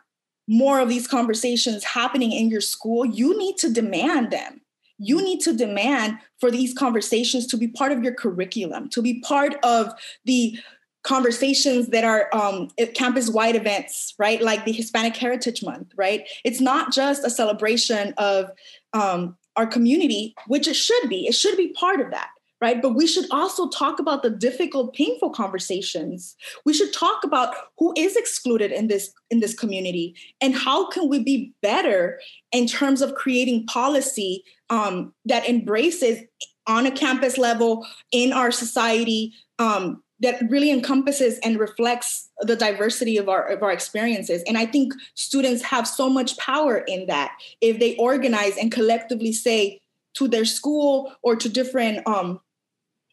more 0.52 0.82
of 0.82 0.90
these 0.90 1.08
conversations 1.08 1.82
happening 1.86 2.34
in 2.34 2.50
your 2.50 2.60
school, 2.60 3.06
you 3.06 3.38
need 3.38 3.56
to 3.58 3.72
demand 3.72 4.32
them. 4.32 4.60
You 4.98 5.22
need 5.22 5.40
to 5.42 5.54
demand 5.54 6.18
for 6.42 6.52
these 6.52 6.74
conversations 6.74 7.48
to 7.48 7.58
be 7.58 7.70
part 7.70 7.94
of 7.94 8.04
your 8.04 8.14
curriculum, 8.14 8.90
to 8.90 9.02
be 9.02 9.22
part 9.22 9.56
of 9.64 9.94
the 10.26 10.60
conversations 11.04 11.88
that 11.88 12.04
are 12.04 12.28
um, 12.36 12.68
campus 12.94 13.30
wide 13.30 13.56
events, 13.56 14.14
right? 14.20 14.42
Like 14.42 14.66
the 14.66 14.74
Hispanic 14.74 15.16
Heritage 15.16 15.64
Month, 15.64 15.94
right? 15.96 16.28
It's 16.44 16.60
not 16.60 16.92
just 16.92 17.26
a 17.26 17.30
celebration 17.30 18.14
of 18.18 18.52
um, 18.92 19.38
our 19.56 19.66
community, 19.66 20.36
which 20.48 20.68
it 20.68 20.76
should 20.76 21.08
be. 21.08 21.28
It 21.28 21.34
should 21.34 21.56
be 21.56 21.70
part 21.70 22.02
of 22.02 22.12
that 22.12 22.30
right? 22.62 22.82
But 22.82 22.94
we 22.94 23.08
should 23.08 23.26
also 23.32 23.68
talk 23.70 24.00
about 24.00 24.22
the 24.22 24.30
difficult 24.30 24.94
painful 24.94 25.32
conversations. 25.32 26.36
We 26.64 26.74
should 26.74 26.94
talk 26.94 27.24
about 27.24 27.56
who 27.80 27.94
is 27.98 28.16
excluded 28.16 28.72
in 28.72 28.88
this 28.88 29.12
in 29.30 29.40
this 29.40 29.56
community 29.56 30.16
and 30.40 30.56
how 30.56 30.88
can 30.90 31.10
we 31.10 31.20
be 31.24 31.54
better 31.62 32.20
in 32.52 32.68
terms 32.68 33.02
of 33.02 33.16
creating 33.16 33.66
policy 33.66 34.44
um, 34.70 35.14
that 35.26 35.50
embraces 35.50 36.24
on 36.68 36.86
a 36.86 36.92
campus 36.92 37.38
level 37.38 37.86
in 38.12 38.32
our 38.32 38.52
society 38.52 39.34
um, 39.58 40.04
that 40.20 40.40
really 40.50 40.70
encompasses 40.70 41.40
and 41.40 41.60
reflects 41.60 42.30
the 42.42 42.56
diversity 42.56 43.18
of 43.18 43.28
our 43.28 43.48
of 43.48 43.64
our 43.64 43.72
experiences. 43.72 44.44
And 44.48 44.58
i 44.58 44.68
think 44.68 44.94
students 45.16 45.64
have 45.64 45.88
so 45.88 46.10
much 46.10 46.38
power 46.38 46.78
in 46.78 47.08
that. 47.08 47.32
If 47.60 47.80
they 47.80 47.96
organize 47.98 48.56
and 48.58 48.72
collectively 48.72 49.34
say 49.34 49.80
to 50.14 50.28
their 50.28 50.46
school 50.46 51.14
or 51.24 51.36
to 51.36 51.50
different 51.50 52.06
um, 52.08 52.40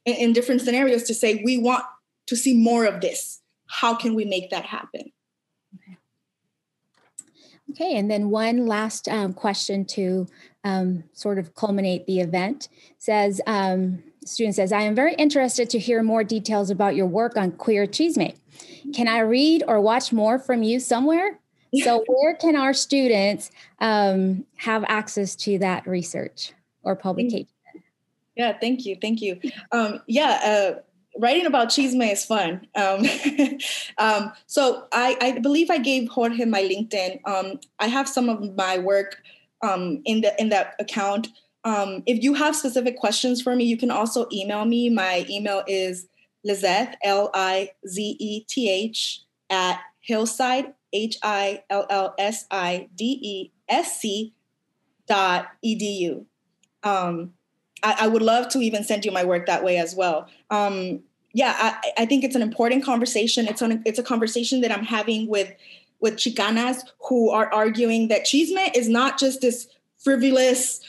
in, 0.08 0.14
in 0.16 0.32
different 0.32 0.60
scenarios 0.60 1.04
to 1.04 1.14
say, 1.14 1.42
we 1.44 1.58
want 1.58 1.84
to 2.26 2.36
see 2.36 2.56
more 2.56 2.84
of 2.84 3.00
this. 3.00 3.40
How 3.68 3.94
can 3.94 4.14
we 4.14 4.24
make 4.24 4.50
that 4.50 4.64
happen? 4.64 5.12
Okay, 7.70 7.96
and 7.96 8.10
then 8.10 8.30
one 8.30 8.66
last 8.66 9.08
um, 9.08 9.34
question 9.34 9.84
to 9.84 10.26
um, 10.64 11.04
sort 11.12 11.38
of 11.38 11.54
culminate 11.54 12.06
the 12.06 12.20
event 12.20 12.68
says, 12.96 13.42
um, 13.46 14.02
student 14.24 14.56
says, 14.56 14.72
I 14.72 14.80
am 14.82 14.94
very 14.94 15.14
interested 15.14 15.68
to 15.70 15.78
hear 15.78 16.02
more 16.02 16.24
details 16.24 16.70
about 16.70 16.96
your 16.96 17.06
work 17.06 17.36
on 17.36 17.52
queer 17.52 17.86
chisme. 17.86 18.34
Can 18.94 19.06
I 19.06 19.18
read 19.20 19.62
or 19.68 19.82
watch 19.82 20.12
more 20.12 20.38
from 20.38 20.62
you 20.62 20.80
somewhere? 20.80 21.38
So, 21.82 22.04
where 22.08 22.34
can 22.34 22.56
our 22.56 22.72
students 22.72 23.50
um, 23.80 24.46
have 24.56 24.82
access 24.88 25.36
to 25.36 25.58
that 25.58 25.86
research? 25.86 26.54
or 26.88 26.96
publication. 26.96 27.46
Yeah, 28.38 28.56
thank 28.58 28.86
you, 28.86 28.96
thank 29.02 29.20
you. 29.20 29.40
Um, 29.72 30.00
yeah, 30.06 30.40
uh, 30.44 30.80
writing 31.18 31.44
about 31.44 31.68
chisme 31.68 32.10
is 32.10 32.24
fun. 32.24 32.66
Um, 32.76 33.04
um, 33.98 34.32
so 34.46 34.86
I, 34.92 35.16
I, 35.20 35.38
believe 35.40 35.70
I 35.70 35.78
gave 35.78 36.08
Jorge 36.08 36.44
my 36.44 36.62
LinkedIn. 36.62 37.20
Um, 37.26 37.58
I 37.80 37.88
have 37.88 38.08
some 38.08 38.28
of 38.28 38.56
my 38.56 38.78
work 38.78 39.20
um, 39.62 40.02
in 40.04 40.20
the 40.20 40.40
in 40.40 40.50
that 40.50 40.74
account. 40.78 41.28
Um, 41.64 42.04
if 42.06 42.22
you 42.22 42.32
have 42.34 42.54
specific 42.54 42.96
questions 42.96 43.42
for 43.42 43.56
me, 43.56 43.64
you 43.64 43.76
can 43.76 43.90
also 43.90 44.28
email 44.32 44.64
me. 44.64 44.88
My 44.88 45.26
email 45.28 45.64
is 45.66 46.06
Lizeth 46.44 46.94
L 47.02 47.30
I 47.34 47.72
Z 47.88 48.16
E 48.20 48.44
T 48.48 48.70
H 48.70 49.22
at 49.50 49.80
Hillside 50.00 50.74
H 50.92 51.18
I 51.24 51.64
L 51.70 51.86
L 51.90 52.14
S 52.18 52.46
I 52.52 52.88
D 52.94 53.18
E 53.20 53.52
S 53.68 54.00
C 54.00 54.32
dot 55.08 55.48
edu. 55.64 56.24
Um, 56.84 57.32
I, 57.82 57.96
I, 58.00 58.06
would 58.08 58.22
love 58.22 58.48
to 58.50 58.60
even 58.60 58.84
send 58.84 59.04
you 59.04 59.12
my 59.12 59.24
work 59.24 59.46
that 59.46 59.62
way 59.64 59.78
as 59.78 59.94
well. 59.94 60.28
Um, 60.50 61.00
yeah, 61.32 61.54
I, 61.58 62.02
I, 62.02 62.06
think 62.06 62.24
it's 62.24 62.34
an 62.34 62.42
important 62.42 62.84
conversation. 62.84 63.46
It's 63.46 63.62
on. 63.62 63.82
It's 63.84 63.98
a 63.98 64.02
conversation 64.02 64.60
that 64.62 64.72
I'm 64.72 64.84
having 64.84 65.28
with 65.28 65.52
with 66.00 66.16
Chicanas 66.16 66.82
who 67.08 67.30
are 67.30 67.52
arguing 67.52 68.08
that 68.08 68.24
chisme 68.24 68.74
is 68.74 68.88
not 68.88 69.18
just 69.18 69.40
this 69.40 69.68
frivolous, 69.98 70.80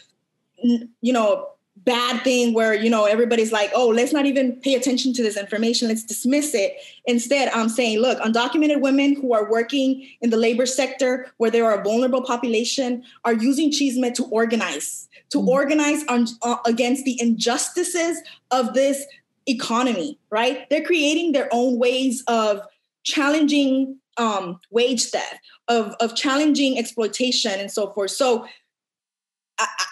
you 0.57 1.13
know, 1.13 1.49
bad 1.85 2.23
thing 2.23 2.53
where 2.53 2.73
you 2.73 2.89
know 2.89 3.05
everybody's 3.05 3.51
like 3.51 3.71
oh 3.73 3.87
let's 3.87 4.13
not 4.13 4.25
even 4.25 4.55
pay 4.61 4.75
attention 4.75 5.13
to 5.13 5.23
this 5.23 5.37
information. 5.37 5.87
Let's 5.87 6.03
dismiss 6.03 6.53
it. 6.53 6.75
Instead 7.05 7.49
i'm 7.49 7.69
saying 7.69 7.99
look 7.99 8.19
undocumented 8.19 8.81
women 8.81 9.15
who 9.15 9.33
are 9.33 9.49
working 9.49 10.07
in 10.21 10.29
the 10.29 10.37
labor 10.37 10.65
sector 10.65 11.31
where 11.37 11.49
there 11.49 11.65
are 11.65 11.79
a 11.79 11.83
vulnerable 11.83 12.23
population 12.23 13.03
are 13.25 13.33
using 13.33 13.71
chisme 13.71 14.13
to 14.13 14.25
organize 14.25 15.07
to 15.29 15.39
mm-hmm. 15.39 15.49
organize 15.49 16.05
on, 16.07 16.27
uh, 16.43 16.57
against 16.65 17.05
the 17.05 17.19
injustices 17.21 18.21
of 18.51 18.73
this 18.73 19.05
economy 19.47 20.19
right? 20.29 20.69
They're 20.69 20.83
creating 20.83 21.31
their 21.31 21.49
own 21.51 21.79
ways 21.79 22.23
of 22.27 22.61
challenging 23.03 23.97
um, 24.17 24.59
wage 24.69 25.05
theft 25.05 25.39
of, 25.67 25.95
of 25.99 26.15
challenging 26.15 26.77
exploitation 26.77 27.59
and 27.59 27.71
so 27.71 27.91
forth. 27.91 28.11
So 28.11 28.45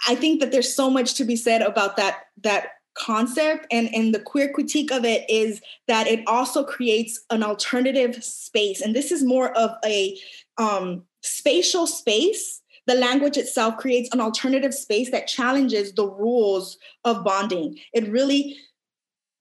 I, 0.07 0.15
think 0.15 0.39
that 0.39 0.51
there's 0.51 0.73
so 0.73 0.89
much 0.89 1.15
to 1.15 1.25
be 1.25 1.35
said 1.35 1.61
about 1.61 1.97
that 1.97 2.27
that 2.43 2.69
concept. 2.93 3.67
And 3.71 3.93
and 3.93 4.13
the 4.13 4.19
queer 4.19 4.51
critique 4.51 4.91
of 4.91 5.05
it 5.05 5.29
is 5.29 5.61
that 5.87 6.07
it 6.07 6.27
also 6.27 6.63
creates 6.63 7.23
an 7.29 7.43
alternative 7.43 8.23
space. 8.23 8.81
And 8.81 8.95
this 8.95 9.11
is 9.11 9.23
more 9.23 9.55
of 9.57 9.71
a 9.85 10.17
um, 10.57 11.03
spatial 11.21 11.87
space. 11.87 12.61
The 12.87 12.95
language 12.95 13.37
itself 13.37 13.77
creates 13.77 14.09
an 14.13 14.21
alternative 14.21 14.73
space 14.73 15.11
that 15.11 15.27
challenges 15.27 15.93
the 15.93 16.07
rules 16.07 16.77
of 17.03 17.23
bonding. 17.23 17.77
It 17.93 18.09
really 18.09 18.57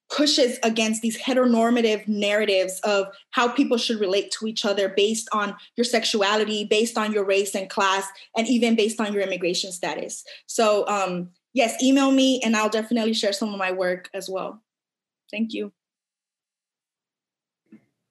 pushes 0.09 0.59
against 0.63 1.03
these 1.03 1.19
heteronormative 1.19 2.07
narratives 2.07 2.81
of 2.81 3.09
how 3.31 3.49
people 3.49 3.77
should 3.77 4.01
relate 4.01 4.31
to 4.31 4.47
each 4.47 4.65
other 4.65 4.89
based 4.89 5.29
on 5.33 5.57
your 5.77 5.85
sexuality, 5.85 6.65
based 6.65 6.97
on 6.97 7.13
your 7.13 7.25
race 7.25 7.55
and 7.55 7.69
class, 7.69 8.07
and 8.37 8.47
even 8.47 8.77
based 8.77 9.01
on 9.01 9.13
your 9.13 9.23
immigration 9.23 9.73
status. 9.73 10.25
So, 10.47 10.87
um, 10.89 11.31
yes, 11.53 11.83
email 11.83 12.13
me 12.13 12.41
and 12.45 12.57
I'll 12.57 12.69
definitely 12.69 13.15
share 13.15 13.33
some 13.33 13.53
of 13.53 13.59
my 13.59 13.73
work 13.73 14.09
as 14.15 14.29
well. 14.29 14.63
Thank 15.31 15.53
you. 15.53 15.73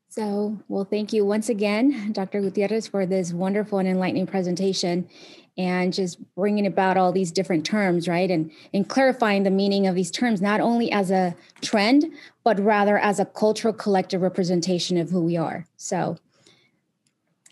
So, 0.10 0.58
well, 0.70 0.86
thank 0.86 1.12
you 1.12 1.26
once 1.26 1.50
again, 1.50 2.14
Dr. 2.14 2.40
Gutierrez, 2.40 2.88
for 2.88 3.06
this 3.06 3.34
wonderful 3.34 3.80
and 3.80 3.88
enlightening 3.88 4.28
presentation 4.28 5.10
and 5.58 5.94
just 5.94 6.20
bringing 6.36 6.66
about 6.66 6.98
all 6.98 7.12
these 7.12 7.32
different 7.32 7.66
terms, 7.66 8.08
right? 8.08 8.30
And, 8.30 8.52
and 8.74 8.88
clarifying 8.88 9.44
the 9.44 9.52
meaning 9.52 9.88
of 9.88 9.96
these 9.96 10.12
terms, 10.12 10.42
not 10.42 10.60
only 10.60 10.92
as 10.92 11.12
a 11.12 11.36
trend, 11.62 12.06
but 12.44 12.60
rather 12.60 12.98
as 12.98 13.20
a 13.20 13.26
cultural 13.26 13.74
collective 13.74 14.22
representation 14.22 14.98
of 14.98 15.10
who 15.10 15.22
we 15.22 15.38
are. 15.38 15.66
So 15.78 16.18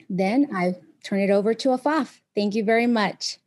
then 0.09 0.49
I 0.53 0.75
turn 1.03 1.19
it 1.19 1.29
over 1.29 1.53
to 1.53 1.69
Afaf. 1.69 2.19
Thank 2.35 2.55
you 2.55 2.63
very 2.63 2.87
much. 2.87 3.37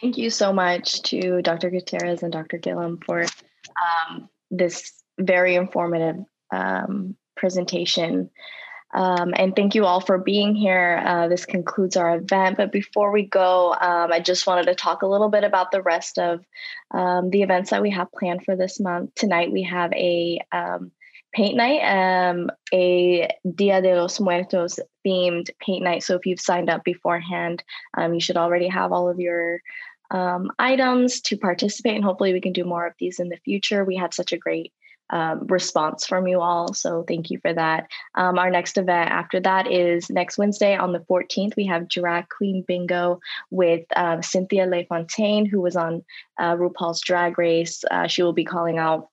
Thank 0.00 0.18
you 0.18 0.30
so 0.30 0.52
much 0.52 1.02
to 1.02 1.42
Dr. 1.42 1.70
Gutierrez 1.70 2.22
and 2.22 2.32
Dr. 2.32 2.58
Gillum 2.58 2.98
for 3.06 3.22
um, 3.22 4.28
this 4.50 4.92
very 5.18 5.54
informative 5.54 6.16
um, 6.52 7.16
presentation. 7.36 8.30
Um, 8.92 9.32
and 9.36 9.56
thank 9.56 9.74
you 9.74 9.86
all 9.86 10.00
for 10.00 10.18
being 10.18 10.54
here. 10.54 11.02
Uh, 11.04 11.28
this 11.28 11.46
concludes 11.46 11.96
our 11.96 12.16
event. 12.16 12.56
But 12.58 12.72
before 12.72 13.10
we 13.10 13.24
go, 13.24 13.72
um, 13.72 14.12
I 14.12 14.20
just 14.20 14.46
wanted 14.46 14.66
to 14.66 14.74
talk 14.74 15.02
a 15.02 15.06
little 15.06 15.30
bit 15.30 15.44
about 15.44 15.70
the 15.70 15.82
rest 15.82 16.18
of 16.18 16.44
um, 16.90 17.30
the 17.30 17.42
events 17.42 17.70
that 17.70 17.82
we 17.82 17.90
have 17.90 18.12
planned 18.12 18.44
for 18.44 18.54
this 18.54 18.78
month. 18.78 19.14
Tonight, 19.14 19.52
we 19.52 19.62
have 19.62 19.92
a 19.94 20.40
um, 20.52 20.92
paint 21.32 21.56
night, 21.56 21.80
um, 21.80 22.50
a 22.72 23.28
Dia 23.54 23.80
de 23.80 23.94
los 23.98 24.20
Muertos 24.20 24.78
themed 25.06 25.48
paint 25.58 25.82
night. 25.82 26.02
So 26.02 26.16
if 26.16 26.26
you've 26.26 26.40
signed 26.40 26.68
up 26.68 26.84
beforehand, 26.84 27.64
um, 27.96 28.12
you 28.12 28.20
should 28.20 28.36
already 28.36 28.68
have 28.68 28.92
all 28.92 29.08
of 29.08 29.18
your 29.18 29.60
items 30.58 31.22
to 31.22 31.38
participate. 31.38 31.94
And 31.94 32.04
hopefully, 32.04 32.34
we 32.34 32.42
can 32.42 32.52
do 32.52 32.64
more 32.64 32.86
of 32.86 32.92
these 32.98 33.18
in 33.18 33.30
the 33.30 33.38
future. 33.38 33.82
We 33.82 33.96
had 33.96 34.12
such 34.12 34.32
a 34.32 34.36
great 34.36 34.74
um, 35.12 35.46
response 35.46 36.06
from 36.06 36.26
you 36.26 36.40
all. 36.40 36.72
So 36.72 37.04
thank 37.06 37.30
you 37.30 37.38
for 37.40 37.52
that. 37.52 37.88
Um, 38.14 38.38
our 38.38 38.50
next 38.50 38.78
event 38.78 39.10
after 39.10 39.38
that 39.40 39.70
is 39.70 40.10
next 40.10 40.38
Wednesday 40.38 40.74
on 40.74 40.92
the 40.92 41.00
14th. 41.00 41.54
We 41.56 41.66
have 41.66 41.88
Drag 41.88 42.28
Queen 42.30 42.64
Bingo 42.66 43.20
with 43.50 43.84
uh, 43.94 44.22
Cynthia 44.22 44.66
Lee 44.66 44.86
Fontaine, 44.88 45.46
who 45.46 45.60
was 45.60 45.76
on 45.76 46.02
uh, 46.38 46.56
RuPaul's 46.56 47.02
Drag 47.02 47.38
Race. 47.38 47.84
Uh, 47.90 48.06
she 48.06 48.22
will 48.22 48.32
be 48.32 48.44
calling 48.44 48.78
out 48.78 49.08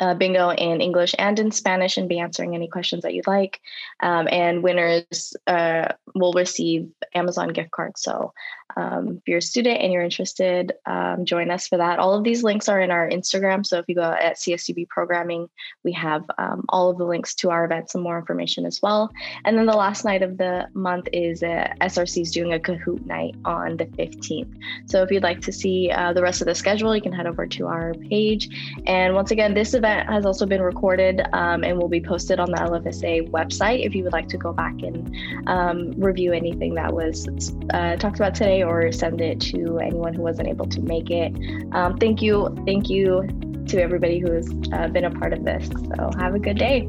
uh, 0.00 0.14
bingo 0.14 0.50
in 0.50 0.80
English 0.80 1.14
and 1.18 1.38
in 1.38 1.50
Spanish 1.50 1.96
and 1.96 2.08
be 2.08 2.18
answering 2.18 2.54
any 2.54 2.68
questions 2.68 3.02
that 3.02 3.14
you'd 3.14 3.26
like. 3.26 3.60
Um, 4.00 4.28
and 4.30 4.62
winners 4.62 5.34
uh, 5.46 5.88
will 6.14 6.32
receive 6.32 6.88
Amazon 7.14 7.48
gift 7.48 7.70
cards. 7.70 8.02
So 8.02 8.32
um, 8.76 9.18
if 9.18 9.28
you're 9.28 9.38
a 9.38 9.42
student 9.42 9.80
and 9.80 9.92
you're 9.92 10.02
interested, 10.02 10.72
um, 10.86 11.24
join 11.24 11.50
us 11.50 11.68
for 11.68 11.76
that. 11.78 11.98
All 11.98 12.14
of 12.14 12.24
these 12.24 12.42
links 12.42 12.68
are 12.68 12.80
in 12.80 12.90
our 12.90 13.08
Instagram. 13.08 13.64
So 13.64 13.78
if 13.78 13.84
you 13.88 13.94
go 13.94 14.02
at 14.02 14.36
CSUB 14.36 14.88
programming, 14.88 15.48
we 15.84 15.92
have 15.92 16.24
um, 16.38 16.64
all 16.68 16.90
of 16.90 16.98
the 16.98 17.04
links 17.04 17.34
to 17.36 17.50
our 17.50 17.64
events 17.64 17.94
and 17.94 18.02
more 18.02 18.18
information 18.18 18.66
as 18.66 18.82
well. 18.82 19.12
And 19.44 19.56
then 19.56 19.66
the 19.66 19.76
last 19.76 20.04
night 20.04 20.22
of 20.22 20.38
the 20.38 20.68
month 20.74 21.08
is 21.12 21.42
uh, 21.42 21.72
SRC 21.80 22.22
is 22.22 22.30
doing 22.32 22.52
a 22.52 22.58
Kahoot 22.58 23.06
night 23.06 23.36
on 23.44 23.76
the 23.76 23.86
15th. 23.86 24.54
So 24.86 25.02
if 25.02 25.10
you'd 25.10 25.22
like 25.22 25.40
to 25.42 25.52
see 25.52 25.90
uh, 25.90 26.12
the 26.12 26.22
rest 26.22 26.40
of 26.40 26.46
the 26.46 26.54
schedule, 26.54 26.94
you 26.96 27.02
can 27.02 27.12
head 27.12 27.26
over 27.26 27.46
to 27.46 27.66
our 27.66 27.94
page. 27.94 28.48
And 28.86 29.14
once 29.14 29.30
again, 29.30 29.54
this 29.54 29.74
event 29.84 30.08
has 30.08 30.24
also 30.24 30.46
been 30.46 30.62
recorded 30.62 31.22
um, 31.32 31.62
and 31.62 31.78
will 31.78 31.88
be 31.88 32.00
posted 32.00 32.40
on 32.40 32.50
the 32.50 32.56
LFSA 32.56 33.30
website 33.30 33.84
if 33.84 33.94
you 33.94 34.02
would 34.04 34.12
like 34.12 34.28
to 34.28 34.38
go 34.38 34.52
back 34.52 34.74
and 34.82 35.14
um, 35.46 35.92
review 35.92 36.32
anything 36.32 36.74
that 36.74 36.92
was 36.92 37.28
uh, 37.72 37.96
talked 37.96 38.16
about 38.16 38.34
today 38.34 38.62
or 38.62 38.90
send 38.92 39.20
it 39.20 39.40
to 39.40 39.78
anyone 39.78 40.14
who 40.14 40.22
wasn't 40.22 40.48
able 40.48 40.66
to 40.66 40.80
make 40.80 41.10
it. 41.10 41.32
Um, 41.72 41.98
thank 41.98 42.22
you. 42.22 42.54
Thank 42.64 42.88
you 42.88 43.28
to 43.68 43.82
everybody 43.82 44.18
who 44.18 44.32
has 44.32 44.50
uh, 44.72 44.88
been 44.88 45.04
a 45.04 45.10
part 45.10 45.32
of 45.32 45.44
this. 45.44 45.68
So 45.68 46.10
have 46.18 46.34
a 46.34 46.38
good 46.38 46.58
day. 46.58 46.88